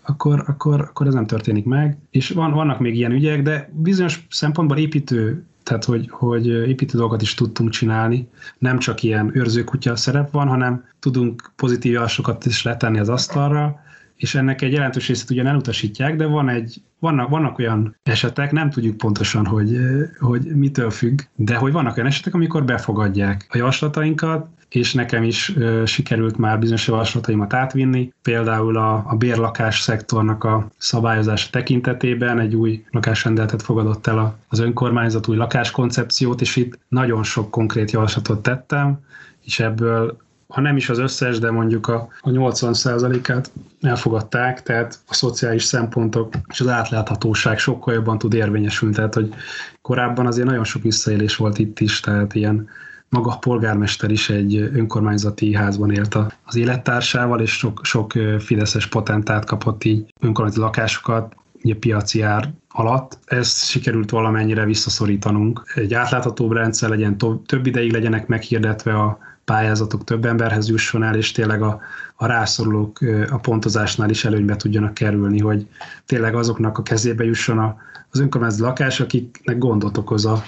akkor, 0.02 0.44
akkor, 0.46 0.80
akkor 0.80 1.06
ez 1.06 1.14
nem 1.14 1.26
történik 1.26 1.64
meg. 1.64 1.98
És 2.10 2.30
van, 2.30 2.52
vannak 2.52 2.78
még 2.78 2.96
ilyen 2.96 3.12
ügyek, 3.12 3.42
de 3.42 3.70
bizonyos 3.72 4.26
szempontból 4.30 4.78
építő 4.78 5.44
tehát 5.62 5.84
hogy, 5.84 6.08
hogy 6.10 6.46
építő 6.46 6.96
dolgokat 6.98 7.22
is 7.22 7.34
tudtunk 7.34 7.70
csinálni. 7.70 8.28
Nem 8.58 8.78
csak 8.78 9.02
ilyen 9.02 9.30
őrzőkutya 9.34 9.96
szerep 9.96 10.30
van, 10.30 10.48
hanem 10.48 10.84
tudunk 10.98 11.52
pozitív 11.56 11.92
javaslatokat 11.92 12.46
is 12.46 12.62
letenni 12.62 12.98
az 12.98 13.08
asztalra, 13.08 13.80
és 14.16 14.34
ennek 14.34 14.62
egy 14.62 14.72
jelentős 14.72 15.08
részét 15.08 15.30
ugyan 15.30 15.46
elutasítják, 15.46 16.16
de 16.16 16.26
van 16.26 16.48
egy, 16.48 16.82
vannak, 16.98 17.28
vannak 17.28 17.58
olyan 17.58 17.96
esetek, 18.02 18.52
nem 18.52 18.70
tudjuk 18.70 18.96
pontosan, 18.96 19.46
hogy, 19.46 19.76
hogy 20.18 20.44
mitől 20.44 20.90
függ, 20.90 21.20
de 21.34 21.56
hogy 21.56 21.72
vannak 21.72 21.96
olyan 21.96 22.08
esetek, 22.08 22.34
amikor 22.34 22.64
befogadják 22.64 23.46
a 23.50 23.56
javaslatainkat, 23.56 24.48
és 24.70 24.94
nekem 24.94 25.22
is 25.22 25.56
ö, 25.56 25.82
sikerült 25.86 26.38
már 26.38 26.58
bizonyos 26.58 26.86
javaslataimat 26.86 27.52
átvinni. 27.52 28.12
Például 28.22 28.76
a, 28.76 29.04
a 29.06 29.16
bérlakás 29.16 29.80
szektornak 29.80 30.44
a 30.44 30.68
szabályozása 30.76 31.48
tekintetében 31.50 32.38
egy 32.38 32.54
új 32.54 32.84
lakásrendeletet 32.90 33.62
fogadott 33.62 34.06
el 34.06 34.18
a, 34.18 34.36
az 34.48 34.58
önkormányzat, 34.58 35.28
új 35.28 35.36
lakáskoncepciót, 35.36 36.40
és 36.40 36.56
itt 36.56 36.78
nagyon 36.88 37.22
sok 37.22 37.50
konkrét 37.50 37.90
javaslatot 37.90 38.42
tettem, 38.42 38.98
és 39.44 39.60
ebből 39.60 40.16
ha 40.50 40.60
nem 40.60 40.76
is 40.76 40.88
az 40.88 40.98
összes, 40.98 41.38
de 41.38 41.50
mondjuk 41.50 41.88
a, 41.88 42.08
a 42.20 42.30
80%-át 42.30 43.50
elfogadták, 43.80 44.62
tehát 44.62 44.98
a 45.08 45.14
szociális 45.14 45.64
szempontok 45.64 46.34
és 46.48 46.60
az 46.60 46.68
átláthatóság 46.68 47.58
sokkal 47.58 47.94
jobban 47.94 48.18
tud 48.18 48.34
érvényesülni, 48.34 48.94
tehát 48.94 49.14
hogy 49.14 49.34
korábban 49.82 50.26
azért 50.26 50.46
nagyon 50.46 50.64
sok 50.64 50.82
visszaélés 50.82 51.36
volt 51.36 51.58
itt 51.58 51.80
is, 51.80 52.00
tehát 52.00 52.34
ilyen 52.34 52.68
maga 53.10 53.30
a 53.30 53.38
polgármester 53.38 54.10
is 54.10 54.30
egy 54.30 54.56
önkormányzati 54.56 55.54
házban 55.54 55.90
élt 55.90 56.14
az 56.44 56.56
élettársával, 56.56 57.40
és 57.40 57.50
sok, 57.50 57.80
sok 57.82 58.12
fideszes 58.38 58.86
potentát 58.86 59.44
kapott 59.44 59.84
így 59.84 60.14
önkormányzati 60.20 60.64
lakásokat, 60.64 61.34
ugye 61.62 61.74
piaci 61.74 62.22
ár 62.22 62.52
alatt. 62.68 63.18
Ezt 63.24 63.68
sikerült 63.68 64.10
valamennyire 64.10 64.64
visszaszorítanunk. 64.64 65.62
Egy 65.74 65.94
átláthatóbb 65.94 66.52
rendszer 66.52 66.88
legyen, 66.88 67.18
több 67.46 67.66
ideig 67.66 67.92
legyenek 67.92 68.26
meghirdetve 68.26 68.94
a 68.94 69.18
pályázatok, 69.50 70.04
több 70.04 70.24
emberhez 70.24 70.68
jusson 70.68 71.02
el, 71.02 71.14
és 71.14 71.32
tényleg 71.32 71.62
a, 71.62 71.80
a 72.14 72.26
rászorulók 72.26 72.98
a 73.30 73.36
pontozásnál 73.36 74.10
is 74.10 74.24
előnybe 74.24 74.56
tudjanak 74.56 74.94
kerülni, 74.94 75.38
hogy 75.40 75.66
tényleg 76.06 76.34
azoknak 76.34 76.78
a 76.78 76.82
kezébe 76.82 77.24
jusson 77.24 77.58
a, 77.58 77.76
az 78.10 78.20
önkormányzati 78.20 78.62
lakás, 78.62 79.00
akiknek 79.00 79.58
gondot 79.58 79.96
okoz 79.96 80.24
a, 80.24 80.42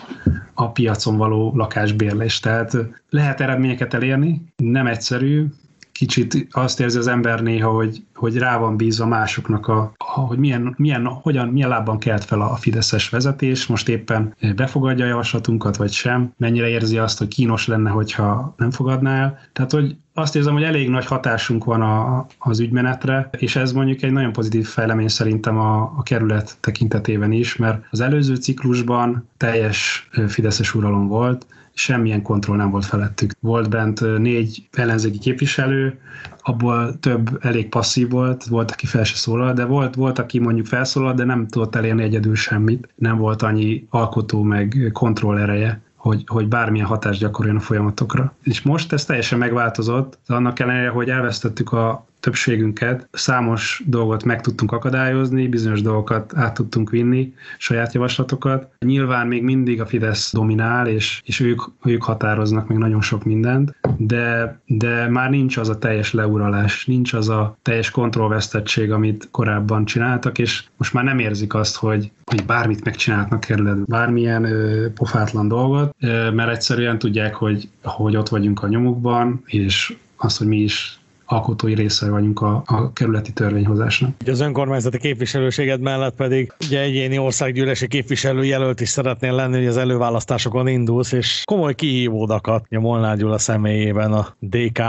a 0.55 0.71
piacon 0.71 1.17
való 1.17 1.53
lakásbérlés. 1.57 2.41
Tehát 2.41 2.77
lehet 3.11 3.41
eredményeket 3.41 3.95
elérni, 3.95 4.43
nem 4.57 4.87
egyszerű, 4.87 5.47
kicsit 5.93 6.47
azt 6.51 6.81
érzi 6.81 6.99
az 6.99 7.07
ember 7.07 7.43
néha, 7.43 7.71
hogy, 7.71 8.03
hogy 8.15 8.39
rá 8.39 8.59
van 8.59 8.77
bízva 8.77 9.07
másoknak, 9.07 9.69
a, 9.69 9.93
hogy 9.99 10.39
milyen, 10.39 10.75
milyen, 10.79 11.07
hogyan, 11.07 11.49
milyen 11.49 11.69
lábban 11.69 11.99
kelt 11.99 12.25
fel 12.25 12.41
a 12.41 12.57
Fideszes 12.57 13.09
vezetés, 13.09 13.67
most 13.67 13.89
éppen 13.89 14.35
befogadja 14.57 15.05
a 15.05 15.09
javaslatunkat, 15.09 15.77
vagy 15.77 15.93
sem, 15.93 16.33
mennyire 16.37 16.69
érzi 16.69 16.99
azt, 16.99 17.19
hogy 17.19 17.29
kínos 17.29 17.67
lenne, 17.67 17.91
hogyha 17.91 18.55
nem 18.57 18.71
fogadná 18.71 19.21
el. 19.21 19.39
Tehát, 19.53 19.71
hogy 19.71 19.97
azt 20.15 20.37
érzem, 20.37 20.53
hogy 20.53 20.63
elég 20.63 20.89
nagy 20.89 21.07
hatásunk 21.07 21.65
van 21.65 21.83
a, 21.83 22.27
az 22.39 22.61
ügymenetre, 22.61 23.31
és 23.39 23.57
ez 23.57 23.73
mondjuk 23.73 24.03
egy 24.03 24.13
nagyon 24.13 24.33
pozitív 24.33 24.67
fejlemény 24.67 25.09
szerintem 25.09 25.59
a, 25.59 25.81
a 25.97 26.03
kerület 26.03 26.57
tekintetében 26.61 27.33
is, 27.33 27.57
mert 27.57 27.85
az 27.91 28.01
előző 28.01 28.35
ciklusban 28.35 29.29
teljes 29.37 30.09
Fideszes 30.29 30.75
uralom 30.75 31.09
volt, 31.09 31.47
semmilyen 31.75 32.23
kontroll 32.23 32.57
nem 32.57 32.71
volt 32.71 32.85
felettük. 32.85 33.33
Volt 33.41 33.71
bent 33.71 34.19
négy 34.19 34.69
ellenzéki 34.73 35.19
képviselő, 35.19 35.99
abból 36.43 36.99
több 37.01 37.39
elég 37.41 37.69
passzív 37.69 38.11
volt, 38.11 38.45
volt, 38.45 38.71
aki 38.71 38.87
fel 38.87 39.05
se 39.05 39.17
szólal, 39.17 39.53
de 39.53 39.65
volt, 39.65 39.95
volt, 39.95 40.19
aki 40.19 40.39
mondjuk 40.39 40.67
felszólal, 40.67 41.15
de 41.15 41.25
nem 41.25 41.47
tudott 41.47 41.75
elérni 41.75 42.03
egyedül 42.03 42.35
semmit. 42.35 42.89
Nem 42.95 43.17
volt 43.17 43.43
annyi 43.43 43.87
alkotó 43.91 44.43
meg 44.43 44.91
kontroll 44.93 45.39
ereje 45.39 45.81
hogy, 46.03 46.25
hogy 46.27 46.49
bármilyen 46.49 46.87
hatást 46.87 47.21
gyakoroljon 47.21 47.59
a 47.59 47.63
folyamatokra. 47.63 48.35
És 48.43 48.63
most 48.63 48.93
ez 48.93 49.05
teljesen 49.05 49.39
megváltozott, 49.39 50.19
annak 50.27 50.59
ellenére, 50.59 50.89
hogy 50.89 51.09
elvesztettük 51.09 51.73
a 51.73 52.07
többségünket, 52.23 53.09
számos 53.13 53.83
dolgot 53.87 54.25
meg 54.25 54.41
tudtunk 54.41 54.73
akadályozni, 54.73 55.49
bizonyos 55.49 55.83
dolgokat 55.83 56.33
át 56.37 56.55
tudtunk 56.55 56.91
vinni, 56.91 57.35
saját 57.59 57.95
javaslatokat. 57.95 58.69
Nyilván 58.79 59.27
még 59.27 59.43
mindig 59.43 59.81
a 59.81 59.87
Fidesz 59.87 60.33
dominál, 60.33 60.87
és, 60.87 61.21
és 61.25 61.41
ők, 61.41 61.61
ők 61.85 62.03
határoznak 62.03 62.69
még 62.69 62.79
nagyon 62.79 63.01
sok 63.01 63.25
mindent, 63.25 63.77
de, 63.97 64.59
de 64.67 65.09
már 65.09 65.31
nincs 65.31 65.57
az 65.57 65.69
a 65.69 65.79
teljes 65.79 66.13
leuralás, 66.13 66.87
nincs 66.87 67.13
az 67.13 67.29
a 67.29 67.57
teljes 67.63 67.91
kontrollvesztettség, 67.91 68.93
amit 68.93 69.29
korábban 69.31 69.85
csináltak, 69.85 70.39
és 70.39 70.65
most 70.77 70.93
már 70.93 71.05
nem 71.05 71.19
érzik 71.19 71.55
azt, 71.55 71.77
hogy, 71.77 72.11
hogy 72.25 72.45
bármit 72.45 72.85
megcsinálhatnak 72.85 73.41
kerületben, 73.41 73.85
bármilyen 73.89 74.45
ö, 74.45 74.93
pofátlan 74.93 75.49
dolgot, 75.49 75.95
ö, 76.01 76.31
mert 76.31 76.51
egyszerűen 76.51 76.99
tudják, 76.99 77.35
hogy, 77.35 77.69
hogy 77.83 78.17
ott 78.17 78.29
vagyunk 78.29 78.63
a 78.63 78.69
nyomukban, 78.69 79.43
és 79.47 79.97
azt, 80.17 80.39
hogy 80.39 80.47
mi 80.47 80.57
is 80.57 81.01
alkotói 81.33 81.75
része 81.75 82.11
vagyunk 82.11 82.41
a, 82.41 82.63
a 82.67 82.93
kerületi 82.93 83.33
törvényhozásnak. 83.33 84.11
Az 84.27 84.41
önkormányzati 84.41 84.99
képviselőséged 84.99 85.81
mellett 85.81 86.15
pedig 86.15 86.53
ugye 86.67 86.81
egyéni 86.81 87.19
országgyűlési 87.19 87.89
képviselő 87.89 88.45
jelölt 88.45 88.81
is 88.81 88.89
szeretnél 88.89 89.33
lenni, 89.35 89.57
hogy 89.57 89.67
az 89.67 89.77
előválasztásokon 89.77 90.67
indulsz, 90.67 91.13
és 91.13 91.43
komoly 91.45 91.75
kihívódakat 91.75 92.67
a 92.71 92.81
Molnár 92.81 93.17
Gyula 93.17 93.39
személyében 93.39 94.13
a 94.13 94.37
DK 94.41 94.81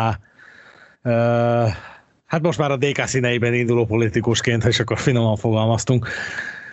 hát 2.26 2.41
most 2.41 2.58
már 2.58 2.72
a 2.72 2.78
DK 2.78 3.06
színeiben 3.06 3.54
induló 3.54 3.86
politikusként, 3.86 4.64
és 4.64 4.80
akkor 4.80 5.00
finoman 5.00 5.36
fogalmaztunk. 5.36 6.08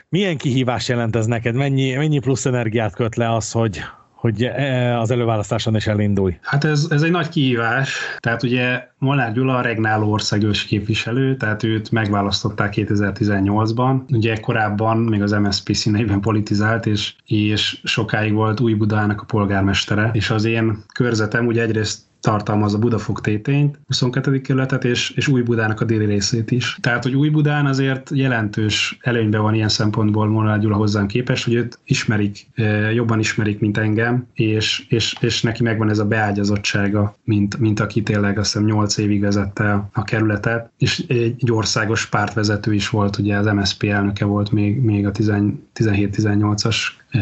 Milyen 0.08 0.36
kihívás 0.36 0.88
jelent 0.88 1.16
ez 1.16 1.26
neked? 1.26 1.54
Mennyi, 1.54 1.92
mennyi 1.92 2.18
plusz 2.18 2.46
energiát 2.46 2.94
köt 2.94 3.16
le 3.16 3.34
az, 3.34 3.52
hogy, 3.52 3.80
hogy 4.20 4.42
e, 4.42 4.98
az 4.98 5.10
előválasztáson 5.10 5.76
is 5.76 5.86
elindulj? 5.86 6.36
Hát 6.42 6.64
ez, 6.64 6.86
ez 6.90 7.02
egy 7.02 7.10
nagy 7.10 7.28
kihívás. 7.28 7.98
Tehát 8.18 8.42
ugye 8.42 8.88
Molnár 8.98 9.32
Gyula 9.32 9.56
a 9.56 9.60
regnáló 9.60 10.10
országos 10.10 10.64
képviselő, 10.64 11.36
tehát 11.36 11.62
őt 11.62 11.90
megválasztották 11.90 12.72
2018-ban. 12.76 14.00
Ugye 14.12 14.36
korábban 14.36 14.96
még 14.96 15.22
az 15.22 15.32
MSZP 15.32 15.74
színeiben 15.74 16.20
politizált, 16.20 16.86
és, 16.86 17.14
és 17.26 17.80
sokáig 17.84 18.32
volt 18.32 18.60
Új 18.60 18.74
Budának 18.74 19.20
a 19.20 19.24
polgármestere, 19.24 20.10
és 20.12 20.30
az 20.30 20.44
én 20.44 20.84
körzetem 20.94 21.46
ugye 21.46 21.62
egyrészt 21.62 22.00
tartalmaz 22.20 22.74
a 22.74 22.78
Budafok 22.78 23.20
tétényt, 23.20 23.78
22. 23.86 24.40
kerületet, 24.40 24.84
és, 24.84 25.10
és 25.10 25.28
Új 25.28 25.42
Budának 25.42 25.80
a 25.80 25.84
déli 25.84 26.04
részét 26.04 26.50
is. 26.50 26.78
Tehát, 26.80 27.02
hogy 27.02 27.14
Új 27.14 27.28
Budán 27.28 27.66
azért 27.66 28.10
jelentős 28.14 28.98
előnyben 29.00 29.42
van 29.42 29.54
ilyen 29.54 29.68
szempontból 29.68 30.26
Molnár 30.26 30.60
Gyula 30.60 30.76
hozzám 30.76 31.06
képest, 31.06 31.44
hogy 31.44 31.54
őt 31.54 31.78
ismerik, 31.84 32.46
jobban 32.94 33.18
ismerik, 33.18 33.60
mint 33.60 33.78
engem, 33.78 34.26
és, 34.34 34.84
és, 34.88 35.16
és 35.20 35.42
neki 35.42 35.62
megvan 35.62 35.88
ez 35.88 35.98
a 35.98 36.06
beágyazottsága, 36.06 37.16
mint, 37.24 37.58
mint 37.58 37.80
aki 37.80 38.02
tényleg 38.02 38.38
azt 38.38 38.52
hiszem 38.52 38.66
8 38.66 38.96
évig 38.96 39.20
vezette 39.20 39.88
a 39.92 40.04
kerületet, 40.04 40.70
és 40.78 41.04
egy 41.08 41.52
országos 41.52 42.06
pártvezető 42.06 42.74
is 42.74 42.88
volt, 42.88 43.18
ugye 43.18 43.36
az 43.36 43.46
MSZP 43.46 43.82
elnöke 43.82 44.24
volt 44.24 44.52
még, 44.52 44.80
még 44.80 45.06
a 45.06 45.10
17-18-as 45.12 46.76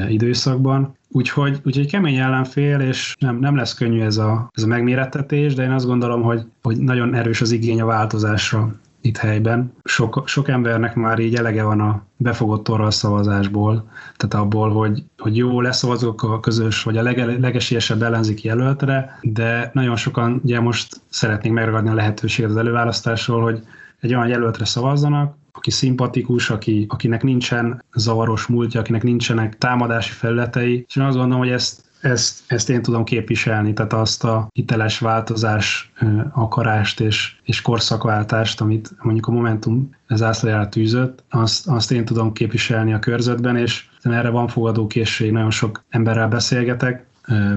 időszakban, 0.09 0.97
Úgyhogy, 1.11 1.61
úgyhogy 1.65 1.91
kemény 1.91 2.17
ellenfél, 2.17 2.81
és 2.81 3.17
nem, 3.19 3.39
nem 3.39 3.57
lesz 3.57 3.75
könnyű 3.75 4.01
ez 4.01 4.17
a, 4.17 4.51
ez 4.55 4.63
a 4.63 4.67
megmérettetés, 4.67 5.55
de 5.55 5.63
én 5.63 5.71
azt 5.71 5.87
gondolom, 5.87 6.23
hogy, 6.23 6.43
hogy 6.63 6.79
nagyon 6.79 7.15
erős 7.15 7.41
az 7.41 7.51
igény 7.51 7.81
a 7.81 7.87
változásra 7.87 8.75
itt 9.01 9.17
helyben. 9.17 9.73
Sok, 9.85 10.23
sok 10.27 10.49
embernek 10.49 10.95
már 10.95 11.19
így 11.19 11.35
elege 11.35 11.63
van 11.63 11.81
a 11.81 12.03
befogott 12.17 12.69
orral 12.69 12.91
szavazásból, 12.91 13.89
tehát 14.17 14.47
abból, 14.47 14.71
hogy, 14.71 15.05
hogy 15.19 15.37
jó 15.37 15.61
leszavazok 15.61 16.23
a 16.23 16.41
közös, 16.41 16.83
vagy 16.83 16.97
a 16.97 17.03
lege, 17.03 17.25
legesélyesebb 17.25 18.03
ellenzéki 18.03 18.47
jelöltre, 18.47 19.19
de 19.23 19.71
nagyon 19.75 19.97
sokan 19.97 20.41
ugye 20.45 20.61
most 20.61 21.01
szeretnénk 21.09 21.55
megragadni 21.55 21.91
a 21.91 21.95
lehetőséget 21.95 22.51
az 22.51 22.57
előválasztásról, 22.57 23.43
hogy 23.43 23.63
egy 24.01 24.15
olyan 24.15 24.29
jelöltre 24.29 24.65
szavazzanak, 24.65 25.37
aki 25.59 25.71
szimpatikus, 25.71 26.51
aki, 26.51 26.87
akinek 26.89 27.23
nincsen 27.23 27.85
zavaros 27.95 28.47
múltja, 28.47 28.81
akinek 28.81 29.03
nincsenek 29.03 29.59
támadási 29.59 30.13
felületei, 30.13 30.85
és 30.89 30.97
én 30.97 31.05
azt 31.05 31.17
gondolom, 31.17 31.39
hogy 31.39 31.53
ezt 31.53 31.87
ezt, 32.01 32.43
ezt 32.47 32.71
én 32.71 32.83
tudom 32.83 33.05
képviselni, 33.05 33.73
tehát 33.73 33.93
azt 33.93 34.25
a 34.25 34.49
hiteles 34.53 34.99
változás 34.99 35.93
akarást 36.33 37.01
és, 37.01 37.37
és 37.43 37.63
korszakváltást, 37.63 38.61
amit 38.61 38.91
mondjuk 39.03 39.27
a 39.27 39.31
Momentum 39.31 39.91
zászlajára 40.09 40.69
tűzött, 40.69 41.25
azt, 41.31 41.69
azt 41.69 41.93
én 41.93 42.05
tudom 42.05 42.33
képviselni 42.33 42.93
a 42.93 42.99
körzetben, 42.99 43.57
és 43.57 43.89
erre 44.03 44.29
van 44.29 44.49
fogadókészség, 44.49 45.33
nagyon 45.33 45.51
sok 45.51 45.85
emberrel 45.89 46.29
beszélgetek, 46.29 47.07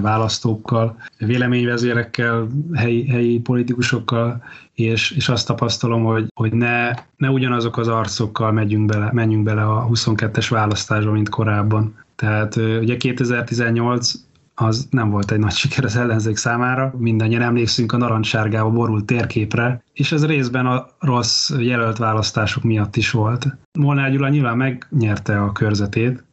választókkal, 0.00 0.96
véleményvezérekkel, 1.18 2.46
helyi, 2.74 3.08
helyi 3.08 3.38
politikusokkal, 3.38 4.42
és, 4.74 5.10
és 5.10 5.28
azt 5.28 5.46
tapasztalom, 5.46 6.04
hogy, 6.04 6.26
hogy 6.34 6.52
ne, 6.52 6.90
ne 7.16 7.30
ugyanazok 7.30 7.76
az 7.76 7.88
arcokkal 7.88 8.52
megyünk 8.52 8.86
bele, 8.86 9.10
menjünk 9.12 9.44
bele 9.44 9.62
a 9.62 9.88
22-es 9.92 10.46
választásba, 10.50 11.12
mint 11.12 11.28
korábban. 11.28 11.94
Tehát 12.16 12.56
ugye 12.56 12.96
2018 12.96 14.12
az 14.54 14.86
nem 14.90 15.10
volt 15.10 15.30
egy 15.30 15.38
nagy 15.38 15.52
siker 15.52 15.84
az 15.84 15.96
ellenzék 15.96 16.36
számára. 16.36 16.94
Mindannyian 16.98 17.42
emlékszünk 17.42 17.92
a 17.92 17.96
narancssárgába 17.96 18.70
borult 18.70 19.04
térképre, 19.04 19.82
és 19.92 20.12
ez 20.12 20.26
részben 20.26 20.66
a 20.66 20.86
rossz 20.98 21.50
jelölt 21.58 21.98
választások 21.98 22.62
miatt 22.62 22.96
is 22.96 23.10
volt. 23.10 23.46
Molnár 23.78 24.10
Gyula 24.10 24.28
nyilván 24.28 24.56
megnyerte 24.56 25.40
a 25.40 25.52
körzetét, 25.52 26.24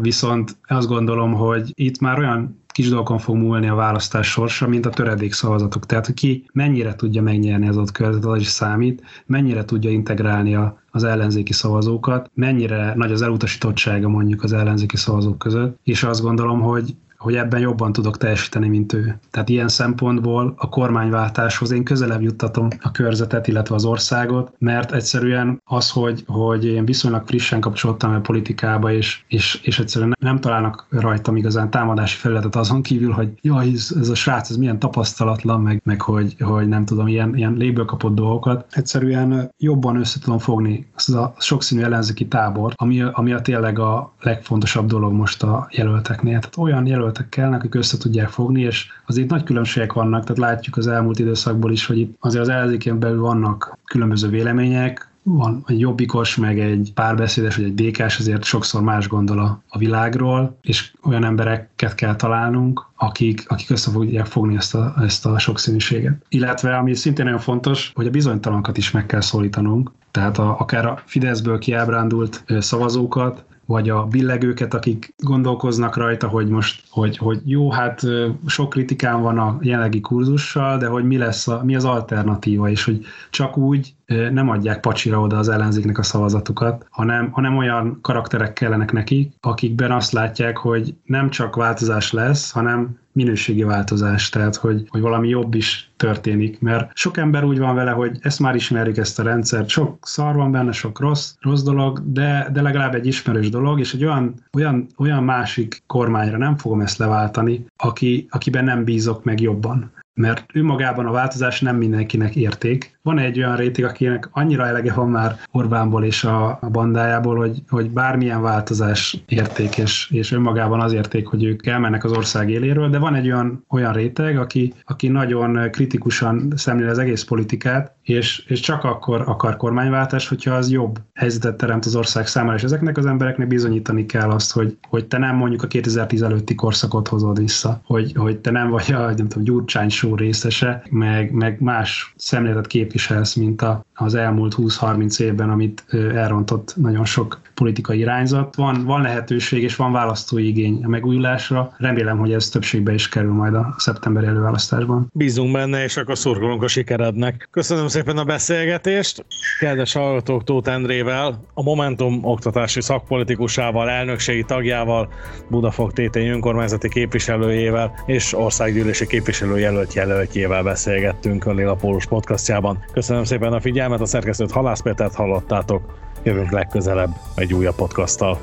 Viszont 0.00 0.56
azt 0.66 0.88
gondolom, 0.88 1.32
hogy 1.32 1.72
itt 1.74 2.00
már 2.00 2.18
olyan 2.18 2.59
kis 2.72 2.88
dolgokon 2.88 3.18
fog 3.18 3.36
múlni 3.36 3.68
a 3.68 3.74
választás 3.74 4.30
sorsa, 4.30 4.68
mint 4.68 4.86
a 4.86 4.90
töredék 4.90 5.32
szavazatok. 5.32 5.86
Tehát, 5.86 6.06
hogy 6.06 6.14
ki 6.14 6.44
mennyire 6.52 6.94
tudja 6.94 7.22
megnyerni 7.22 7.68
az 7.68 7.76
ott 7.76 7.92
körzetet, 7.92 8.30
az 8.30 8.40
is 8.40 8.46
számít, 8.46 9.02
mennyire 9.26 9.64
tudja 9.64 9.90
integrálni 9.90 10.54
a, 10.54 10.78
az 10.90 11.04
ellenzéki 11.04 11.52
szavazókat, 11.52 12.30
mennyire 12.34 12.94
nagy 12.96 13.12
az 13.12 13.22
elutasítottsága 13.22 14.08
mondjuk 14.08 14.42
az 14.42 14.52
ellenzéki 14.52 14.96
szavazók 14.96 15.38
között, 15.38 15.78
és 15.84 16.02
azt 16.02 16.22
gondolom, 16.22 16.60
hogy 16.60 16.94
hogy 17.20 17.34
ebben 17.34 17.60
jobban 17.60 17.92
tudok 17.92 18.16
teljesíteni, 18.16 18.68
mint 18.68 18.92
ő. 18.92 19.18
Tehát 19.30 19.48
ilyen 19.48 19.68
szempontból 19.68 20.54
a 20.56 20.68
kormányváltáshoz 20.68 21.70
én 21.70 21.84
közelebb 21.84 22.22
juttatom 22.22 22.68
a 22.80 22.90
körzetet, 22.90 23.48
illetve 23.48 23.74
az 23.74 23.84
országot, 23.84 24.52
mert 24.58 24.92
egyszerűen 24.92 25.62
az, 25.64 25.90
hogy, 25.90 26.24
hogy 26.26 26.64
én 26.64 26.84
viszonylag 26.84 27.26
frissen 27.26 27.60
kapcsoltam 27.60 28.14
a 28.14 28.20
politikába, 28.20 28.92
és, 28.92 29.22
és, 29.28 29.60
és 29.62 29.78
egyszerűen 29.78 30.16
nem 30.20 30.38
találnak 30.40 30.86
rajtam 30.90 31.36
igazán 31.36 31.70
támadási 31.70 32.16
felületet 32.16 32.56
azon 32.56 32.82
kívül, 32.82 33.12
hogy 33.12 33.28
jaj, 33.40 33.68
ez, 33.74 33.94
ez 34.00 34.08
a 34.08 34.14
srác, 34.14 34.50
ez 34.50 34.56
milyen 34.56 34.78
tapasztalatlan, 34.78 35.60
meg, 35.60 35.80
meg 35.84 36.00
hogy, 36.00 36.36
hogy 36.40 36.68
nem 36.68 36.84
tudom, 36.84 37.06
ilyen, 37.06 37.36
ilyen 37.36 37.52
léből 37.52 37.84
kapott 37.84 38.14
dolgokat. 38.14 38.66
Egyszerűen 38.70 39.52
jobban 39.58 39.96
össze 39.96 40.18
tudom 40.18 40.38
fogni 40.38 40.86
azt 40.94 41.14
a 41.14 41.34
sokszínű 41.38 41.82
ellenzéki 41.82 42.26
tábor, 42.26 42.72
ami, 42.76 43.02
ami 43.02 43.32
a 43.32 43.40
tényleg 43.40 43.78
a 43.78 44.12
legfontosabb 44.20 44.86
dolog 44.86 45.12
most 45.12 45.42
a 45.42 45.68
jelölteknél. 45.70 46.38
Tehát 46.38 46.56
olyan 46.56 46.86
jelölt 46.86 47.09
jelöltek 47.10 47.28
kellnek, 47.28 47.58
akik 47.58 47.74
össze 47.74 47.96
tudják 47.96 48.28
fogni, 48.28 48.60
és 48.60 48.88
azért 49.06 49.30
nagy 49.30 49.42
különbségek 49.42 49.92
vannak, 49.92 50.22
tehát 50.22 50.38
látjuk 50.38 50.76
az 50.76 50.86
elmúlt 50.86 51.18
időszakból 51.18 51.72
is, 51.72 51.86
hogy 51.86 51.98
itt 51.98 52.16
azért 52.20 52.42
az 52.42 52.48
ellenzéken 52.48 52.98
belül 52.98 53.20
vannak 53.20 53.78
különböző 53.84 54.28
vélemények, 54.28 55.08
van 55.22 55.64
egy 55.66 55.80
jobbikos, 55.80 56.36
meg 56.36 56.60
egy 56.60 56.90
párbeszédes, 56.94 57.56
vagy 57.56 57.64
egy 57.64 57.72
békás, 57.72 58.18
azért 58.18 58.44
sokszor 58.44 58.82
más 58.82 59.08
gondol 59.08 59.38
a, 59.38 59.62
a 59.68 59.78
világról, 59.78 60.56
és 60.62 60.92
olyan 61.02 61.24
embereket 61.24 61.94
kell 61.94 62.16
találnunk, 62.16 62.86
akik, 62.96 63.44
akik 63.48 63.70
össze 63.70 63.90
fogják 63.90 64.26
fogni 64.26 64.56
ezt 64.56 64.74
a, 64.74 64.94
ezt 65.02 65.26
a 65.26 65.38
sokszínűséget. 65.38 66.24
Illetve, 66.28 66.76
ami 66.76 66.94
szintén 66.94 67.24
nagyon 67.24 67.40
fontos, 67.40 67.92
hogy 67.94 68.06
a 68.06 68.10
bizonytalanokat 68.10 68.76
is 68.76 68.90
meg 68.90 69.06
kell 69.06 69.20
szólítanunk, 69.20 69.90
tehát 70.10 70.38
a, 70.38 70.56
akár 70.58 70.86
a 70.86 71.02
Fideszből 71.04 71.58
kiábrándult 71.58 72.44
szavazókat, 72.58 73.44
vagy 73.70 73.88
a 73.88 74.04
billegőket, 74.04 74.74
akik 74.74 75.14
gondolkoznak 75.18 75.96
rajta, 75.96 76.28
hogy 76.28 76.48
most, 76.48 76.82
hogy, 76.90 77.16
hogy 77.16 77.40
jó, 77.44 77.70
hát 77.70 78.02
sok 78.46 78.70
kritikán 78.70 79.22
van 79.22 79.38
a 79.38 79.58
jelenlegi 79.60 80.00
kurzussal, 80.00 80.78
de 80.78 80.86
hogy 80.86 81.04
mi 81.04 81.16
lesz, 81.16 81.48
a, 81.48 81.60
mi 81.64 81.76
az 81.76 81.84
alternatíva, 81.84 82.68
és 82.68 82.84
hogy 82.84 83.04
csak 83.30 83.56
úgy 83.56 83.94
nem 84.32 84.48
adják 84.48 84.80
pacsira 84.80 85.20
oda 85.20 85.38
az 85.38 85.48
ellenzéknek 85.48 85.98
a 85.98 86.02
szavazatukat, 86.02 86.86
hanem, 86.90 87.30
hanem 87.30 87.56
olyan 87.56 87.98
karakterek 88.02 88.52
kellenek 88.52 88.92
nekik, 88.92 89.32
akikben 89.40 89.92
azt 89.92 90.12
látják, 90.12 90.56
hogy 90.56 90.94
nem 91.04 91.30
csak 91.30 91.56
változás 91.56 92.12
lesz, 92.12 92.50
hanem 92.50 92.98
minőségi 93.12 93.62
változás, 93.62 94.28
tehát 94.28 94.56
hogy, 94.56 94.86
hogy 94.88 95.00
valami 95.00 95.28
jobb 95.28 95.54
is 95.54 95.90
történik, 95.96 96.60
mert 96.60 96.90
sok 96.94 97.16
ember 97.16 97.44
úgy 97.44 97.58
van 97.58 97.74
vele, 97.74 97.90
hogy 97.90 98.18
ezt 98.20 98.40
már 98.40 98.54
ismerjük 98.54 98.96
ezt 98.96 99.18
a 99.18 99.22
rendszert, 99.22 99.68
sok 99.68 99.98
szar 100.00 100.34
van 100.34 100.50
benne, 100.50 100.72
sok 100.72 101.00
rossz, 101.00 101.34
rossz 101.40 101.62
dolog, 101.62 102.12
de, 102.12 102.48
de 102.52 102.62
legalább 102.62 102.94
egy 102.94 103.06
ismerős 103.06 103.48
dolog, 103.48 103.80
és 103.80 103.94
egy 103.94 104.04
olyan, 104.04 104.34
olyan, 104.52 104.86
olyan 104.96 105.24
másik 105.24 105.82
kormányra 105.86 106.38
nem 106.38 106.56
fogom 106.56 106.80
ezt 106.80 106.98
leváltani, 106.98 107.64
aki, 107.76 108.26
akiben 108.30 108.64
nem 108.64 108.84
bízok 108.84 109.24
meg 109.24 109.40
jobban 109.40 109.90
mert 110.14 110.44
önmagában 110.52 111.06
a 111.06 111.10
változás 111.10 111.60
nem 111.60 111.76
mindenkinek 111.76 112.36
érték. 112.36 112.98
Van 113.02 113.18
egy 113.18 113.38
olyan 113.38 113.56
réteg, 113.56 113.84
akinek 113.84 114.28
annyira 114.32 114.66
elege 114.66 114.92
van 114.92 115.08
már 115.08 115.36
Orbánból 115.52 116.04
és 116.04 116.24
a, 116.24 116.58
a 116.60 116.68
bandájából, 116.70 117.36
hogy, 117.36 117.62
hogy 117.68 117.90
bármilyen 117.90 118.42
változás 118.42 119.22
érték, 119.26 119.78
és, 119.78 120.10
és 120.10 120.32
önmagában 120.32 120.80
az 120.80 120.92
érték, 120.92 121.26
hogy 121.26 121.44
ők 121.44 121.66
elmennek 121.66 122.04
az 122.04 122.12
ország 122.12 122.50
éléről, 122.50 122.88
de 122.88 122.98
van 122.98 123.14
egy 123.14 123.26
olyan, 123.26 123.64
olyan 123.68 123.92
réteg, 123.92 124.38
aki, 124.38 124.74
aki 124.84 125.08
nagyon 125.08 125.70
kritikusan 125.70 126.52
szemlél 126.56 126.88
az 126.88 126.98
egész 126.98 127.24
politikát, 127.24 127.94
és, 128.02 128.44
és 128.46 128.60
csak 128.60 128.84
akkor 128.84 129.22
akar 129.26 129.56
kormányváltás, 129.56 130.28
hogyha 130.28 130.54
az 130.54 130.70
jobb 130.70 131.00
helyzetet 131.14 131.56
teremt 131.56 131.84
az 131.84 131.96
ország 131.96 132.26
számára, 132.26 132.56
és 132.56 132.62
ezeknek 132.62 132.96
az 132.96 133.06
embereknek 133.06 133.46
bizonyítani 133.46 134.06
kell 134.06 134.30
azt, 134.30 134.52
hogy, 134.52 134.76
hogy 134.88 135.06
te 135.06 135.18
nem 135.18 135.36
mondjuk 135.36 135.62
a 135.62 135.66
2010 135.66 136.22
előtti 136.22 136.54
korszakot 136.54 137.08
hozod 137.08 137.38
vissza, 137.38 137.80
hogy, 137.84 138.12
hogy 138.16 138.38
te 138.38 138.50
nem 138.50 138.70
vagy 138.70 138.92
a 138.92 138.98
nem 138.98 139.28
tudom, 139.28 139.44
Gyurcsány 139.44 139.88
show 139.88 140.16
részese, 140.16 140.82
meg, 140.90 141.32
meg 141.32 141.60
más 141.60 142.14
szemléletet 142.16 142.66
képviselsz, 142.90 143.34
mint 143.34 143.64
az 143.94 144.14
elmúlt 144.14 144.54
20-30 144.58 145.20
évben, 145.20 145.50
amit 145.50 145.84
elrontott 146.14 146.74
nagyon 146.76 147.04
sok 147.04 147.40
politikai 147.54 147.98
irányzat. 147.98 148.54
Van, 148.54 148.84
van 148.84 149.02
lehetőség 149.02 149.62
és 149.62 149.76
van 149.76 149.92
választói 149.92 150.46
igény 150.46 150.84
a 150.84 150.88
megújulásra. 150.88 151.74
Remélem, 151.76 152.18
hogy 152.18 152.32
ez 152.32 152.48
többségbe 152.48 152.92
is 152.92 153.08
kerül 153.08 153.32
majd 153.32 153.54
a 153.54 153.74
szeptemberi 153.78 154.26
előválasztásban. 154.26 155.10
Bízunk 155.12 155.52
benne, 155.52 155.82
és 155.82 155.96
akkor 155.96 156.18
szurkolunk 156.18 156.62
a 156.62 156.68
sikerednek. 156.68 157.48
Köszönöm 157.50 157.88
szépen 157.88 158.18
a 158.18 158.24
beszélgetést. 158.24 159.24
Kedves 159.58 159.92
hallgatók 159.92 160.44
Tóth 160.44 160.70
Endrével, 160.70 161.44
a 161.54 161.62
Momentum 161.62 162.24
oktatási 162.24 162.80
szakpolitikusával, 162.80 163.88
elnökségi 163.88 164.44
tagjával, 164.44 165.08
Budafok 165.50 165.92
Tétény 165.92 166.28
önkormányzati 166.28 166.88
képviselőjével 166.88 167.92
és 168.06 168.34
országgyűlési 168.34 169.06
képviselőjelölt 169.06 169.94
jelöltjével 169.94 170.62
beszélgettünk 170.62 171.46
a 171.46 171.52
Lila 171.52 171.74
Pólus 171.74 172.06
podcastjában. 172.06 172.79
Köszönöm 172.92 173.24
szépen 173.24 173.52
a 173.52 173.60
figyelmet, 173.60 174.00
a 174.00 174.06
szerkesztőt 174.06 174.50
Halász 174.50 174.80
Pétert 174.80 175.14
hallottátok. 175.14 175.82
Jövünk 176.22 176.50
legközelebb 176.50 177.10
egy 177.34 177.54
újabb 177.54 177.74
podcasttal. 177.74 178.38